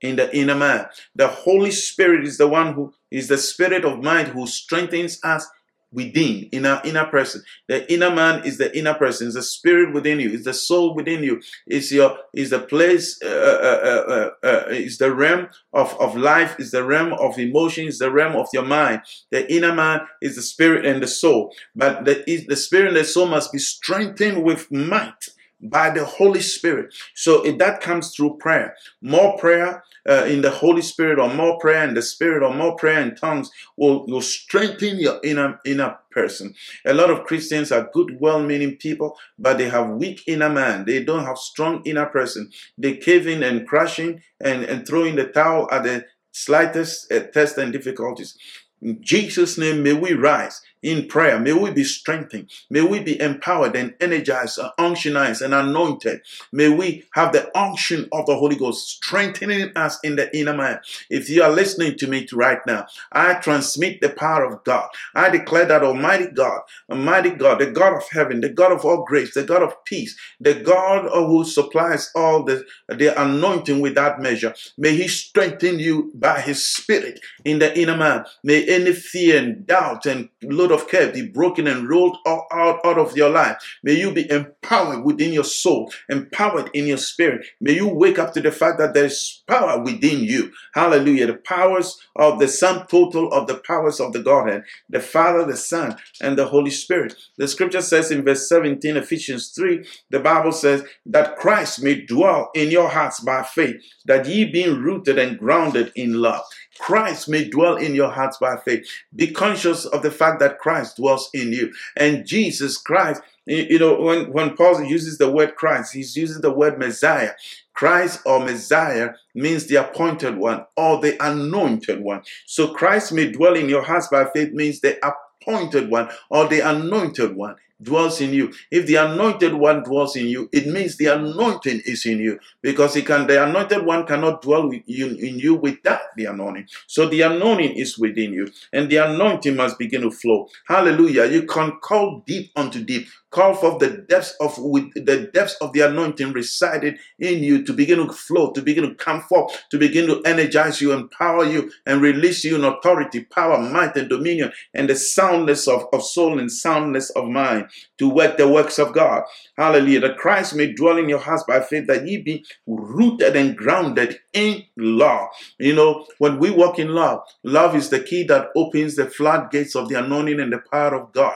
in 0.00 0.16
the 0.16 0.34
inner 0.36 0.54
man. 0.54 0.86
The 1.14 1.28
Holy 1.28 1.70
Spirit 1.70 2.24
is 2.24 2.38
the 2.38 2.48
one 2.48 2.74
who 2.74 2.94
is 3.10 3.28
the 3.28 3.38
Spirit 3.38 3.84
of 3.84 4.02
mind 4.02 4.28
who 4.28 4.46
strengthens 4.46 5.18
us 5.24 5.48
within 5.94 6.48
in 6.52 6.66
our 6.66 6.82
inner 6.84 7.06
person. 7.06 7.42
The 7.68 7.90
inner 7.92 8.10
man 8.10 8.44
is 8.44 8.58
the 8.58 8.76
inner 8.76 8.94
person. 8.94 9.28
It's 9.28 9.36
the 9.36 9.42
spirit 9.42 9.94
within 9.94 10.20
you. 10.20 10.30
It's 10.30 10.44
the 10.44 10.52
soul 10.52 10.94
within 10.94 11.22
you. 11.22 11.40
It's 11.66 11.92
your 11.92 12.18
is 12.34 12.50
the 12.50 12.58
place 12.58 13.18
uh, 13.22 13.28
uh, 13.28 13.88
uh, 13.88 14.12
uh, 14.12 14.46
uh 14.46 14.64
is 14.68 14.98
the 14.98 15.14
realm 15.14 15.48
of, 15.72 15.98
of 16.00 16.16
life. 16.16 16.56
Is 16.58 16.72
the 16.72 16.84
realm 16.84 17.12
of 17.14 17.38
emotions 17.38 17.98
the 17.98 18.10
realm 18.10 18.36
of 18.36 18.48
your 18.52 18.64
mind. 18.64 19.02
The 19.30 19.50
inner 19.52 19.74
man 19.74 20.00
is 20.20 20.36
the 20.36 20.42
spirit 20.42 20.84
and 20.84 21.02
the 21.02 21.06
soul. 21.06 21.54
But 21.74 22.04
the, 22.04 22.44
the 22.48 22.56
spirit 22.56 22.88
and 22.88 22.96
the 22.96 23.04
soul 23.04 23.26
must 23.26 23.52
be 23.52 23.58
strengthened 23.58 24.42
with 24.42 24.70
might 24.70 25.28
by 25.60 25.90
the 25.90 26.04
Holy 26.04 26.40
Spirit. 26.42 26.94
So 27.14 27.42
that 27.42 27.80
comes 27.80 28.14
through 28.14 28.36
prayer, 28.38 28.76
more 29.00 29.38
prayer 29.38 29.82
uh, 30.08 30.24
in 30.24 30.42
the 30.42 30.50
Holy 30.50 30.82
Spirit, 30.82 31.18
or 31.18 31.32
more 31.32 31.58
prayer 31.58 31.86
in 31.86 31.94
the 31.94 32.02
Spirit, 32.02 32.42
or 32.42 32.54
more 32.54 32.76
prayer 32.76 33.00
in 33.00 33.14
tongues 33.14 33.50
will, 33.76 34.06
will 34.06 34.20
strengthen 34.20 34.98
your 34.98 35.18
inner 35.22 35.60
inner 35.64 35.98
person. 36.10 36.54
A 36.84 36.94
lot 36.94 37.10
of 37.10 37.24
Christians 37.24 37.72
are 37.72 37.90
good, 37.92 38.20
well-meaning 38.20 38.76
people, 38.76 39.16
but 39.38 39.58
they 39.58 39.68
have 39.68 39.88
weak 39.90 40.22
inner 40.26 40.50
man. 40.50 40.84
They 40.84 41.02
don't 41.02 41.24
have 41.24 41.38
strong 41.38 41.82
inner 41.84 42.06
person. 42.06 42.50
They 42.78 42.96
cave 42.96 43.26
in 43.26 43.42
and 43.42 43.66
crashing 43.66 44.22
and, 44.40 44.64
and 44.64 44.86
throwing 44.86 45.16
the 45.16 45.26
towel 45.26 45.68
at 45.72 45.84
the 45.84 46.04
slightest 46.32 47.10
uh, 47.12 47.20
test 47.32 47.58
and 47.58 47.72
difficulties. 47.72 48.36
In 48.82 48.98
Jesus' 49.00 49.56
name, 49.56 49.82
may 49.82 49.94
we 49.94 50.12
rise 50.12 50.60
in 50.84 51.08
prayer. 51.08 51.40
May 51.40 51.54
we 51.54 51.70
be 51.70 51.82
strengthened. 51.82 52.50
May 52.68 52.82
we 52.82 53.00
be 53.00 53.20
empowered 53.20 53.74
and 53.74 53.94
energized, 54.00 54.58
and 54.58 54.70
unctionized 54.78 55.40
and 55.40 55.54
anointed. 55.54 56.20
May 56.52 56.68
we 56.68 57.04
have 57.14 57.32
the 57.32 57.50
unction 57.58 58.06
of 58.12 58.26
the 58.26 58.36
Holy 58.36 58.54
Ghost 58.54 58.86
strengthening 58.86 59.72
us 59.76 59.98
in 60.04 60.16
the 60.16 60.34
inner 60.36 60.54
man. 60.54 60.80
If 61.08 61.30
you 61.30 61.42
are 61.42 61.50
listening 61.50 61.96
to 61.98 62.06
me 62.06 62.26
right 62.34 62.58
now, 62.66 62.86
I 63.10 63.34
transmit 63.34 64.02
the 64.02 64.10
power 64.10 64.44
of 64.44 64.62
God. 64.64 64.88
I 65.14 65.30
declare 65.30 65.64
that 65.64 65.82
Almighty 65.82 66.26
God, 66.26 66.60
Almighty 66.90 67.30
God, 67.30 67.60
the 67.60 67.70
God 67.70 67.96
of 67.96 68.08
heaven, 68.10 68.42
the 68.42 68.50
God 68.50 68.72
of 68.72 68.84
all 68.84 69.04
grace, 69.04 69.32
the 69.32 69.42
God 69.42 69.62
of 69.62 69.82
peace, 69.84 70.16
the 70.38 70.54
God 70.54 71.08
who 71.10 71.44
supplies 71.44 72.10
all 72.14 72.44
the, 72.44 72.64
the 72.88 73.20
anointing 73.20 73.80
without 73.80 74.20
measure, 74.20 74.54
may 74.76 74.94
He 74.94 75.08
strengthen 75.08 75.78
you 75.78 76.12
by 76.14 76.40
His 76.40 76.64
Spirit 76.64 77.20
in 77.44 77.58
the 77.58 77.76
inner 77.78 77.96
man. 77.96 78.26
May 78.42 78.64
any 78.66 78.92
fear 78.92 79.38
and 79.38 79.66
doubt 79.66 80.04
and 80.04 80.28
load 80.42 80.73
of 80.74 80.88
care 80.88 81.12
be 81.12 81.26
broken 81.26 81.66
and 81.66 81.88
rolled 81.88 82.18
out, 82.26 82.46
out 82.52 82.98
of 82.98 83.16
your 83.16 83.30
life. 83.30 83.56
May 83.82 83.94
you 83.94 84.12
be 84.12 84.30
empowered 84.30 85.04
within 85.04 85.32
your 85.32 85.44
soul, 85.44 85.92
empowered 86.08 86.70
in 86.74 86.86
your 86.86 86.98
spirit. 86.98 87.46
May 87.60 87.72
you 87.72 87.88
wake 87.88 88.18
up 88.18 88.34
to 88.34 88.40
the 88.40 88.52
fact 88.52 88.78
that 88.78 88.94
there 88.94 89.06
is 89.06 89.42
power 89.46 89.82
within 89.82 90.24
you. 90.24 90.52
Hallelujah. 90.74 91.28
The 91.28 91.34
powers 91.34 92.00
of 92.16 92.38
the 92.38 92.48
sum 92.48 92.86
total 92.88 93.32
of 93.32 93.46
the 93.46 93.56
powers 93.56 94.00
of 94.00 94.12
the 94.12 94.20
Godhead, 94.20 94.64
the 94.88 95.00
Father, 95.00 95.44
the 95.44 95.56
Son, 95.56 95.96
and 96.20 96.36
the 96.36 96.46
Holy 96.46 96.70
Spirit. 96.70 97.14
The 97.38 97.48
scripture 97.48 97.80
says 97.80 98.10
in 98.10 98.24
verse 98.24 98.48
17, 98.48 98.96
Ephesians 98.96 99.48
3, 99.50 99.86
the 100.10 100.20
Bible 100.20 100.52
says 100.52 100.84
that 101.06 101.36
Christ 101.36 101.82
may 101.82 102.00
dwell 102.04 102.50
in 102.54 102.70
your 102.70 102.88
hearts 102.88 103.20
by 103.20 103.42
faith, 103.42 103.76
that 104.04 104.26
ye 104.26 104.44
being 104.44 104.80
rooted 104.80 105.18
and 105.18 105.38
grounded 105.38 105.92
in 105.94 106.20
love. 106.20 106.44
Christ 106.78 107.28
may 107.28 107.48
dwell 107.48 107.76
in 107.76 107.94
your 107.94 108.10
hearts 108.10 108.38
by 108.38 108.56
faith. 108.56 108.86
Be 109.14 109.30
conscious 109.30 109.84
of 109.84 110.02
the 110.02 110.10
fact 110.10 110.40
that 110.40 110.58
Christ 110.58 110.96
dwells 110.96 111.30
in 111.32 111.52
you. 111.52 111.72
And 111.96 112.26
Jesus 112.26 112.76
Christ, 112.76 113.22
you 113.46 113.78
know, 113.78 114.00
when, 114.00 114.32
when 114.32 114.56
Paul 114.56 114.82
uses 114.84 115.18
the 115.18 115.30
word 115.30 115.54
Christ, 115.56 115.92
he's 115.92 116.16
using 116.16 116.42
the 116.42 116.50
word 116.50 116.78
Messiah. 116.78 117.32
Christ 117.74 118.20
or 118.24 118.40
Messiah 118.40 119.10
means 119.34 119.66
the 119.66 119.76
appointed 119.76 120.36
one 120.36 120.64
or 120.76 121.00
the 121.00 121.22
anointed 121.24 122.00
one. 122.00 122.22
So 122.46 122.72
Christ 122.72 123.12
may 123.12 123.30
dwell 123.30 123.54
in 123.54 123.68
your 123.68 123.82
hearts 123.82 124.08
by 124.08 124.26
faith 124.26 124.52
means 124.52 124.80
the 124.80 124.98
appointed 125.06 125.90
one 125.90 126.10
or 126.30 126.48
the 126.48 126.60
anointed 126.60 127.36
one 127.36 127.56
dwells 127.82 128.20
in 128.20 128.32
you. 128.32 128.52
If 128.70 128.86
the 128.86 128.96
anointed 128.96 129.54
one 129.54 129.82
dwells 129.82 130.16
in 130.16 130.26
you, 130.26 130.48
it 130.52 130.66
means 130.66 130.96
the 130.96 131.06
anointing 131.06 131.82
is 131.84 132.06
in 132.06 132.18
you 132.18 132.38
because 132.62 132.96
it 132.96 133.06
can 133.06 133.26
the 133.26 133.42
anointed 133.42 133.84
one 133.84 134.06
cannot 134.06 134.42
dwell 134.42 134.70
you, 134.86 135.06
in 135.08 135.38
you 135.38 135.54
without 135.54 136.00
the 136.16 136.26
anointing. 136.26 136.68
So 136.86 137.08
the 137.08 137.22
anointing 137.22 137.76
is 137.76 137.98
within 137.98 138.32
you 138.32 138.50
and 138.72 138.90
the 138.90 138.96
anointing 138.96 139.56
must 139.56 139.78
begin 139.78 140.02
to 140.02 140.10
flow. 140.10 140.48
Hallelujah. 140.68 141.26
You 141.26 141.42
can 141.44 141.78
call 141.80 142.22
deep 142.26 142.52
unto 142.56 142.82
deep 142.82 143.08
call 143.34 143.54
forth 143.54 143.80
the 143.80 144.04
depths 144.08 144.34
of 144.40 144.56
with 144.58 144.94
the 144.94 145.28
depths 145.34 145.56
of 145.60 145.72
the 145.72 145.80
anointing 145.80 146.32
resided 146.32 146.96
in 147.18 147.42
you 147.42 147.64
to 147.64 147.72
begin 147.72 147.98
to 147.98 148.12
flow, 148.12 148.52
to 148.52 148.62
begin 148.62 148.88
to 148.88 148.94
come 148.94 149.20
forth, 149.22 149.64
to 149.70 149.78
begin 149.78 150.06
to 150.06 150.22
energize 150.22 150.80
you, 150.80 150.92
empower 150.92 151.44
you, 151.44 151.70
and 151.84 152.00
release 152.00 152.44
you 152.44 152.54
in 152.54 152.64
authority, 152.64 153.24
power, 153.24 153.58
might, 153.58 153.96
and 153.96 154.08
dominion, 154.08 154.52
and 154.72 154.88
the 154.88 154.94
soundness 154.94 155.66
of, 155.66 155.86
of 155.92 156.04
soul 156.04 156.38
and 156.38 156.50
soundness 156.50 157.10
of 157.10 157.26
mind 157.26 157.66
to 157.98 158.08
work 158.08 158.36
the 158.36 158.48
works 158.48 158.78
of 158.78 158.92
God. 158.92 159.24
Hallelujah. 159.58 160.00
That 160.00 160.18
Christ 160.18 160.54
may 160.54 160.72
dwell 160.72 160.98
in 160.98 161.08
your 161.08 161.18
hearts 161.18 161.44
by 161.48 161.60
faith, 161.60 161.88
that 161.88 162.06
ye 162.06 162.22
be 162.22 162.44
rooted 162.68 163.34
and 163.34 163.56
grounded 163.56 164.20
in 164.32 164.62
love. 164.76 165.28
You 165.58 165.74
know, 165.74 166.06
when 166.18 166.38
we 166.38 166.50
walk 166.50 166.78
in 166.78 166.88
love, 166.88 167.20
love 167.42 167.74
is 167.74 167.90
the 167.90 168.00
key 168.00 168.22
that 168.24 168.50
opens 168.54 168.94
the 168.94 169.06
floodgates 169.06 169.74
of 169.74 169.88
the 169.88 169.96
anointing 169.96 170.38
and 170.38 170.52
the 170.52 170.62
power 170.70 170.94
of 170.94 171.12
God. 171.12 171.34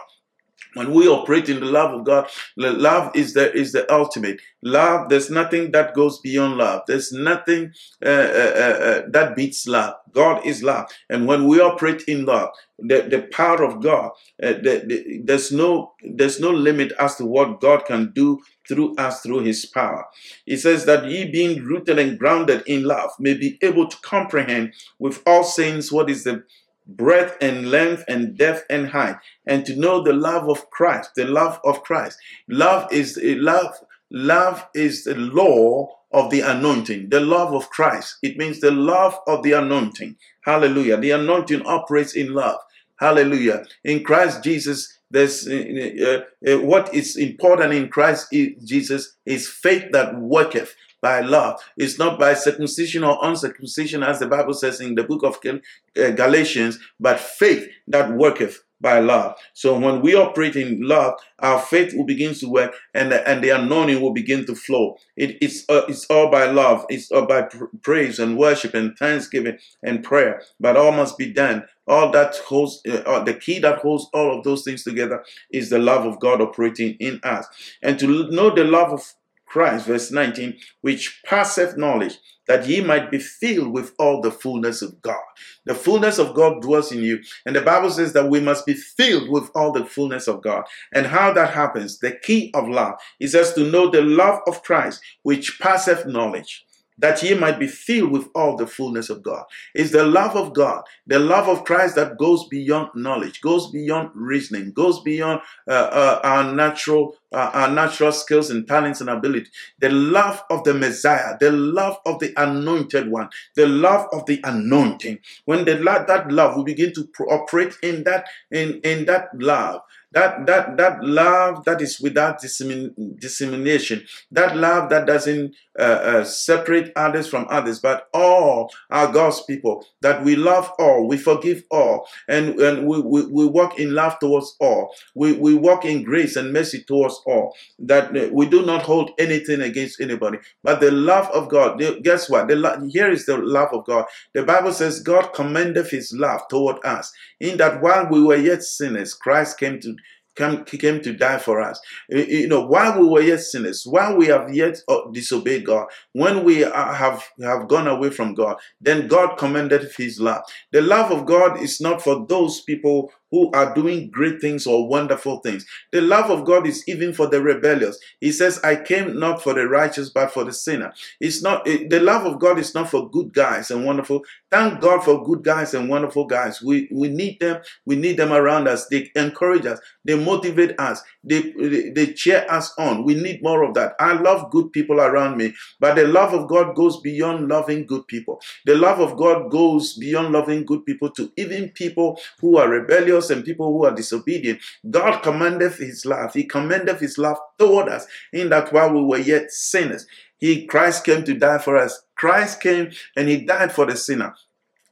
When 0.74 0.92
we 0.92 1.08
operate 1.08 1.48
in 1.48 1.60
the 1.60 1.66
love 1.66 1.92
of 1.92 2.04
God, 2.04 2.28
love 2.56 3.14
is 3.14 3.34
the 3.34 3.52
is 3.52 3.72
the 3.72 3.90
ultimate. 3.92 4.40
Love, 4.62 5.08
there's 5.08 5.30
nothing 5.30 5.70
that 5.72 5.94
goes 5.94 6.18
beyond 6.20 6.56
love. 6.56 6.82
There's 6.86 7.12
nothing 7.12 7.72
uh, 8.04 8.08
uh, 8.08 8.52
uh, 8.56 8.78
uh, 8.84 9.02
that 9.10 9.34
beats 9.36 9.66
love. 9.66 9.94
God 10.12 10.44
is 10.44 10.62
love, 10.62 10.90
and 11.08 11.26
when 11.26 11.46
we 11.46 11.60
operate 11.60 12.02
in 12.02 12.24
love, 12.24 12.50
the, 12.78 13.02
the 13.02 13.22
power 13.32 13.62
of 13.62 13.82
God, 13.82 14.10
uh, 14.42 14.52
the, 14.52 14.84
the, 14.86 15.20
there's 15.24 15.52
no 15.52 15.92
there's 16.02 16.40
no 16.40 16.50
limit 16.50 16.92
as 16.98 17.16
to 17.16 17.24
what 17.24 17.60
God 17.60 17.84
can 17.86 18.12
do 18.12 18.40
through 18.68 18.94
us 18.96 19.20
through 19.20 19.40
His 19.40 19.64
power. 19.66 20.04
He 20.44 20.56
says 20.56 20.84
that 20.84 21.06
ye 21.06 21.30
being 21.30 21.64
rooted 21.64 21.98
and 21.98 22.18
grounded 22.18 22.62
in 22.66 22.84
love 22.84 23.10
may 23.18 23.34
be 23.34 23.58
able 23.62 23.88
to 23.88 23.96
comprehend 24.02 24.74
with 24.98 25.22
all 25.26 25.44
saints 25.44 25.90
what 25.90 26.10
is 26.10 26.24
the 26.24 26.44
breadth 26.89 27.36
and 27.41 27.70
length 27.70 28.05
and 28.09 28.36
depth 28.36 28.64
and 28.70 28.89
height, 28.89 29.16
and 29.47 29.64
to 29.66 29.76
know 29.76 30.03
the 30.03 30.12
love 30.12 30.49
of 30.49 30.70
Christ, 30.70 31.11
the 31.14 31.26
love 31.26 31.61
of 31.64 31.82
Christ. 31.82 32.18
Love 32.49 32.91
is 32.93 33.18
love. 33.22 33.74
Love 34.11 34.66
is 34.74 35.05
the 35.05 35.14
law 35.14 35.95
of 36.12 36.30
the 36.30 36.41
anointing, 36.41 37.11
the 37.11 37.20
love 37.20 37.53
of 37.53 37.68
Christ. 37.68 38.16
It 38.22 38.39
means 38.39 38.61
the 38.61 38.70
love 38.70 39.18
of 39.26 39.43
the 39.43 39.53
anointing. 39.53 40.16
Hallelujah. 40.45 40.97
The 40.97 41.11
anointing 41.11 41.66
operates 41.66 42.14
in 42.14 42.32
love. 42.32 42.59
Hallelujah. 42.99 43.64
In 43.84 44.03
Christ 44.03 44.43
Jesus, 44.43 44.99
there's 45.11 45.47
uh, 45.47 46.22
uh, 46.47 46.59
what 46.61 46.93
is 46.95 47.16
important 47.16 47.72
in 47.72 47.89
Christ 47.89 48.34
Jesus 48.64 49.16
is 49.24 49.49
faith 49.49 49.84
that 49.93 50.18
worketh 50.18 50.74
by 51.01 51.20
love. 51.20 51.61
It's 51.76 51.99
not 51.99 52.18
by 52.18 52.34
circumcision 52.34 53.05
or 53.05 53.18
uncircumcision, 53.22 54.03
as 54.03 54.18
the 54.18 54.26
Bible 54.26 54.55
says 54.55 54.80
in 54.80 54.94
the 54.94 55.05
book 55.05 55.22
of 55.22 55.38
uh, 55.46 56.11
Galatians, 56.11 56.78
but 56.99 57.20
faith 57.20 57.68
that 57.86 58.12
worketh 58.12 58.62
by 58.80 59.01
love. 59.01 59.36
So 59.55 59.78
when 59.78 60.01
we 60.03 60.14
operate 60.14 60.57
in 60.57 60.80
love, 60.82 61.14
our 61.40 61.61
faith 61.61 61.94
will 61.94 62.05
begin 62.05 62.34
to 62.34 62.49
work, 62.49 62.74
and 62.94 63.11
the, 63.11 63.28
and 63.28 63.42
the 63.42 63.51
anointing 63.51 64.01
will 64.01 64.12
begin 64.12 64.46
to 64.46 64.55
flow. 64.55 64.96
It, 65.16 65.36
it's 65.40 65.68
uh, 65.68 65.82
it's 65.88 66.07
all 66.07 66.30
by 66.30 66.46
love. 66.51 66.84
It's 66.88 67.11
all 67.11 67.26
by 67.26 67.42
pr- 67.42 67.64
praise 67.82 68.18
and 68.18 68.38
worship 68.38 68.74
and 68.74 68.96
thanksgiving 68.96 69.59
and 69.82 70.05
prayer. 70.05 70.42
But 70.61 70.76
all 70.76 70.92
must 70.92 71.18
be 71.18 71.32
done. 71.32 71.64
All 71.86 72.11
that 72.12 72.36
holds 72.36 72.80
uh, 72.88 73.03
uh 73.07 73.24
the 73.24 73.34
key 73.34 73.59
that 73.61 73.78
holds 73.78 74.07
all 74.12 74.38
of 74.38 74.44
those 74.44 74.62
things 74.62 74.84
together 74.84 75.24
is 75.51 75.70
the 75.70 75.78
love 75.78 76.07
of 76.07 76.20
God 76.20 76.40
operating 76.40 76.94
in 77.01 77.20
us, 77.24 77.46
and 77.82 77.99
to 77.99 78.30
know 78.30 78.55
the 78.55 78.64
love 78.64 78.92
of 78.92 79.12
Christ, 79.49 79.86
verse 79.86 80.11
19, 80.11 80.59
which 80.80 81.20
passeth 81.24 81.76
knowledge, 81.76 82.18
that 82.46 82.66
ye 82.66 82.80
might 82.80 83.11
be 83.11 83.18
filled 83.18 83.72
with 83.72 83.92
all 83.99 84.20
the 84.20 84.30
fullness 84.30 84.80
of 84.80 85.01
God. 85.03 85.22
The 85.66 85.74
fullness 85.74 86.18
of 86.18 86.34
God 86.34 86.62
dwells 86.62 86.90
in 86.90 87.03
you. 87.03 87.20
And 87.44 87.55
the 87.55 87.61
Bible 87.61 87.90
says 87.90 88.14
that 88.14 88.30
we 88.30 88.40
must 88.40 88.64
be 88.64 88.74
filled 88.74 89.28
with 89.28 89.51
all 89.55 89.70
the 89.70 89.84
fullness 89.84 90.26
of 90.26 90.42
God. 90.42 90.64
And 90.94 91.07
how 91.07 91.32
that 91.34 91.53
happens, 91.53 91.99
the 91.99 92.12
key 92.22 92.51
of 92.55 92.68
love, 92.68 92.94
is 93.20 93.34
us 93.34 93.53
to 93.55 93.70
know 93.70 93.90
the 93.90 94.03
love 94.03 94.40
of 94.46 94.62
Christ, 94.62 95.03
which 95.22 95.61
passeth 95.61 96.07
knowledge 96.07 96.64
that 96.99 97.22
ye 97.22 97.34
might 97.34 97.59
be 97.59 97.66
filled 97.66 98.11
with 98.11 98.28
all 98.34 98.57
the 98.57 98.66
fullness 98.66 99.09
of 99.09 99.22
God. 99.22 99.44
It's 99.74 99.92
the 99.92 100.05
love 100.05 100.36
of 100.36 100.53
God, 100.53 100.82
the 101.07 101.18
love 101.18 101.49
of 101.49 101.64
Christ 101.64 101.94
that 101.94 102.18
goes 102.18 102.46
beyond 102.49 102.90
knowledge, 102.94 103.40
goes 103.40 103.70
beyond 103.70 104.11
reasoning, 104.14 104.72
goes 104.72 105.01
beyond 105.03 105.40
uh, 105.68 105.72
uh, 105.72 106.20
our 106.24 106.53
natural 106.53 107.16
uh, 107.33 107.51
our 107.53 107.70
natural 107.70 108.12
skills 108.12 108.51
and 108.51 108.66
talents 108.66 109.01
and 109.01 109.11
ability. 109.11 109.51
The 109.79 109.91
love 109.91 110.43
of 110.51 110.64
the 110.64 110.74
Messiah, 110.74 111.37
the 111.39 111.53
love 111.53 111.99
of 112.07 112.18
the 112.20 112.33
anointed 112.37 113.11
one, 113.11 113.29
the 113.55 113.66
love 113.66 114.07
of 114.12 114.26
the 114.26 114.41
anointing. 114.45 115.18
When 115.45 115.64
the 115.64 115.76
that 116.09 116.31
love 116.31 116.57
will 116.57 116.64
begin 116.64 116.93
to 116.95 117.09
operate 117.31 117.74
in 117.83 118.05
that 118.05 118.26
in 118.51 118.81
in 118.83 119.07
that 119.07 119.29
love, 119.35 119.83
that 120.12 120.47
that 120.47 120.76
that 120.76 121.05
love 121.05 121.64
that 121.64 121.83
is 121.83 122.01
without 122.01 122.41
dissemin- 122.41 122.95
dissemination 123.18 124.05
that 124.31 124.57
love 124.57 124.89
that 124.89 125.07
doesn't 125.07 125.55
uh, 125.79 125.83
uh, 125.83 126.24
separate 126.24 126.93
others 126.97 127.29
from 127.29 127.47
others 127.51 127.79
but 127.79 128.09
all 128.14 128.70
are 128.91 129.12
god's 129.12 129.43
people 129.43 129.85
that 130.01 130.24
we 130.24 130.35
love 130.35 130.70
all 130.79 131.07
we 131.07 131.16
forgive 131.16 131.62
all 131.70 132.09
and, 132.26 132.59
and 132.61 132.87
we, 132.87 133.01
we, 133.01 133.26
we 133.26 133.47
walk 133.47 133.79
in 133.79 133.95
love 133.95 134.18
towards 134.18 134.57
all 134.61 134.95
we, 135.14 135.33
we 135.33 135.55
walk 135.55 135.85
in 135.85 136.03
grace 136.03 136.37
and 136.37 136.53
mercy 136.53 136.83
towards 136.83 137.17
all 137.26 137.54
that 137.78 138.16
uh, 138.16 138.28
we 138.32 138.46
do 138.46 138.64
not 138.64 138.82
hold 138.82 139.10
anything 139.18 139.60
against 139.60 140.00
anybody 140.00 140.38
but 140.62 140.80
the 140.80 140.90
love 140.90 141.28
of 141.28 141.48
god 141.48 141.80
guess 142.02 142.28
what 142.28 142.48
the 142.48 142.56
lo- 142.56 142.88
here 142.88 143.10
is 143.10 143.26
the 143.26 143.36
love 143.36 143.68
of 143.72 143.84
god 143.84 144.04
the 144.34 144.42
bible 144.42 144.72
says 144.72 145.00
god 145.00 145.32
commendeth 145.34 145.90
his 145.90 146.12
love 146.12 146.40
toward 146.48 146.76
us 146.84 147.12
in 147.40 147.56
that 147.56 147.82
while 147.82 148.08
we 148.10 148.22
were 148.22 148.36
yet 148.36 148.62
sinners 148.62 149.14
christ 149.14 149.58
came 149.58 149.80
to 149.80 149.94
came, 150.38 150.64
came 150.64 151.00
to 151.02 151.12
die 151.12 151.38
for 151.38 151.60
us. 151.60 151.80
You 152.08 152.48
know, 152.48 152.64
while 152.64 152.98
we 152.98 153.06
were 153.06 153.20
yet 153.20 153.40
sinners, 153.40 153.84
while 153.84 154.16
we 154.16 154.26
have 154.28 154.54
yet 154.54 154.78
uh, 154.88 155.10
disobeyed 155.12 155.66
God, 155.66 155.88
when 156.12 156.44
we 156.44 156.58
have, 156.58 157.24
have 157.42 157.68
gone 157.68 157.88
away 157.88 158.10
from 158.10 158.34
God, 158.34 158.56
then 158.80 159.08
God 159.08 159.36
commended 159.36 159.90
his 159.96 160.20
love. 160.20 160.42
The 160.72 160.80
love 160.80 161.10
of 161.10 161.26
God 161.26 161.60
is 161.60 161.80
not 161.80 162.00
for 162.00 162.24
those 162.26 162.60
people 162.62 163.12
who 163.31 163.51
are 163.53 163.74
doing 163.74 164.11
great 164.11 164.41
things 164.41 164.66
or 164.66 164.89
wonderful 164.89 165.39
things. 165.41 165.66
The 165.93 166.01
love 166.01 166.31
of 166.31 166.45
God 166.45 166.66
is 166.66 166.85
even 166.89 167.12
for 167.12 167.26
the 167.26 167.43
rebellious. 167.43 167.99
He 168.20 168.33
says, 168.33 168.61
I 168.64 168.76
came 168.76 169.18
not 169.18 169.43
for 169.43 169.55
the 169.55 169.68
righteous, 169.68 170.11
but 170.11 170.33
for 170.33 170.45
the 170.45 170.53
sinner. 170.53 170.93
It's 171.20 171.43
not, 171.43 171.66
eh, 171.68 171.87
the 171.89 172.01
love 172.01 172.24
of 172.26 172.39
God 172.39 172.59
is 172.59 172.74
not 172.74 172.91
for 172.91 173.11
good 173.11 173.33
guys 173.33 173.70
and 173.70 173.85
wonderful. 173.85 174.22
Thank 174.51 174.81
God 174.81 175.05
for 175.05 175.24
good 175.24 175.45
guys 175.45 175.74
and 175.74 175.89
wonderful 175.89 176.26
guys. 176.26 176.62
We, 176.62 176.89
we 176.91 177.09
need 177.09 177.41
them. 177.41 177.61
We 177.85 177.97
need 177.97 178.16
them 178.16 178.33
around 178.33 178.68
us. 178.68 178.87
They 178.89 179.11
encourage 179.14 179.66
us. 179.66 179.79
They 180.05 180.14
motivate 180.22 180.79
us. 180.81 181.03
They, 181.22 181.53
they, 181.53 181.91
they 181.91 182.12
cheer 182.14 182.47
us 182.49 182.72
on. 182.79 183.05
We 183.05 183.14
need 183.14 183.43
more 183.43 183.62
of 183.62 183.74
that. 183.74 183.95
I 184.01 184.14
love 184.14 184.51
good 184.51 184.72
people 184.72 185.01
around 185.01 185.37
me, 185.37 185.55
but 185.81 185.97
the 185.97 186.07
love 186.07 186.33
of 186.33 186.49
God 186.49 186.74
goes 186.74 187.01
beyond 187.01 187.49
loving 187.49 187.87
good 187.87 188.07
people. 188.07 188.41
The 188.64 188.74
love 188.74 189.01
of 189.01 189.16
God 189.16 189.51
goes 189.51 189.95
beyond 189.95 190.33
loving 190.33 190.64
good 190.64 190.87
people 190.87 191.11
to 191.11 191.31
even 191.37 191.70
people 191.70 192.18
who 192.41 192.57
are 192.57 192.68
rebellious 192.68 193.17
rebellious 193.18 193.30
and 193.30 193.44
people 193.44 193.72
who 193.72 193.84
are 193.84 193.94
disobedient, 193.94 194.60
God 194.90 195.22
commanded 195.22 195.72
his 195.74 196.04
love. 196.04 196.34
He 196.34 196.44
commended 196.44 196.98
his 196.98 197.18
love 197.18 197.38
toward 197.58 197.88
us 197.88 198.06
in 198.32 198.50
that 198.50 198.72
while 198.72 198.92
we 198.92 199.02
were 199.02 199.18
yet 199.18 199.50
sinners, 199.50 200.06
he 200.38 200.66
Christ 200.66 201.04
came 201.04 201.24
to 201.24 201.34
die 201.34 201.58
for 201.58 201.76
us. 201.76 202.02
Christ 202.16 202.60
came 202.60 202.90
and 203.16 203.28
he 203.28 203.44
died 203.44 203.72
for 203.72 203.86
the 203.86 203.96
sinner. 203.96 204.34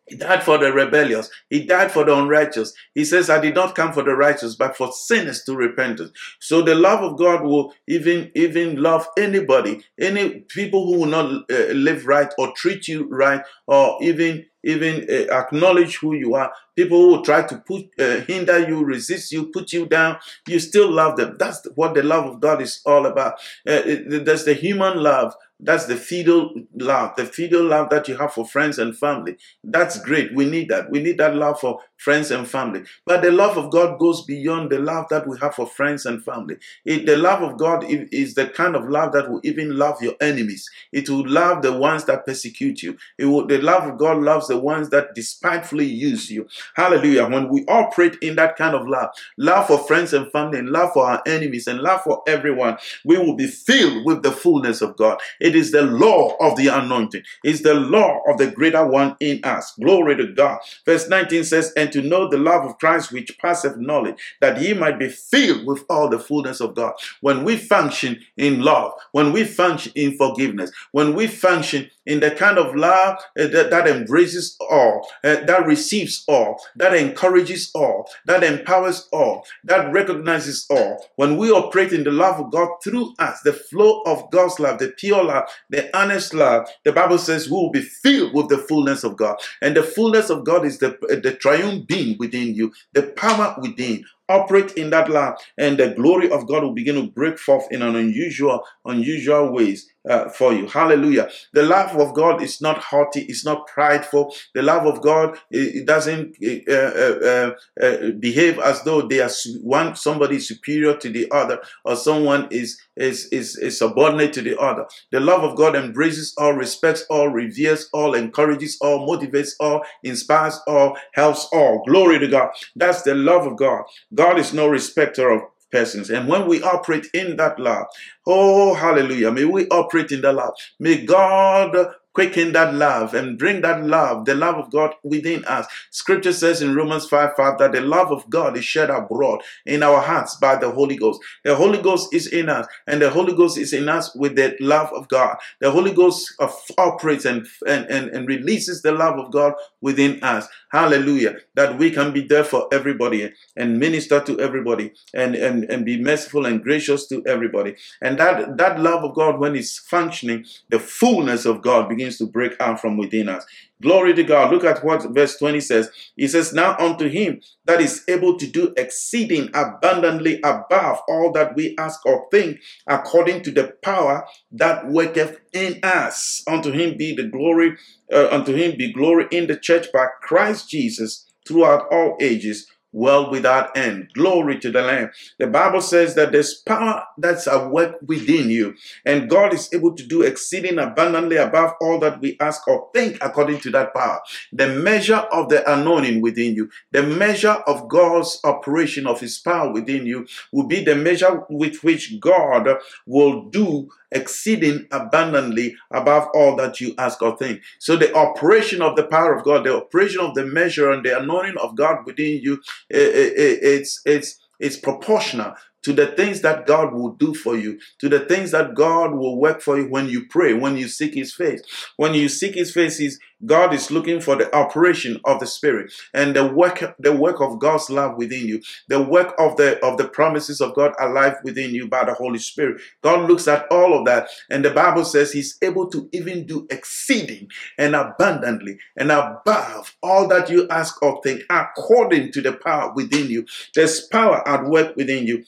He 0.08 0.16
died 0.16 0.42
for 0.42 0.56
the 0.58 0.72
rebellious. 0.72 1.30
He 1.50 1.66
died 1.66 1.90
for 1.90 2.04
the 2.04 2.16
unrighteous. 2.16 2.72
He 2.94 3.04
says, 3.04 3.28
I 3.28 3.40
did 3.40 3.54
not 3.54 3.74
come 3.74 3.92
for 3.92 4.04
the 4.04 4.14
righteous, 4.14 4.54
but 4.54 4.76
for 4.76 4.92
sinners 4.92 5.42
to 5.44 5.56
repentance. 5.56 6.12
So 6.40 6.62
the 6.62 6.74
love 6.76 7.02
of 7.02 7.18
God 7.18 7.42
will 7.42 7.74
even, 7.88 8.30
even 8.34 8.80
love 8.80 9.06
anybody, 9.18 9.84
any 9.98 10.40
people 10.40 10.86
who 10.86 11.00
will 11.00 11.06
not 11.06 11.50
uh, 11.50 11.72
live 11.72 12.06
right 12.06 12.32
or 12.38 12.52
treat 12.54 12.86
you 12.86 13.08
right 13.08 13.42
or 13.66 13.98
even 14.00 14.46
even 14.66 15.06
uh, 15.08 15.32
acknowledge 15.32 15.98
who 15.98 16.14
you 16.14 16.34
are. 16.34 16.52
People 16.74 16.98
who 16.98 17.08
will 17.08 17.22
try 17.22 17.46
to 17.46 17.56
put, 17.58 17.88
uh, 18.00 18.20
hinder 18.22 18.68
you, 18.68 18.84
resist 18.84 19.30
you, 19.30 19.46
put 19.46 19.72
you 19.72 19.86
down, 19.86 20.18
you 20.46 20.58
still 20.58 20.90
love 20.90 21.16
them. 21.16 21.36
That's 21.38 21.64
what 21.76 21.94
the 21.94 22.02
love 22.02 22.26
of 22.26 22.40
God 22.40 22.60
is 22.60 22.80
all 22.84 23.06
about. 23.06 23.34
Uh, 23.66 23.82
it, 23.86 24.24
there's 24.24 24.44
the 24.44 24.54
human 24.54 25.02
love. 25.02 25.34
That's 25.58 25.86
the 25.86 25.96
filial 25.96 26.52
love, 26.74 27.16
the 27.16 27.24
filial 27.24 27.64
love 27.64 27.88
that 27.88 28.08
you 28.08 28.16
have 28.16 28.34
for 28.34 28.46
friends 28.46 28.78
and 28.78 28.96
family. 28.96 29.38
That's 29.64 29.98
great. 29.98 30.34
We 30.34 30.44
need 30.44 30.68
that. 30.68 30.90
We 30.90 31.02
need 31.02 31.16
that 31.18 31.34
love 31.34 31.60
for 31.60 31.80
friends 31.96 32.30
and 32.30 32.46
family. 32.46 32.82
But 33.06 33.22
the 33.22 33.30
love 33.30 33.56
of 33.56 33.70
God 33.70 33.98
goes 33.98 34.22
beyond 34.24 34.70
the 34.70 34.78
love 34.78 35.06
that 35.08 35.26
we 35.26 35.38
have 35.38 35.54
for 35.54 35.66
friends 35.66 36.04
and 36.04 36.22
family. 36.22 36.56
It, 36.84 37.06
the 37.06 37.16
love 37.16 37.42
of 37.42 37.56
God 37.56 37.84
is 37.88 38.34
the 38.34 38.48
kind 38.48 38.76
of 38.76 38.88
love 38.88 39.12
that 39.12 39.30
will 39.30 39.40
even 39.44 39.78
love 39.78 40.02
your 40.02 40.14
enemies. 40.20 40.68
It 40.92 41.08
will 41.08 41.26
love 41.26 41.62
the 41.62 41.72
ones 41.72 42.04
that 42.04 42.26
persecute 42.26 42.82
you. 42.82 42.98
It 43.16 43.24
will, 43.24 43.46
the 43.46 43.58
love 43.58 43.88
of 43.90 43.98
God 43.98 44.18
loves 44.22 44.48
the 44.48 44.58
ones 44.58 44.90
that 44.90 45.14
despitefully 45.14 45.86
use 45.86 46.30
you. 46.30 46.46
Hallelujah. 46.74 47.28
When 47.28 47.48
we 47.48 47.64
operate 47.66 48.16
in 48.20 48.36
that 48.36 48.56
kind 48.56 48.74
of 48.74 48.86
love, 48.86 49.08
love 49.38 49.68
for 49.68 49.78
friends 49.78 50.12
and 50.12 50.30
family, 50.32 50.58
and 50.58 50.68
love 50.68 50.92
for 50.92 51.06
our 51.06 51.22
enemies, 51.26 51.66
and 51.66 51.80
love 51.80 52.02
for 52.02 52.22
everyone, 52.28 52.76
we 53.04 53.16
will 53.16 53.36
be 53.36 53.46
filled 53.46 54.04
with 54.04 54.22
the 54.22 54.32
fullness 54.32 54.82
of 54.82 54.96
God. 54.96 55.18
Is 55.54 55.70
the 55.70 55.82
law 55.82 56.36
of 56.40 56.56
the 56.56 56.68
anointing. 56.68 57.22
It's 57.44 57.62
the 57.62 57.74
law 57.74 58.20
of 58.28 58.38
the 58.38 58.50
greater 58.50 58.86
one 58.86 59.16
in 59.20 59.40
us. 59.44 59.74
Glory 59.80 60.16
to 60.16 60.32
God. 60.32 60.58
Verse 60.84 61.08
19 61.08 61.44
says, 61.44 61.72
And 61.76 61.92
to 61.92 62.02
know 62.02 62.28
the 62.28 62.38
love 62.38 62.64
of 62.64 62.78
Christ 62.78 63.12
which 63.12 63.36
passeth 63.38 63.76
knowledge, 63.76 64.16
that 64.40 64.60
ye 64.60 64.74
might 64.74 64.98
be 64.98 65.08
filled 65.08 65.66
with 65.66 65.84
all 65.88 66.08
the 66.08 66.18
fullness 66.18 66.60
of 66.60 66.74
God. 66.74 66.94
When 67.20 67.44
we 67.44 67.56
function 67.56 68.20
in 68.36 68.62
love, 68.62 68.92
when 69.12 69.32
we 69.32 69.44
function 69.44 69.92
in 69.94 70.16
forgiveness, 70.16 70.70
when 70.92 71.14
we 71.14 71.26
function 71.26 71.90
in 72.06 72.20
the 72.20 72.30
kind 72.30 72.56
of 72.58 72.74
love 72.74 73.18
uh, 73.38 73.46
that, 73.48 73.70
that 73.70 73.86
embraces 73.88 74.56
all, 74.70 75.08
uh, 75.24 75.36
that 75.44 75.66
receives 75.66 76.24
all, 76.28 76.60
that 76.76 76.94
encourages 76.94 77.70
all, 77.74 78.08
that 78.24 78.42
empowers 78.42 79.08
all, 79.12 79.44
that 79.64 79.92
recognizes 79.92 80.66
all. 80.70 81.04
When 81.16 81.36
we 81.36 81.50
operate 81.50 81.92
in 81.92 82.04
the 82.04 82.12
love 82.12 82.40
of 82.40 82.52
God 82.52 82.68
through 82.82 83.14
us, 83.18 83.40
the 83.42 83.52
flow 83.52 84.02
of 84.06 84.30
God's 84.30 84.58
love, 84.60 84.78
the 84.78 84.88
pure 84.88 85.22
love, 85.22 85.35
the 85.70 85.96
honest 85.96 86.34
love, 86.34 86.68
the 86.84 86.92
Bible 86.92 87.18
says 87.18 87.48
we 87.48 87.52
will 87.52 87.70
be 87.70 87.82
filled 87.82 88.34
with 88.34 88.48
the 88.48 88.58
fullness 88.58 89.04
of 89.04 89.16
God. 89.16 89.36
And 89.60 89.76
the 89.76 89.82
fullness 89.82 90.30
of 90.30 90.44
God 90.44 90.64
is 90.64 90.78
the, 90.78 90.96
the 91.22 91.32
triune 91.32 91.84
being 91.86 92.16
within 92.18 92.54
you, 92.54 92.72
the 92.92 93.02
power 93.02 93.56
within, 93.60 94.04
operate 94.28 94.72
in 94.72 94.90
that 94.90 95.08
love, 95.10 95.38
and 95.58 95.78
the 95.78 95.90
glory 95.90 96.30
of 96.30 96.46
God 96.46 96.62
will 96.62 96.72
begin 96.72 96.96
to 96.96 97.10
break 97.10 97.38
forth 97.38 97.66
in 97.70 97.82
an 97.82 97.96
unusual, 97.96 98.62
unusual 98.84 99.52
ways 99.52 99.88
uh, 100.08 100.28
for 100.28 100.52
you. 100.52 100.66
Hallelujah. 100.66 101.28
The 101.52 101.62
love 101.62 101.96
of 101.96 102.14
God 102.14 102.42
is 102.42 102.60
not 102.60 102.78
haughty, 102.78 103.22
it's 103.22 103.44
not 103.44 103.66
prideful. 103.66 104.34
The 104.54 104.62
love 104.62 104.86
of 104.86 105.02
God 105.02 105.38
it, 105.50 105.86
doesn't 105.86 106.36
uh, 106.68 106.72
uh, 106.72 107.50
uh, 107.82 108.10
behave 108.18 108.58
as 108.58 108.82
though 108.82 109.02
they 109.02 109.20
are 109.20 109.30
one 109.62 109.96
somebody 109.96 110.38
superior 110.38 110.96
to 110.98 111.08
the 111.08 111.30
other 111.30 111.60
or 111.84 111.96
someone 111.96 112.48
is, 112.50 112.80
is 112.96 113.26
is 113.26 113.56
is 113.56 113.78
subordinate 113.78 114.32
to 114.34 114.42
the 114.42 114.58
other. 114.58 114.86
The 115.12 115.20
love 115.20 115.42
of 115.42 115.56
God 115.56 115.74
embraces 115.76 116.34
all, 116.38 116.52
respects 116.52 117.04
all, 117.10 117.28
reveres 117.28 117.88
all, 117.92 118.14
encourages 118.14 118.78
all, 118.80 119.06
motivates 119.06 119.52
all, 119.60 119.82
inspires 120.02 120.58
all, 120.66 120.96
helps 121.14 121.48
all. 121.52 121.82
Glory 121.86 122.18
to 122.18 122.28
God. 122.28 122.50
That's 122.74 123.02
the 123.02 123.14
love 123.14 123.46
of 123.46 123.56
God. 123.56 123.84
God 124.16 124.38
is 124.38 124.52
no 124.52 124.66
respecter 124.66 125.30
of 125.30 125.42
persons. 125.70 126.10
And 126.10 126.28
when 126.28 126.48
we 126.48 126.62
operate 126.62 127.06
in 127.12 127.36
that 127.36 127.58
love, 127.58 127.86
oh, 128.26 128.74
hallelujah, 128.74 129.30
may 129.30 129.44
we 129.44 129.68
operate 129.68 130.10
in 130.10 130.22
the 130.22 130.32
love. 130.32 130.54
May 130.80 131.04
God 131.04 131.76
quicken 132.16 132.50
that 132.52 132.72
love 132.72 133.12
and 133.12 133.38
bring 133.38 133.60
that 133.60 133.84
love, 133.84 134.24
the 134.24 134.34
love 134.34 134.54
of 134.54 134.70
God 134.70 134.94
within 135.02 135.44
us. 135.44 135.66
Scripture 135.90 136.32
says 136.32 136.62
in 136.62 136.74
Romans 136.74 137.06
5 137.06 137.36
5 137.36 137.58
that 137.58 137.72
the 137.72 137.82
love 137.82 138.10
of 138.10 138.30
God 138.30 138.56
is 138.56 138.64
shed 138.64 138.88
abroad 138.88 139.42
in 139.66 139.82
our 139.82 140.00
hearts 140.00 140.34
by 140.36 140.56
the 140.56 140.70
Holy 140.70 140.96
Ghost. 140.96 141.20
The 141.44 141.54
Holy 141.54 141.82
Ghost 141.82 142.14
is 142.14 142.26
in 142.26 142.48
us, 142.48 142.66
and 142.86 143.02
the 143.02 143.10
Holy 143.10 143.34
Ghost 143.34 143.58
is 143.58 143.74
in 143.74 143.90
us 143.90 144.14
with 144.16 144.34
the 144.34 144.56
love 144.60 144.90
of 144.94 145.08
God. 145.08 145.36
The 145.60 145.70
Holy 145.70 145.92
Ghost 145.92 146.32
operates 146.78 147.26
and, 147.26 147.46
and, 147.66 147.84
and, 147.90 148.08
and 148.08 148.26
releases 148.26 148.80
the 148.80 148.92
love 148.92 149.18
of 149.18 149.30
God 149.30 149.52
within 149.82 150.22
us. 150.22 150.48
Hallelujah. 150.70 151.36
That 151.54 151.78
we 151.78 151.90
can 151.90 152.12
be 152.12 152.22
there 152.22 152.44
for 152.44 152.68
everybody 152.72 153.32
and 153.56 153.78
minister 153.78 154.20
to 154.20 154.40
everybody 154.40 154.92
and, 155.14 155.34
and, 155.34 155.64
and 155.64 155.84
be 155.84 156.02
merciful 156.02 156.46
and 156.46 156.62
gracious 156.62 157.06
to 157.08 157.22
everybody. 157.26 157.76
And 158.00 158.18
that, 158.18 158.56
that 158.56 158.80
love 158.80 159.04
of 159.04 159.14
God, 159.14 159.38
when 159.38 159.54
it's 159.54 159.78
functioning, 159.78 160.44
the 160.68 160.78
fullness 160.78 161.44
of 161.44 161.62
God 161.62 161.88
begins 161.88 162.05
begins 162.06 162.18
to 162.18 162.26
break 162.26 162.52
out 162.60 162.80
from 162.80 162.96
within 162.96 163.28
us. 163.28 163.44
Glory 163.82 164.14
to 164.14 164.22
God. 164.22 164.52
Look 164.52 164.64
at 164.64 164.84
what 164.84 165.02
verse 165.12 165.36
20 165.38 165.60
says. 165.60 165.90
He 166.16 166.28
says, 166.28 166.52
Now 166.52 166.76
unto 166.78 167.08
him 167.08 167.40
that 167.64 167.80
is 167.80 168.04
able 168.08 168.38
to 168.38 168.46
do 168.46 168.72
exceeding 168.76 169.50
abundantly 169.54 170.40
above 170.42 171.00
all 171.08 171.32
that 171.32 171.56
we 171.56 171.74
ask 171.78 172.04
or 172.06 172.26
think, 172.30 172.60
according 172.86 173.42
to 173.42 173.50
the 173.50 173.74
power 173.82 174.24
that 174.52 174.88
worketh 174.88 175.38
in 175.52 175.80
us. 175.82 176.42
Unto 176.46 176.70
him 176.70 176.96
be 176.96 177.14
the 177.14 177.24
glory, 177.24 177.76
uh, 178.12 178.28
unto 178.30 178.54
him 178.54 178.76
be 178.76 178.92
glory 178.92 179.26
in 179.30 179.46
the 179.48 179.56
church 179.56 179.86
by 179.92 180.06
Christ 180.22 180.70
Jesus 180.70 181.26
throughout 181.46 181.86
all 181.90 182.16
ages 182.20 182.66
world 182.96 183.30
without 183.30 183.76
end. 183.76 184.08
Glory 184.14 184.58
to 184.58 184.70
the 184.72 184.80
Lamb. 184.80 185.10
The 185.38 185.46
Bible 185.46 185.82
says 185.82 186.14
that 186.14 186.32
there's 186.32 186.54
power 186.54 187.04
that's 187.18 187.46
at 187.46 187.70
work 187.70 187.96
within 188.06 188.48
you, 188.48 188.74
and 189.04 189.28
God 189.28 189.52
is 189.52 189.68
able 189.72 189.94
to 189.94 190.02
do 190.02 190.22
exceeding 190.22 190.78
abundantly 190.78 191.36
above 191.36 191.74
all 191.80 192.00
that 192.00 192.20
we 192.20 192.36
ask 192.40 192.66
or 192.66 192.88
think 192.94 193.18
according 193.20 193.60
to 193.60 193.70
that 193.72 193.94
power. 193.94 194.20
The 194.52 194.68
measure 194.68 195.26
of 195.30 195.50
the 195.50 195.70
anointing 195.70 196.22
within 196.22 196.54
you, 196.54 196.70
the 196.90 197.02
measure 197.02 197.62
of 197.66 197.88
God's 197.88 198.40
operation 198.42 199.06
of 199.06 199.20
His 199.20 199.38
power 199.38 199.70
within 199.70 200.06
you, 200.06 200.26
will 200.50 200.66
be 200.66 200.82
the 200.82 200.96
measure 200.96 201.44
with 201.50 201.84
which 201.84 202.18
God 202.18 202.68
will 203.06 203.50
do 203.50 203.90
exceeding 204.16 204.86
abundantly 204.90 205.76
above 205.92 206.28
all 206.34 206.56
that 206.56 206.80
you 206.80 206.94
ask 206.98 207.22
or 207.22 207.36
think. 207.36 207.60
So 207.78 207.96
the 207.96 208.14
operation 208.14 208.82
of 208.82 208.96
the 208.96 209.04
power 209.04 209.34
of 209.36 209.44
God, 209.44 209.64
the 209.64 209.76
operation 209.76 210.20
of 210.20 210.34
the 210.34 210.46
measure 210.46 210.90
and 210.90 211.04
the 211.04 211.18
anointing 211.18 211.58
of 211.58 211.76
God 211.76 212.06
within 212.06 212.40
you, 212.42 212.54
eh, 212.92 212.98
eh, 212.98 213.30
eh, 213.36 213.56
it's 213.76 214.00
it's 214.04 214.38
it's 214.58 214.76
proportional 214.76 215.54
to 215.86 215.92
the 215.92 216.08
things 216.08 216.40
that 216.40 216.66
God 216.66 216.92
will 216.92 217.12
do 217.12 217.32
for 217.32 217.56
you, 217.56 217.78
to 218.00 218.08
the 218.08 218.18
things 218.18 218.50
that 218.50 218.74
God 218.74 219.14
will 219.14 219.38
work 219.38 219.60
for 219.60 219.78
you 219.78 219.88
when 219.88 220.08
you 220.08 220.26
pray, 220.26 220.52
when 220.52 220.76
you 220.76 220.88
seek 220.88 221.14
His 221.14 221.32
face. 221.32 221.62
When 221.96 222.12
you 222.12 222.28
seek 222.28 222.56
His 222.56 222.72
face, 222.72 223.20
God 223.44 223.72
is 223.72 223.92
looking 223.92 224.20
for 224.20 224.34
the 224.34 224.52
operation 224.52 225.20
of 225.24 225.38
the 225.38 225.46
Spirit 225.46 225.92
and 226.12 226.34
the 226.34 226.44
work, 226.44 226.96
the 226.98 227.12
work 227.12 227.40
of 227.40 227.60
God's 227.60 227.88
love 227.88 228.16
within 228.16 228.48
you, 228.48 228.62
the 228.88 229.00
work 229.00 229.32
of 229.38 229.56
the 229.56 229.78
of 229.84 229.96
the 229.96 230.08
promises 230.08 230.60
of 230.60 230.74
God 230.74 230.92
alive 230.98 231.36
within 231.44 231.72
you 231.72 231.86
by 231.86 232.04
the 232.04 232.14
Holy 232.14 232.40
Spirit. 232.40 232.80
God 233.02 233.28
looks 233.28 233.46
at 233.46 233.70
all 233.70 233.96
of 233.96 234.06
that, 234.06 234.28
and 234.50 234.64
the 234.64 234.70
Bible 234.70 235.04
says 235.04 235.30
He's 235.30 235.56
able 235.62 235.88
to 235.90 236.08
even 236.12 236.46
do 236.46 236.66
exceeding 236.68 237.48
and 237.78 237.94
abundantly 237.94 238.78
and 238.96 239.12
above 239.12 239.94
all 240.02 240.26
that 240.26 240.50
you 240.50 240.66
ask 240.68 241.00
or 241.00 241.20
think, 241.22 241.42
according 241.48 242.32
to 242.32 242.42
the 242.42 242.54
power 242.54 242.92
within 242.92 243.28
you. 243.28 243.46
There's 243.76 244.00
power 244.08 244.46
at 244.48 244.64
work 244.64 244.96
within 244.96 245.28
you 245.28 245.44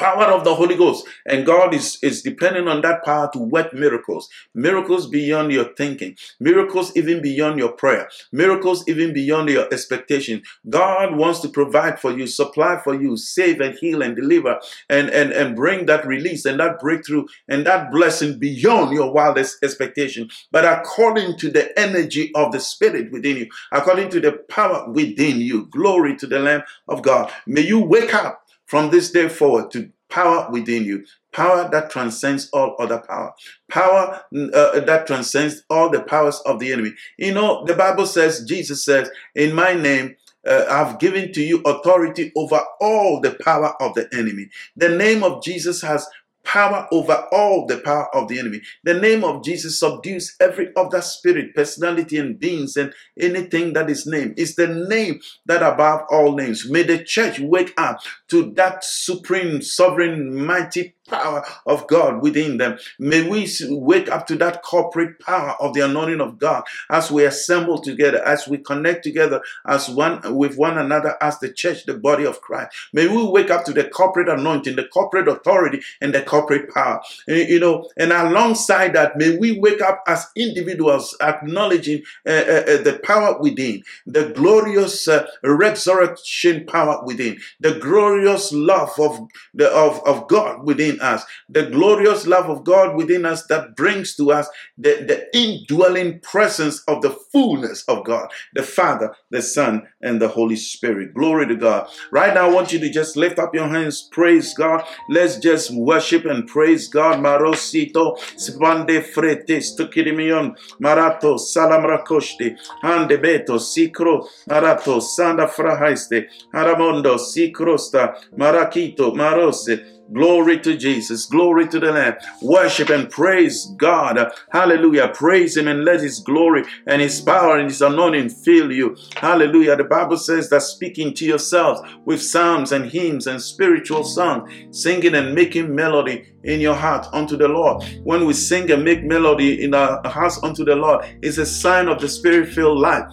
power 0.00 0.24
of 0.32 0.44
the 0.44 0.54
Holy 0.54 0.76
Ghost. 0.76 1.06
And 1.26 1.44
God 1.44 1.74
is, 1.74 1.98
is 2.02 2.22
depending 2.22 2.66
on 2.68 2.80
that 2.80 3.04
power 3.04 3.28
to 3.34 3.38
work 3.38 3.74
miracles. 3.74 4.30
Miracles 4.54 5.06
beyond 5.06 5.52
your 5.52 5.74
thinking. 5.74 6.16
Miracles 6.40 6.96
even 6.96 7.20
beyond 7.20 7.58
your 7.58 7.72
prayer. 7.72 8.08
Miracles 8.32 8.82
even 8.88 9.12
beyond 9.12 9.50
your 9.50 9.66
expectation. 9.72 10.42
God 10.70 11.16
wants 11.16 11.40
to 11.40 11.48
provide 11.48 12.00
for 12.00 12.16
you, 12.16 12.26
supply 12.26 12.80
for 12.82 12.94
you, 12.94 13.18
save 13.18 13.60
and 13.60 13.76
heal 13.76 14.00
and 14.00 14.16
deliver 14.16 14.58
and, 14.88 15.10
and, 15.10 15.32
and 15.32 15.54
bring 15.54 15.84
that 15.86 16.06
release 16.06 16.46
and 16.46 16.58
that 16.60 16.80
breakthrough 16.80 17.26
and 17.46 17.66
that 17.66 17.92
blessing 17.92 18.38
beyond 18.38 18.94
your 18.94 19.12
wildest 19.12 19.62
expectation. 19.62 20.30
But 20.50 20.64
according 20.64 21.36
to 21.38 21.50
the 21.50 21.78
energy 21.78 22.32
of 22.34 22.52
the 22.52 22.60
Spirit 22.60 23.12
within 23.12 23.36
you, 23.36 23.48
according 23.70 24.08
to 24.10 24.20
the 24.20 24.32
power 24.32 24.90
within 24.90 25.40
you, 25.40 25.66
glory 25.66 26.16
to 26.16 26.26
the 26.26 26.38
Lamb 26.38 26.62
of 26.88 27.02
God. 27.02 27.30
May 27.46 27.62
you 27.62 27.80
wake 27.80 28.14
up 28.14 28.46
from 28.70 28.90
this 28.90 29.10
day 29.10 29.28
forward 29.28 29.68
to 29.72 29.90
power 30.08 30.48
within 30.52 30.84
you, 30.84 31.04
power 31.32 31.68
that 31.72 31.90
transcends 31.90 32.48
all 32.52 32.76
other 32.78 32.98
power, 33.00 33.32
power 33.68 34.22
uh, 34.32 34.80
that 34.80 35.08
transcends 35.08 35.64
all 35.68 35.90
the 35.90 36.00
powers 36.00 36.40
of 36.46 36.60
the 36.60 36.72
enemy. 36.72 36.92
You 37.18 37.34
know, 37.34 37.64
the 37.64 37.74
Bible 37.74 38.06
says, 38.06 38.44
Jesus 38.44 38.84
says, 38.84 39.10
In 39.34 39.56
my 39.56 39.74
name, 39.74 40.14
uh, 40.46 40.66
I've 40.70 41.00
given 41.00 41.32
to 41.32 41.42
you 41.42 41.62
authority 41.62 42.30
over 42.36 42.60
all 42.80 43.20
the 43.20 43.36
power 43.42 43.74
of 43.82 43.94
the 43.94 44.08
enemy. 44.12 44.48
The 44.76 44.88
name 44.88 45.24
of 45.24 45.42
Jesus 45.42 45.82
has 45.82 46.06
power 46.50 46.88
over 46.90 47.28
all 47.30 47.64
the 47.66 47.78
power 47.78 48.12
of 48.12 48.26
the 48.26 48.38
enemy. 48.38 48.60
The 48.82 48.94
name 48.94 49.22
of 49.22 49.44
Jesus 49.44 49.78
subdues 49.78 50.34
every 50.40 50.70
other 50.76 51.00
spirit, 51.00 51.54
personality, 51.54 52.18
and 52.18 52.40
beings, 52.40 52.76
and 52.76 52.92
anything 53.18 53.72
that 53.74 53.88
is 53.88 54.04
named. 54.04 54.34
It's 54.36 54.56
the 54.56 54.66
name 54.66 55.20
that 55.46 55.62
above 55.62 56.02
all 56.10 56.34
names. 56.34 56.68
May 56.68 56.82
the 56.82 57.04
church 57.04 57.38
wake 57.38 57.72
up 57.78 58.00
to 58.28 58.50
that 58.56 58.82
supreme, 58.82 59.62
sovereign, 59.62 60.34
mighty 60.44 60.96
power 61.10 61.44
of 61.66 61.86
God 61.86 62.22
within 62.22 62.58
them. 62.58 62.78
May 62.98 63.28
we 63.28 63.48
wake 63.68 64.10
up 64.10 64.26
to 64.28 64.36
that 64.36 64.62
corporate 64.62 65.20
power 65.20 65.56
of 65.60 65.74
the 65.74 65.80
anointing 65.80 66.20
of 66.20 66.38
God 66.38 66.64
as 66.88 67.10
we 67.10 67.24
assemble 67.24 67.80
together, 67.80 68.24
as 68.24 68.48
we 68.48 68.58
connect 68.58 69.04
together 69.04 69.42
as 69.66 69.88
one 69.88 70.36
with 70.36 70.56
one 70.56 70.78
another 70.78 71.16
as 71.20 71.38
the 71.40 71.52
church, 71.52 71.84
the 71.86 71.94
body 71.94 72.24
of 72.24 72.40
Christ. 72.40 72.76
May 72.92 73.08
we 73.08 73.24
wake 73.24 73.50
up 73.50 73.64
to 73.64 73.72
the 73.72 73.84
corporate 73.84 74.28
anointing, 74.28 74.76
the 74.76 74.84
corporate 74.84 75.28
authority, 75.28 75.80
and 76.00 76.14
the 76.14 76.22
corporate 76.22 76.72
power. 76.72 77.00
Eh, 77.28 77.46
you 77.48 77.60
know, 77.60 77.88
and 77.96 78.12
alongside 78.12 78.94
that, 78.94 79.16
may 79.16 79.36
we 79.36 79.58
wake 79.58 79.80
up 79.80 80.02
as 80.06 80.26
individuals, 80.36 81.16
acknowledging 81.20 82.02
uh, 82.26 82.30
uh, 82.30 82.82
the 82.82 83.00
power 83.02 83.38
within, 83.40 83.82
the 84.06 84.30
glorious 84.30 85.08
uh, 85.08 85.26
resurrection 85.42 86.66
power 86.66 87.02
within, 87.04 87.38
the 87.58 87.74
glorious 87.74 88.52
love 88.52 88.92
of 88.98 89.20
the 89.54 89.70
of, 89.70 90.00
of 90.06 90.28
God 90.28 90.66
within 90.66 90.99
us, 91.00 91.24
the 91.48 91.64
glorious 91.64 92.26
love 92.26 92.48
of 92.48 92.64
God 92.64 92.96
within 92.96 93.24
us 93.24 93.46
that 93.46 93.76
brings 93.76 94.14
to 94.16 94.32
us 94.32 94.48
the, 94.76 95.04
the 95.06 95.36
indwelling 95.36 96.20
presence 96.20 96.82
of 96.88 97.02
the 97.02 97.10
fullness 97.10 97.84
of 97.88 98.04
God, 98.04 98.30
the 98.54 98.62
Father, 98.62 99.14
the 99.30 99.42
Son, 99.42 99.86
and 100.00 100.20
the 100.20 100.28
Holy 100.28 100.56
Spirit. 100.56 101.14
Glory 101.14 101.46
to 101.46 101.56
God. 101.56 101.88
Right 102.10 102.34
now, 102.34 102.48
I 102.48 102.52
want 102.52 102.72
you 102.72 102.78
to 102.80 102.90
just 102.90 103.16
lift 103.16 103.38
up 103.38 103.54
your 103.54 103.68
hands, 103.68 104.08
praise 104.10 104.54
God. 104.54 104.84
Let's 105.08 105.38
just 105.38 105.72
worship 105.74 106.24
and 106.24 106.46
praise 106.46 106.88
God. 106.88 107.18
Marosito, 107.18 108.18
spande 108.36 109.02
fretes, 109.02 109.76
tukirimion, 109.76 110.56
marato, 110.80 111.38
salamrakoshte, 111.38 112.56
ande 112.82 113.20
beto, 113.20 113.58
sikro, 113.58 114.26
marato, 114.48 115.00
sanda 115.00 115.48
frahaiste, 115.48 116.26
aramondo, 116.54 117.18
sikrosta, 117.18 118.14
marakito, 118.36 119.14
marose, 119.14 119.99
Glory 120.12 120.58
to 120.60 120.76
Jesus. 120.76 121.26
Glory 121.26 121.68
to 121.68 121.78
the 121.78 121.92
Lamb. 121.92 122.16
Worship 122.42 122.90
and 122.90 123.08
praise 123.08 123.66
God. 123.76 124.32
Hallelujah. 124.50 125.08
Praise 125.08 125.56
Him 125.56 125.68
and 125.68 125.84
let 125.84 126.00
His 126.00 126.18
glory 126.20 126.64
and 126.86 127.00
His 127.00 127.20
power 127.20 127.58
and 127.58 127.68
His 127.68 127.80
anointing 127.80 128.30
fill 128.30 128.72
you. 128.72 128.96
Hallelujah. 129.16 129.76
The 129.76 129.84
Bible 129.84 130.16
says 130.16 130.50
that 130.50 130.62
speaking 130.62 131.14
to 131.14 131.24
yourselves 131.24 131.80
with 132.04 132.22
psalms 132.22 132.72
and 132.72 132.90
hymns 132.90 133.26
and 133.28 133.40
spiritual 133.40 134.02
songs, 134.02 134.50
singing 134.70 135.14
and 135.14 135.34
making 135.34 135.74
melody 135.74 136.26
in 136.44 136.60
your 136.60 136.74
heart 136.74 137.06
unto 137.12 137.36
the 137.36 137.48
Lord. 137.48 137.84
When 138.02 138.26
we 138.26 138.32
sing 138.32 138.70
and 138.70 138.84
make 138.84 139.04
melody 139.04 139.62
in 139.62 139.74
our 139.74 140.00
hearts 140.06 140.42
unto 140.42 140.64
the 140.64 140.74
Lord, 140.74 141.04
it's 141.22 141.38
a 141.38 141.46
sign 141.46 141.88
of 141.88 142.00
the 142.00 142.08
spirit 142.08 142.48
filled 142.48 142.80
life. 142.80 143.04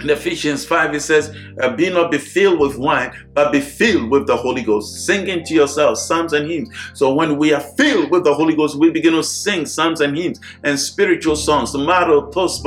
In 0.00 0.08
Ephesians 0.08 0.64
5, 0.64 0.94
it 0.94 1.00
says, 1.00 1.36
uh, 1.60 1.76
Be 1.76 1.90
not 1.90 2.10
be 2.10 2.18
filled 2.18 2.58
with 2.58 2.78
wine, 2.78 3.12
but 3.34 3.52
be 3.52 3.60
filled 3.60 4.10
with 4.10 4.26
the 4.26 4.36
Holy 4.36 4.62
Ghost, 4.62 5.04
singing 5.04 5.44
to 5.44 5.54
yourselves 5.54 6.02
psalms 6.02 6.32
and 6.32 6.50
hymns. 6.50 6.70
So 6.94 7.12
when 7.12 7.36
we 7.36 7.52
are 7.52 7.60
filled 7.60 8.10
with 8.10 8.24
the 8.24 8.34
Holy 8.34 8.56
Ghost, 8.56 8.78
we 8.78 8.90
begin 8.90 9.12
to 9.12 9.22
sing 9.22 9.66
psalms 9.66 10.00
and 10.00 10.16
hymns 10.16 10.40
and 10.64 10.78
spiritual 10.78 11.36
songs. 11.36 11.72
Mamamanso, 11.72 12.64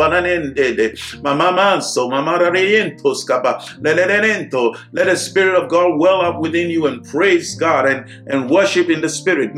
Let 4.92 5.06
the 5.06 5.16
Spirit 5.16 5.56
of 5.56 5.70
God 5.70 6.00
well 6.00 6.22
up 6.22 6.40
within 6.40 6.70
you 6.70 6.86
and 6.86 7.04
praise 7.04 7.56
God 7.56 7.88
and, 7.88 8.06
and 8.28 8.50
worship 8.50 8.90
in 8.90 9.02
the 9.02 9.10
Spirit. 9.10 9.56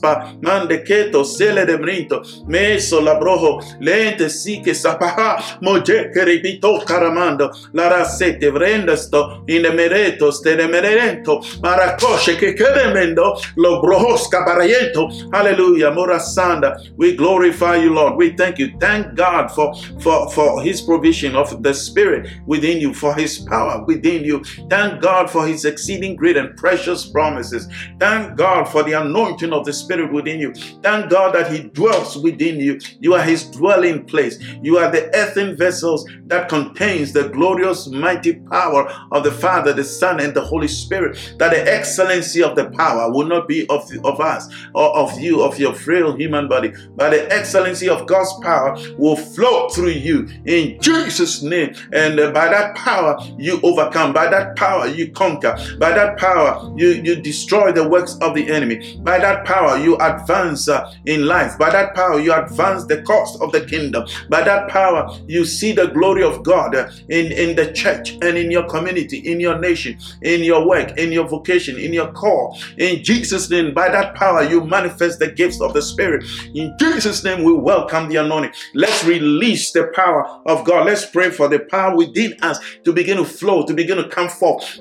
Pa 0.00 0.34
mande 0.40 0.82
keto 0.82 1.24
sele 1.24 1.64
de 1.64 1.78
brinto 1.78 2.22
meso 2.46 3.00
la 3.00 3.16
brojo 3.16 3.60
lente 3.80 4.28
si 4.28 4.60
che 4.60 4.74
sapaha 4.74 5.58
moje 5.60 6.10
che 6.10 6.24
ripito 6.24 6.82
caramando 6.84 7.50
la 7.72 7.88
rasete 7.88 8.50
vrendesto 8.50 9.42
in 9.46 9.70
mereto 9.74 10.30
stene 10.30 10.66
merento 10.66 11.42
maracosce 11.60 12.36
che 12.36 12.52
keremendo 12.52 13.38
lo 13.56 13.80
brohosca 13.80 14.42
barayento 14.42 15.08
hallelujah 15.30 15.90
morasanda 15.90 16.80
we 16.96 17.14
glorify 17.14 17.76
you 17.76 17.92
lord. 17.92 18.16
We 18.16 18.30
thank 18.30 18.58
you. 18.58 18.76
Thank 18.78 19.14
god 19.14 19.50
for 19.50 19.74
for 20.00 20.30
for 20.30 20.62
his 20.62 20.80
provision 20.80 21.36
of 21.36 21.62
the 21.62 21.74
spirit 21.74 22.28
within 22.46 22.80
you 22.80 22.94
for 22.94 23.14
his 23.14 23.38
power 23.38 23.84
within 23.86 24.24
you. 24.24 24.42
Thank 24.68 25.00
god 25.00 25.30
for 25.30 25.46
his 25.46 25.64
exceeding 25.64 26.16
great 26.16 26.36
and 26.36 26.56
precious 26.56 27.06
promises. 27.06 27.68
Thank 27.98 28.36
god 28.36 28.68
for 28.68 28.82
the 28.82 28.92
anointing 28.92 29.52
of 29.52 29.64
the 29.64 29.72
spirit 29.72 29.87
Spirit 29.88 30.12
within 30.12 30.38
you. 30.38 30.52
Thank 30.82 31.08
God 31.08 31.34
that 31.34 31.50
He 31.50 31.62
dwells 31.62 32.18
within 32.18 32.60
you. 32.60 32.78
You 33.00 33.14
are 33.14 33.22
His 33.22 33.44
dwelling 33.44 34.04
place. 34.04 34.38
You 34.62 34.76
are 34.76 34.90
the 34.90 35.08
earthen 35.16 35.56
vessels 35.56 36.06
that 36.26 36.50
contains 36.50 37.14
the 37.14 37.30
glorious, 37.30 37.86
mighty 37.86 38.34
power 38.34 38.92
of 39.12 39.24
the 39.24 39.32
Father, 39.32 39.72
the 39.72 39.84
Son, 39.84 40.20
and 40.20 40.34
the 40.34 40.42
Holy 40.42 40.68
Spirit. 40.68 41.36
That 41.38 41.52
the 41.52 41.74
excellency 41.74 42.42
of 42.42 42.54
the 42.54 42.68
power 42.70 43.10
will 43.10 43.24
not 43.24 43.48
be 43.48 43.66
of, 43.68 43.90
of 44.04 44.20
us 44.20 44.46
or 44.74 44.94
of 44.94 45.18
you, 45.18 45.42
of 45.42 45.58
your 45.58 45.72
frail 45.72 46.14
human 46.14 46.48
body, 46.48 46.74
but 46.94 47.10
the 47.10 47.32
excellency 47.32 47.88
of 47.88 48.06
God's 48.06 48.34
power 48.42 48.76
will 48.98 49.16
flow 49.16 49.70
through 49.70 49.90
you 49.90 50.28
in 50.44 50.78
Jesus' 50.82 51.42
name. 51.42 51.74
And 51.94 52.20
uh, 52.20 52.30
by 52.32 52.48
that 52.48 52.76
power, 52.76 53.16
you 53.38 53.58
overcome. 53.62 54.12
By 54.12 54.28
that 54.28 54.56
power, 54.56 54.86
you 54.86 55.10
conquer. 55.12 55.56
By 55.78 55.92
that 55.92 56.18
power, 56.18 56.70
you, 56.76 56.88
you 56.88 57.16
destroy 57.16 57.72
the 57.72 57.88
works 57.88 58.18
of 58.20 58.34
the 58.34 58.50
enemy. 58.50 58.98
By 59.02 59.18
that 59.18 59.46
power, 59.46 59.77
you 59.78 59.96
advance 59.96 60.68
uh, 60.68 60.92
in 61.06 61.26
life. 61.26 61.58
By 61.58 61.70
that 61.70 61.94
power, 61.94 62.20
you 62.20 62.32
advance 62.32 62.84
the 62.86 63.02
cost 63.02 63.40
of 63.40 63.52
the 63.52 63.64
kingdom. 63.64 64.06
By 64.28 64.42
that 64.42 64.68
power, 64.68 65.16
you 65.26 65.44
see 65.44 65.72
the 65.72 65.86
glory 65.86 66.22
of 66.22 66.42
God 66.42 66.74
uh, 66.74 66.90
in, 67.08 67.32
in 67.32 67.56
the 67.56 67.72
church 67.72 68.10
and 68.22 68.36
in 68.36 68.50
your 68.50 68.64
community, 68.68 69.18
in 69.18 69.40
your 69.40 69.58
nation, 69.58 69.98
in 70.22 70.42
your 70.42 70.66
work, 70.66 70.96
in 70.98 71.12
your 71.12 71.26
vocation, 71.26 71.78
in 71.78 71.92
your 71.92 72.12
call. 72.12 72.58
In 72.76 73.02
Jesus' 73.02 73.50
name, 73.50 73.74
by 73.74 73.88
that 73.88 74.14
power, 74.14 74.42
you 74.42 74.64
manifest 74.64 75.18
the 75.18 75.30
gifts 75.30 75.60
of 75.60 75.72
the 75.72 75.82
Spirit. 75.82 76.24
In 76.54 76.74
Jesus' 76.78 77.24
name, 77.24 77.44
we 77.44 77.52
welcome 77.52 78.08
the 78.08 78.16
anointing. 78.16 78.52
Let's 78.74 79.04
release 79.04 79.72
the 79.72 79.92
power 79.94 80.26
of 80.46 80.64
God. 80.64 80.86
Let's 80.86 81.06
pray 81.06 81.30
for 81.30 81.48
the 81.48 81.60
power 81.60 81.96
within 81.96 82.34
us 82.42 82.58
to 82.84 82.92
begin 82.92 83.16
to 83.18 83.24
flow, 83.24 83.64
to 83.66 83.74
begin 83.74 83.96
to 83.96 84.08
come 84.08 84.28
forth. 84.28 84.78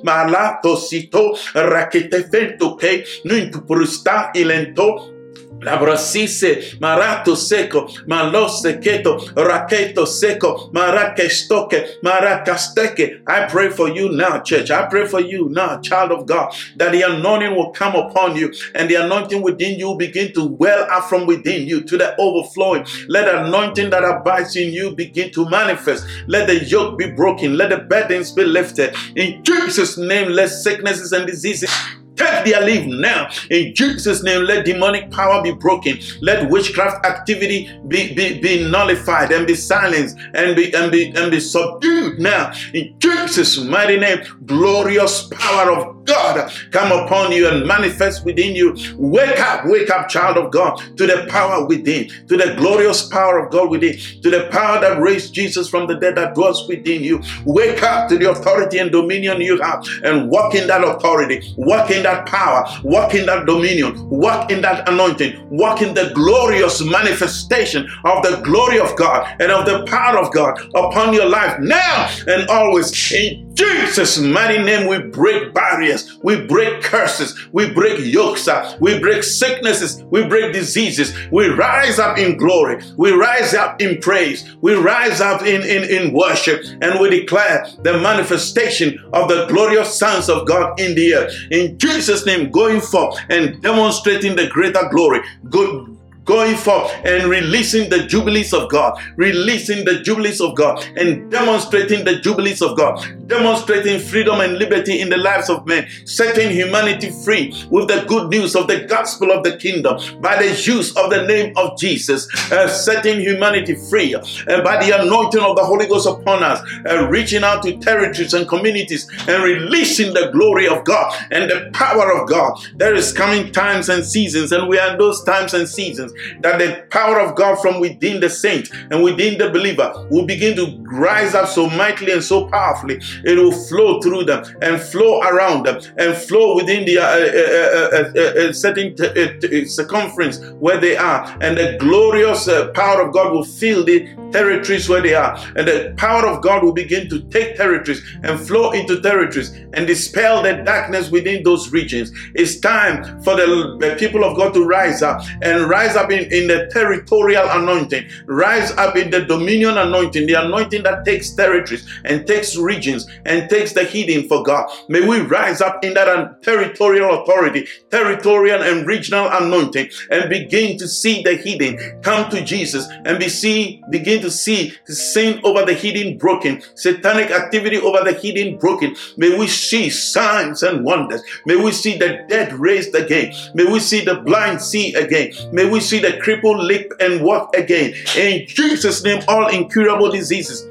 Ilento 4.78 5.18
Labrasise, 5.60 6.78
marato 6.80 7.36
seco, 7.36 7.88
malose 8.06 8.80
keto, 8.80 9.18
raketo 9.36 10.06
seco, 10.06 10.70
marakestoke, 10.72 12.00
marakasteke. 12.04 13.22
I 13.28 13.48
pray 13.48 13.70
for 13.70 13.90
you 13.90 14.12
now, 14.12 14.40
church. 14.42 14.70
I 14.70 14.86
pray 14.86 15.08
for 15.08 15.20
you 15.20 15.50
now, 15.50 15.80
child 15.82 16.12
of 16.12 16.28
God, 16.28 16.54
that 16.76 16.92
the 16.92 17.02
anointing 17.02 17.56
will 17.56 17.72
come 17.72 17.96
upon 17.96 18.36
you 18.36 18.54
and 18.76 18.88
the 18.88 18.96
anointing 18.96 19.42
within 19.42 19.80
you 19.80 19.96
begin 19.96 20.32
to 20.34 20.46
well 20.46 20.86
up 20.92 21.10
from 21.10 21.26
within 21.26 21.68
you 21.68 21.82
to 21.82 21.98
the 21.98 22.16
overflowing. 22.22 22.86
Let 23.08 23.26
the 23.26 23.46
anointing 23.46 23.90
that 23.90 24.04
abides 24.04 24.56
in 24.56 24.72
you 24.72 24.96
begin 24.96 25.32
to 25.32 25.50
manifest. 25.50 26.06
Let 26.28 26.48
the 26.48 26.64
yoke 26.66 27.00
be 27.00 27.10
broken. 27.10 27.58
Let 27.58 27.72
the 27.72 27.78
burdens 27.78 28.32
be 28.32 28.44
lifted. 28.44 28.96
In 29.16 29.44
Jesus' 29.44 29.98
name, 29.98 30.30
let 30.30 30.50
sicknesses 30.50 31.14
and 31.14 31.26
diseases 31.26 31.72
Take 32.18 32.46
their 32.46 32.62
leave 32.62 32.88
now. 32.88 33.30
In 33.50 33.74
Jesus' 33.76 34.24
name, 34.24 34.44
let 34.44 34.66
demonic 34.66 35.12
power 35.12 35.42
be 35.44 35.52
broken. 35.52 36.00
Let 36.22 36.50
witchcraft 36.50 37.06
activity 37.06 37.70
be, 37.88 38.14
be, 38.14 38.40
be 38.40 38.70
nullified 38.70 39.32
and 39.32 39.46
be 39.46 39.56
silenced 39.56 40.18
and 40.34 40.56
be 40.56 40.74
and 40.74 40.92
be 40.92 41.12
and 41.16 41.32
be 41.32 41.40
subdued 41.40 42.20
now. 42.20 42.54
In 42.74 42.96
Jesus' 43.00 43.58
mighty 43.58 43.98
name, 43.98 44.20
glorious 44.46 45.28
power 45.28 45.72
of 45.72 45.98
God 46.08 46.52
come 46.72 46.92
upon 46.92 47.32
you 47.32 47.48
and 47.48 47.68
manifest 47.68 48.26
within 48.26 48.56
you. 48.56 48.76
Wake 48.98 49.40
up, 49.40 49.66
wake 49.66 49.90
up, 49.90 50.08
child 50.10 50.38
of 50.38 50.52
God, 50.52 50.78
to 50.98 51.06
the 51.06 51.28
power 51.30 51.66
within, 51.66 52.10
to 52.28 52.38
the 52.38 52.56
glorious 52.58 53.06
power 53.06 53.40
of 53.40 53.52
God 53.52 53.70
within, 53.70 53.98
to 54.22 54.30
the 54.30 54.48
power 54.52 54.80
that 54.80 55.00
raised 55.02 55.34
Jesus 55.34 55.70
from 55.70 55.88
the 55.88 55.96
dead 55.96 56.16
that 56.16 56.34
dwells 56.34 56.68
within 56.68 57.04
you. 57.04 57.22
Wake 57.46 57.84
up 57.84 58.10
to 58.10 58.18
the 58.18 58.32
authority 58.32 58.80
and 58.80 58.92
dominion 58.92 59.42
you 59.42 59.62
have 59.62 59.86
and 60.04 60.30
walk 60.30 60.56
in 60.56 60.68
that 60.68 60.84
authority, 60.84 61.54
walk 61.58 61.92
in 61.92 62.04
that 62.08 62.26
power, 62.26 62.66
walk 62.84 63.14
in 63.14 63.26
that 63.26 63.46
dominion, 63.46 64.10
walk 64.10 64.52
in 64.52 64.62
that 64.62 64.88
anointing, 64.90 65.32
walk 65.50 65.82
in 65.82 65.94
the 65.94 66.12
glorious 66.14 66.84
manifestation 66.84 67.88
of 68.06 68.24
the 68.24 68.42
glory 68.44 68.80
of 68.80 68.96
God 68.96 69.28
and 69.40 69.52
of 69.52 69.66
the 69.66 69.86
power 69.86 70.18
of 70.18 70.34
God 70.34 70.60
upon 70.76 71.14
your 71.14 71.28
life 71.28 71.60
now 71.60 72.10
and 72.28 72.50
always. 72.50 72.88
In 73.12 73.56
Jesus' 73.56 74.20
mighty 74.20 74.62
name, 74.64 74.88
we 74.88 75.00
break 75.00 75.54
barriers, 75.54 76.20
we 76.24 76.46
break 76.46 76.84
curses, 76.84 77.48
we 77.52 77.70
break 77.72 78.00
yokes, 78.00 78.48
uh, 78.48 78.78
we 78.80 79.00
break 79.00 79.24
sicknesses, 79.24 80.04
we 80.12 80.28
break 80.28 80.54
diseases. 80.54 81.14
We 81.32 81.48
rise 81.48 82.00
up 82.00 82.18
in 82.18 82.38
glory, 82.38 82.84
we 82.98 83.12
rise 83.12 83.54
up 83.54 83.82
in 83.82 84.00
praise, 84.00 84.56
we 84.62 84.76
rise 84.76 85.22
up 85.22 85.42
in, 85.42 85.62
in, 85.64 85.84
in 85.84 86.14
worship, 86.14 86.64
and 86.82 87.00
we 87.00 87.10
declare 87.10 87.68
the 87.82 88.00
manifestation 88.00 89.00
of 89.12 89.28
the 89.28 89.48
glorious 89.48 89.98
sons 89.98 90.30
of 90.30 90.48
God 90.48 90.80
in 90.80 90.96
the 90.96 91.16
earth. 91.16 91.34
In 91.52 91.78
Jesus' 91.78 91.97
name, 92.26 92.52
going 92.52 92.82
forth 92.82 93.20
and 93.30 93.62
demonstrating 93.62 94.36
the 94.36 94.48
greater 94.48 94.88
glory. 94.92 95.22
Good 95.50 95.98
going 96.28 96.58
forth 96.58 96.92
and 97.06 97.30
releasing 97.30 97.90
the 97.90 98.06
jubilees 98.06 98.54
of 98.54 98.70
God, 98.70 99.02
releasing 99.16 99.86
the 99.86 100.02
jubilees 100.02 100.42
of 100.42 100.56
God, 100.56 100.86
and 100.98 101.32
demonstrating 101.32 102.04
the 102.04 102.20
jubilees 102.20 102.62
of 102.62 102.78
God, 102.78 103.04
demonstrating 103.28 104.00
freedom 104.00 104.42
and 104.42 104.60
liberty 104.60 105.00
in 105.00 105.10
the 105.10 105.18
lives 105.18 105.50
of 105.50 105.66
men, 105.66 105.88
setting 106.06 106.52
humanity 106.52 107.12
free 107.24 107.54
with 107.72 107.88
the 107.88 108.04
good 108.08 108.30
news 108.30 108.56
of 108.56 108.68
the 108.68 108.82
gospel 108.86 109.32
of 109.32 109.44
the 109.44 109.56
kingdom 109.58 109.98
by 110.22 110.36
the 110.36 110.50
use 110.62 110.96
of 110.98 111.10
the 111.10 111.26
name 111.26 111.54
of 111.56 111.78
Jesus, 111.80 112.28
uh, 112.52 112.68
setting 112.68 113.22
humanity 113.22 113.76
free 113.90 114.14
uh, 114.14 114.62
by 114.64 114.86
the 114.86 115.02
anointing 115.02 115.42
of 115.42 115.56
the 115.56 115.64
Holy 115.64 115.88
Ghost 115.88 116.08
upon 116.08 116.44
us, 116.44 116.60
uh, 116.90 117.08
reaching 117.08 117.44
out 117.44 117.64
to 117.64 117.78
territories 117.78 118.34
and 118.34 118.48
communities 118.48 119.10
and 119.30 119.44
releasing 119.44 120.14
the 120.14 120.30
glory 120.32 120.68
of 120.68 120.84
God 120.84 121.16
and 121.32 121.50
the 121.50 121.70
power 121.74 122.12
of 122.12 122.28
God. 122.28 122.60
There 122.76 122.94
is 122.94 123.14
coming 123.14 123.54
times 123.54 123.88
and 123.88 124.04
seasons, 124.04 124.52
and 124.52 124.68
we 124.68 124.78
are 124.78 124.92
in 124.92 124.98
those 124.98 125.24
times 125.24 125.54
and 125.54 125.68
seasons 125.70 126.12
that 126.42 126.60
the 126.60 126.86
power 126.90 127.20
of 127.20 127.36
God 127.36 127.60
from 127.62 127.80
within 127.80 128.20
the 128.20 128.30
saint 128.30 128.70
and 128.92 129.04
within 129.04 129.38
the 129.38 129.50
believer 129.50 130.08
will 130.10 130.26
begin 130.26 130.56
to 130.56 130.84
rise 130.84 131.36
up 131.36 131.48
so 131.48 131.70
mightily 131.70 132.12
and 132.12 132.24
so 132.24 132.48
powerfully. 132.48 133.00
It 133.24 133.38
will 133.38 133.52
flow 133.52 134.02
through 134.02 134.26
them 134.26 134.44
and 134.62 134.82
flow 134.82 135.22
around 135.22 135.66
them 135.66 135.82
and 135.98 136.16
flow 136.16 136.56
within 136.56 136.86
the 136.86 137.00
uh, 137.00 137.04
uh, 137.04 138.48
uh, 138.48 138.50
uh 138.50 138.54
certain 138.54 139.68
circumference 139.68 140.40
where 140.60 140.80
they 140.80 140.96
are. 140.98 141.38
And 141.42 141.58
the 141.58 141.78
glorious 141.80 142.46
power 142.74 143.02
of 143.02 143.14
God 143.14 143.34
will 143.34 143.46
fill 143.46 143.84
the 143.84 144.08
territories 144.32 144.90
where 144.90 145.02
they 145.02 145.14
are. 145.14 145.38
And 145.56 145.68
the 145.68 145.94
power 145.98 146.28
of 146.28 146.42
God 146.42 146.64
will 146.64 146.74
begin 146.74 147.10
to 147.10 147.22
take 147.30 147.56
territories 147.56 148.02
and 148.24 148.40
flow 148.40 148.72
into 148.72 149.02
territories 149.02 149.52
and 149.74 149.88
dispel 149.88 150.44
the 150.44 150.54
darkness 150.64 151.10
within 151.10 151.44
those 151.44 151.72
regions. 151.72 152.12
It's 152.36 152.60
time 152.60 153.22
for 153.24 153.36
the 153.36 153.96
people 154.00 154.24
of 154.24 154.38
God 154.38 154.54
to 154.54 154.64
rise 154.64 155.02
up 155.02 155.22
and 155.42 155.70
rise 155.70 155.96
up 155.96 156.07
up 156.08 156.12
in, 156.12 156.32
in 156.32 156.48
the 156.48 156.70
territorial 156.72 157.46
anointing, 157.50 158.08
rise 158.26 158.72
up 158.72 158.96
in 158.96 159.10
the 159.12 159.26
dominion 159.26 159.78
anointing, 159.78 160.26
the 160.26 160.34
anointing 160.34 160.84
that 160.84 161.06
takes 161.06 161.32
territories 161.32 161.88
and 162.06 162.26
takes 162.26 162.56
regions 162.56 163.08
and 163.26 163.50
takes 163.50 163.74
the 163.74 163.84
hidden 163.84 164.28
for 164.28 164.44
God. 164.44 164.70
May 164.88 165.06
we 165.06 165.20
rise 165.22 165.62
up 165.62 165.84
in 165.84 165.94
that 165.96 166.42
territorial 166.42 167.24
authority, 167.24 167.68
territorial 167.92 168.64
and 168.64 168.88
regional 168.88 169.30
anointing, 169.32 169.90
and 170.10 170.30
begin 170.30 170.78
to 170.78 170.88
see 170.88 171.22
the 171.24 171.36
hidden 171.36 172.02
come 172.02 172.30
to 172.32 172.44
Jesus 172.44 172.88
and 173.06 173.20
be 173.20 173.28
see, 173.28 173.82
begin 173.90 174.22
to 174.22 174.32
see 174.32 174.74
sin 174.86 175.42
over 175.44 175.66
the 175.66 175.74
hidden 175.74 176.18
broken, 176.18 176.62
satanic 176.76 177.32
activity 177.32 177.78
over 177.78 178.04
the 178.04 178.14
hidden 178.14 178.58
broken. 178.58 178.96
May 179.18 179.38
we 179.38 179.48
see 179.48 179.90
signs 179.90 180.64
and 180.64 180.86
wonders. 180.86 181.22
May 181.46 181.58
we 181.58 181.72
see 181.72 181.98
the 181.98 182.26
dead 182.30 182.54
raised 182.54 182.96
again. 182.96 183.34
May 183.54 183.66
we 183.66 183.80
see 183.80 184.06
the 184.06 184.22
blind 184.22 184.62
see 184.62 184.94
again. 184.94 185.32
May 185.52 185.70
we 185.70 185.80
see 185.80 185.97
the 186.00 186.20
crippled 186.22 186.64
leap 186.64 186.92
and 187.00 187.24
walk 187.24 187.56
again. 187.56 187.94
In 188.16 188.48
Jesus' 188.48 189.04
name, 189.04 189.22
all 189.28 189.48
incurable 189.48 190.12
diseases 190.12 190.68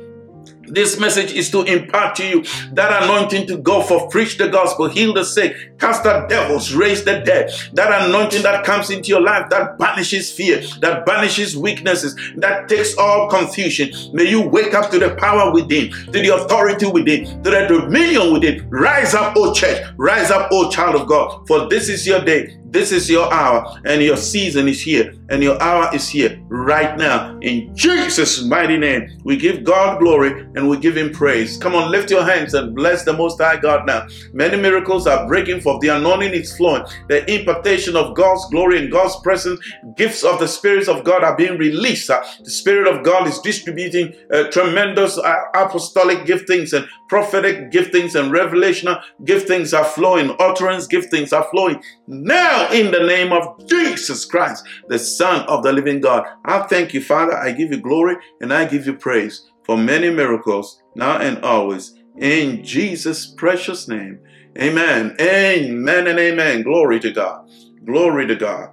this 0.69 0.99
message 0.99 1.33
is 1.33 1.51
to 1.51 1.63
impart 1.63 2.17
to 2.17 2.27
you 2.27 2.45
that 2.73 3.05
anointing 3.05 3.47
to 3.49 3.57
go 3.57 3.83
for 3.83 4.09
preach 4.09 4.39
the 4.39 4.49
gospel, 4.49 4.89
heal 4.89 5.15
the 5.15 5.25
sick, 5.25 5.79
cast 5.79 6.05
out 6.07 6.29
devils, 6.29 6.75
raise 6.75 7.05
the 7.05 7.21
dead. 7.21 7.51
That 7.75 8.07
anointing 8.07 8.43
that 8.43 8.65
comes 8.65 8.91
into 8.91 9.09
your 9.09 9.21
life 9.21 9.49
that 9.51 9.79
banishes 9.79 10.33
fear, 10.33 10.63
that 10.81 11.07
banishes 11.07 11.57
weaknesses, 11.57 12.15
that 12.37 12.69
takes 12.69 12.97
all 12.99 13.29
confusion. 13.29 13.91
May 14.13 14.29
you 14.29 14.43
wake 14.43 14.75
up 14.75 14.91
to 14.91 14.99
the 14.99 15.15
power 15.17 15.53
within, 15.53 15.91
to 15.91 16.11
the 16.13 16.35
authority 16.35 16.87
within, 16.87 17.43
to 17.43 17.51
the 17.51 17.67
dominion 17.69 18.33
within. 18.33 18.69
Rise 18.71 19.15
up, 19.15 19.37
O 19.37 19.53
church, 19.53 19.87
rise 19.97 20.31
up, 20.31 20.49
O 20.53 20.71
child 20.71 21.01
of 21.01 21.07
God, 21.07 21.47
for 21.47 21.69
this 21.69 21.89
is 21.89 22.07
your 22.07 22.25
day. 22.25 22.59
This 22.69 22.91
is 22.91 23.09
your 23.09 23.33
hour, 23.33 23.81
and 23.85 24.03
your 24.03 24.17
season 24.17 24.67
is 24.67 24.83
here, 24.83 25.15
and 25.29 25.41
your 25.41 25.61
hour 25.63 25.89
is 25.95 26.09
here 26.09 26.37
right 26.49 26.99
now. 26.99 27.39
In 27.41 27.75
Jesus' 27.77 28.43
mighty 28.43 28.77
name, 28.77 29.21
we 29.23 29.37
give 29.37 29.63
God 29.63 30.01
glory 30.01 30.45
and 30.57 30.69
we 30.69 30.77
give 30.79 30.97
Him 30.97 31.13
praise. 31.13 31.57
Come 31.59 31.77
on, 31.77 31.93
lift 31.93 32.11
your 32.11 32.25
hands 32.25 32.55
and 32.55 32.75
bless 32.75 33.05
the 33.05 33.13
Most 33.13 33.41
High 33.41 33.59
God 33.59 33.87
now. 33.87 34.09
Many 34.33 34.57
miracles 34.57 35.07
are 35.07 35.29
breaking 35.29 35.61
forth. 35.61 35.81
The 35.81 35.89
anointing 35.89 36.33
is 36.33 36.57
flowing. 36.57 36.83
The 37.09 37.31
impartation 37.33 37.95
of 37.95 38.17
God's 38.17 38.45
glory 38.51 38.79
and 38.83 38.91
God's 38.91 39.15
presence, 39.21 39.61
gifts 39.97 40.25
of 40.25 40.41
the 40.41 40.49
spirits 40.49 40.89
of 40.89 41.05
God 41.05 41.23
are 41.23 41.37
being 41.37 41.59
released. 41.59 42.09
The 42.09 42.51
Spirit 42.51 42.93
of 42.93 43.05
God 43.05 43.29
is 43.29 43.39
distributing 43.39 44.13
uh, 44.33 44.51
tremendous 44.51 45.19
uh, 45.19 45.37
apostolic 45.55 46.27
giftings 46.27 46.73
and 46.73 46.89
prophetic 47.09 47.71
giftings 47.71 48.19
and 48.19 48.33
revelational 48.33 49.01
giftings 49.23 49.77
are 49.77 49.85
flowing. 49.85 50.35
Utterance 50.41 50.89
giftings 50.89 51.33
are 51.33 51.49
flowing 51.51 51.81
now 52.09 52.56
now 52.57 52.73
in 52.73 52.91
the 52.91 53.01
name 53.01 53.33
of 53.33 53.67
Jesus 53.67 54.25
Christ, 54.25 54.65
the 54.89 54.99
Son 54.99 55.47
of 55.47 55.63
the 55.63 55.73
living 55.73 56.01
God. 56.01 56.25
I 56.45 56.63
thank 56.63 56.95
you, 56.95 57.03
Father. 57.03 57.37
I 57.37 57.53
give 57.53 57.71
you 57.71 57.81
glory 57.81 58.17
and 58.41 58.53
I 58.53 58.65
give 58.65 58.87
you 58.87 58.95
praise 58.95 59.51
for 59.65 59.77
many 59.77 60.11
miracles 60.11 60.83
now 60.95 61.19
and 61.19 61.45
always. 61.45 61.95
In 62.19 62.65
Jesus' 62.65 63.27
precious 63.27 63.89
name. 63.89 64.21
Amen. 64.59 65.15
Amen 65.21 66.07
and 66.07 66.19
amen. 66.19 66.63
Glory 66.63 66.99
to 67.01 67.11
God. 67.11 67.51
Glory 67.85 68.27
to 68.27 68.37
God. 68.37 68.71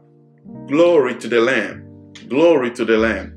Glory 0.67 1.15
to 1.15 1.27
the 1.27 1.41
Lamb. 1.41 2.13
Glory 2.29 2.71
to 2.71 2.85
the 2.85 2.97
Lamb. 2.97 3.35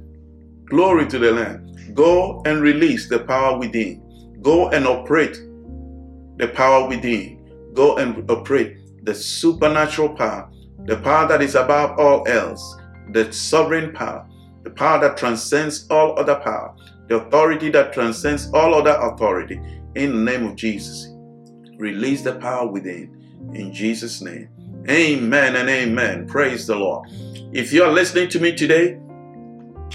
Glory 0.66 1.06
to 1.08 1.18
the 1.18 1.32
Lamb. 1.32 1.94
Go 1.94 2.42
and 2.46 2.60
release 2.60 3.08
the 3.08 3.18
power 3.18 3.58
within. 3.58 4.02
Go 4.42 4.68
and 4.68 4.86
operate 4.86 5.36
the 6.36 6.48
power 6.54 6.86
within. 6.88 7.32
Go 7.74 7.96
and 7.96 8.30
operate 8.30 8.76
the 9.06 9.14
supernatural 9.14 10.10
power, 10.10 10.50
the 10.84 10.96
power 10.98 11.26
that 11.28 11.40
is 11.40 11.54
above 11.54 11.98
all 11.98 12.26
else, 12.28 12.76
the 13.12 13.32
sovereign 13.32 13.92
power, 13.92 14.28
the 14.64 14.70
power 14.70 15.00
that 15.00 15.16
transcends 15.16 15.86
all 15.88 16.18
other 16.18 16.34
power, 16.34 16.74
the 17.08 17.14
authority 17.14 17.70
that 17.70 17.92
transcends 17.92 18.50
all 18.52 18.74
other 18.74 18.98
authority. 19.00 19.60
In 19.94 20.12
the 20.12 20.32
name 20.32 20.44
of 20.44 20.56
Jesus, 20.56 21.08
release 21.78 22.22
the 22.22 22.34
power 22.34 22.66
within. 22.66 23.16
In 23.54 23.72
Jesus' 23.72 24.20
name. 24.20 24.48
Amen 24.90 25.54
and 25.54 25.68
amen. 25.68 26.26
Praise 26.26 26.66
the 26.66 26.74
Lord. 26.76 27.08
If 27.52 27.72
you 27.72 27.84
are 27.84 27.92
listening 27.92 28.28
to 28.30 28.40
me 28.40 28.56
today 28.56 28.94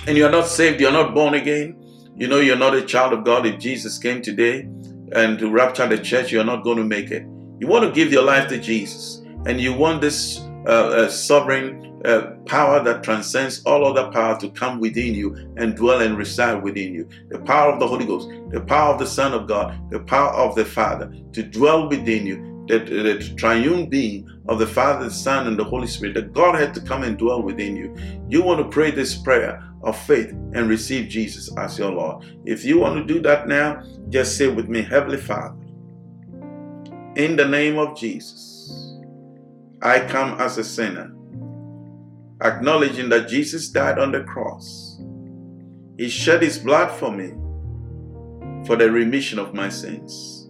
and 0.08 0.18
you're 0.18 0.32
not 0.32 0.48
saved, 0.48 0.80
you're 0.80 0.92
not 0.92 1.14
born 1.14 1.34
again, 1.34 1.78
you 2.16 2.28
know 2.28 2.40
you're 2.40 2.56
not 2.56 2.76
a 2.76 2.82
child 2.82 3.12
of 3.12 3.26
God. 3.26 3.46
If 3.46 3.60
Jesus 3.60 3.98
came 3.98 4.22
today 4.22 4.70
and 5.14 5.38
to 5.40 5.50
rapture 5.50 5.88
the 5.88 5.98
church, 5.98 6.32
you're 6.32 6.46
not 6.46 6.64
going 6.64 6.78
to 6.78 6.84
make 6.84 7.12
it. 7.12 7.26
You 7.62 7.68
want 7.68 7.86
to 7.86 7.92
give 7.92 8.12
your 8.12 8.24
life 8.24 8.50
to 8.50 8.58
Jesus, 8.58 9.22
and 9.46 9.62
you 9.62 9.72
want 9.72 10.02
this 10.02 10.40
uh, 10.66 10.72
uh, 10.72 11.10
sovereign 11.10 12.02
uh, 12.04 12.32
power 12.48 12.84
that 12.84 13.04
transcends 13.04 13.62
all 13.66 13.86
other 13.86 14.12
power 14.12 14.36
to 14.40 14.50
come 14.50 14.80
within 14.80 15.14
you 15.14 15.36
and 15.58 15.76
dwell 15.76 16.02
and 16.02 16.18
reside 16.18 16.64
within 16.64 16.92
you. 16.92 17.08
The 17.30 17.38
power 17.38 17.72
of 17.72 17.80
the 17.80 17.88
Holy 17.88 18.08
Ghost, 18.08 18.30
the 18.50 18.62
power 18.62 18.92
of 18.92 19.00
the 19.00 19.06
Son 19.06 19.36
of 19.36 19.48
God, 19.48 19.80
the 19.92 20.00
power 20.00 20.32
of 20.32 20.56
the 20.56 20.66
Father 20.66 21.14
to 21.34 21.44
dwell 21.44 21.88
within 21.88 22.26
you. 22.26 22.66
The, 22.68 22.80
the 22.80 23.36
triune 23.38 23.88
being 23.90 24.28
of 24.48 24.58
the 24.58 24.66
Father, 24.66 25.06
the 25.06 25.12
Son, 25.12 25.46
and 25.46 25.56
the 25.56 25.64
Holy 25.64 25.86
Spirit, 25.86 26.16
that 26.16 26.34
God 26.34 26.60
had 26.60 26.74
to 26.74 26.82
come 26.82 27.04
and 27.04 27.16
dwell 27.16 27.44
within 27.44 27.76
you. 27.76 27.96
You 28.28 28.42
want 28.42 28.60
to 28.60 28.70
pray 28.70 28.90
this 28.90 29.16
prayer 29.16 29.64
of 29.84 30.00
faith 30.00 30.32
and 30.32 30.68
receive 30.68 31.10
Jesus 31.10 31.56
as 31.58 31.78
your 31.78 31.92
Lord. 31.92 32.26
If 32.44 32.66
you 32.66 32.80
want 32.80 32.96
to 32.96 33.14
do 33.14 33.22
that 33.22 33.48
now, 33.48 33.84
just 34.10 34.36
say 34.36 34.48
with 34.48 34.68
me, 34.68 34.82
Heavenly 34.82 35.18
Father, 35.18 35.61
in 37.16 37.36
the 37.36 37.46
name 37.46 37.78
of 37.78 37.98
Jesus, 37.98 38.98
I 39.82 40.00
come 40.00 40.40
as 40.40 40.58
a 40.58 40.64
sinner, 40.64 41.14
acknowledging 42.42 43.10
that 43.10 43.28
Jesus 43.28 43.70
died 43.70 44.00
on 44.00 44.12
the 44.12 44.24
cross. 44.24 45.02
He 45.98 46.10
shed 46.10 46.42
his 46.42 46.58
blood 46.58 46.92
for 46.92 47.12
me 47.12 47.32
for 48.66 48.76
the 48.76 48.90
remission 48.90 49.40
of 49.40 49.54
my 49.54 49.70
sins. 49.70 50.50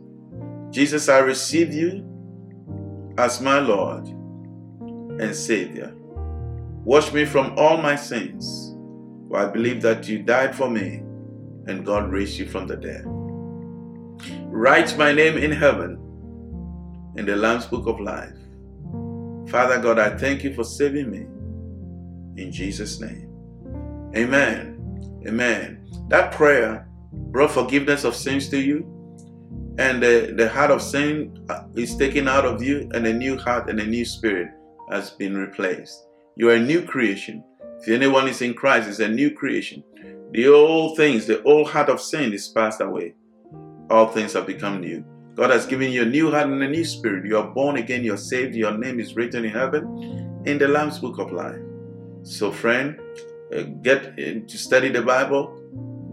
Jesus, 0.69 1.09
I 1.09 1.19
receive 1.19 1.73
you 1.73 2.07
as 3.17 3.41
my 3.41 3.59
Lord 3.59 4.07
and 5.19 5.35
Savior. 5.35 5.93
Wash 6.83 7.11
me 7.11 7.25
from 7.25 7.57
all 7.57 7.77
my 7.77 7.95
sins, 7.95 8.75
for 9.27 9.37
I 9.37 9.47
believe 9.47 9.81
that 9.81 10.07
you 10.07 10.23
died 10.23 10.55
for 10.55 10.69
me 10.69 11.01
and 11.67 11.85
God 11.85 12.11
raised 12.11 12.37
you 12.37 12.47
from 12.47 12.67
the 12.67 12.77
dead. 12.77 13.03
Write 14.47 14.97
my 14.97 15.11
name 15.11 15.37
in 15.37 15.51
heaven 15.51 16.00
in 17.15 17.25
the 17.25 17.35
Lamb's 17.35 17.65
Book 17.65 17.87
of 17.87 17.99
Life. 17.99 18.35
Father 19.49 19.79
God, 19.81 19.99
I 19.99 20.17
thank 20.17 20.43
you 20.43 20.53
for 20.53 20.63
saving 20.63 21.11
me. 21.11 21.25
In 22.41 22.51
Jesus' 22.51 23.01
name. 23.01 23.27
Amen. 24.15 25.21
Amen. 25.27 25.85
That 26.09 26.31
prayer 26.31 26.87
brought 27.11 27.51
forgiveness 27.51 28.03
of 28.03 28.15
sins 28.15 28.49
to 28.49 28.59
you, 28.59 28.87
and 29.77 30.01
the, 30.01 30.33
the 30.37 30.49
heart 30.49 30.71
of 30.71 30.81
sin 30.81 31.45
uh, 31.49 31.63
is 31.75 31.95
taken 31.95 32.27
out 32.27 32.45
of 32.45 32.63
you, 32.63 32.89
and 32.93 33.05
a 33.05 33.13
new 33.13 33.37
heart 33.37 33.69
and 33.69 33.79
a 33.79 33.85
new 33.85 34.05
spirit 34.05 34.49
has 34.89 35.11
been 35.11 35.35
replaced. 35.35 36.07
You 36.35 36.49
are 36.49 36.55
a 36.55 36.59
new 36.59 36.81
creation. 36.81 37.43
If 37.81 37.89
anyone 37.89 38.27
is 38.27 38.41
in 38.41 38.53
Christ, 38.53 38.87
is 38.87 38.99
a 38.99 39.07
new 39.07 39.31
creation. 39.31 39.83
The 40.31 40.47
old 40.47 40.97
things, 40.97 41.27
the 41.27 41.43
old 41.43 41.69
heart 41.69 41.89
of 41.89 41.99
sin 41.99 42.31
is 42.31 42.47
passed 42.47 42.79
away. 42.79 43.15
All 43.89 44.07
things 44.07 44.33
have 44.33 44.47
become 44.47 44.79
new. 44.79 45.03
God 45.35 45.49
has 45.49 45.65
given 45.65 45.91
you 45.91 46.01
a 46.03 46.05
new 46.05 46.29
heart 46.29 46.47
and 46.47 46.61
a 46.61 46.67
new 46.67 46.83
spirit. 46.83 47.25
You 47.25 47.37
are 47.37 47.47
born 47.47 47.77
again, 47.77 48.03
you're 48.03 48.17
saved, 48.17 48.53
your 48.53 48.77
name 48.77 48.99
is 48.99 49.15
written 49.15 49.45
in 49.45 49.51
heaven 49.51 50.41
in 50.45 50.57
the 50.57 50.67
Lamb's 50.67 50.99
Book 50.99 51.19
of 51.19 51.31
Life. 51.31 51.59
So, 52.23 52.51
friend, 52.51 52.99
uh, 53.55 53.63
get 53.81 54.17
to 54.17 54.57
study 54.57 54.89
the 54.89 55.01
Bible, 55.01 55.57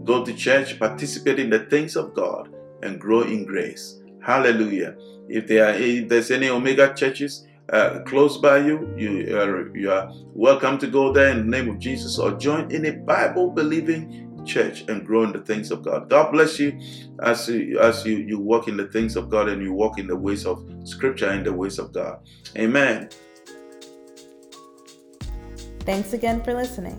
go 0.05 0.23
to 0.23 0.33
church, 0.33 0.79
participate 0.79 1.39
in 1.39 1.49
the 1.49 1.59
things 1.59 1.95
of 1.95 2.13
God, 2.13 2.53
and 2.81 2.99
grow 2.99 3.21
in 3.21 3.45
grace. 3.45 3.99
Hallelujah. 4.21 4.95
If 5.27 5.47
there 5.47 5.67
are 5.67 5.73
if 5.73 6.07
there's 6.07 6.31
any 6.31 6.49
Omega 6.49 6.93
churches 6.93 7.45
uh, 7.71 7.99
close 8.05 8.37
by 8.37 8.59
you, 8.59 8.93
you 8.97 9.37
are, 9.37 9.75
you 9.77 9.91
are 9.91 10.11
welcome 10.33 10.77
to 10.79 10.87
go 10.87 11.13
there 11.13 11.29
in 11.29 11.37
the 11.49 11.57
name 11.57 11.69
of 11.69 11.77
Jesus 11.79 12.17
or 12.17 12.31
join 12.31 12.71
in 12.71 12.85
a 12.85 12.91
Bible 12.91 13.51
believing 13.51 14.28
church 14.49 14.81
and 14.89 15.05
grow 15.05 15.23
in 15.23 15.31
the 15.31 15.39
things 15.39 15.71
of 15.71 15.83
God. 15.83 16.09
God 16.09 16.31
bless 16.31 16.59
you 16.59 16.79
as 17.23 17.47
you 17.47 17.79
as 17.79 18.05
you, 18.05 18.17
you 18.17 18.39
walk 18.39 18.67
in 18.67 18.75
the 18.77 18.87
things 18.87 19.15
of 19.15 19.29
God 19.29 19.47
and 19.47 19.61
you 19.61 19.73
walk 19.73 19.99
in 19.99 20.07
the 20.07 20.15
ways 20.15 20.43
of 20.45 20.65
scripture 20.83 21.29
and 21.29 21.45
the 21.45 21.53
ways 21.53 21.77
of 21.79 21.93
God. 21.93 22.19
Amen. 22.57 23.09
Thanks 25.81 26.13
again 26.13 26.43
for 26.43 26.53
listening. 26.53 26.97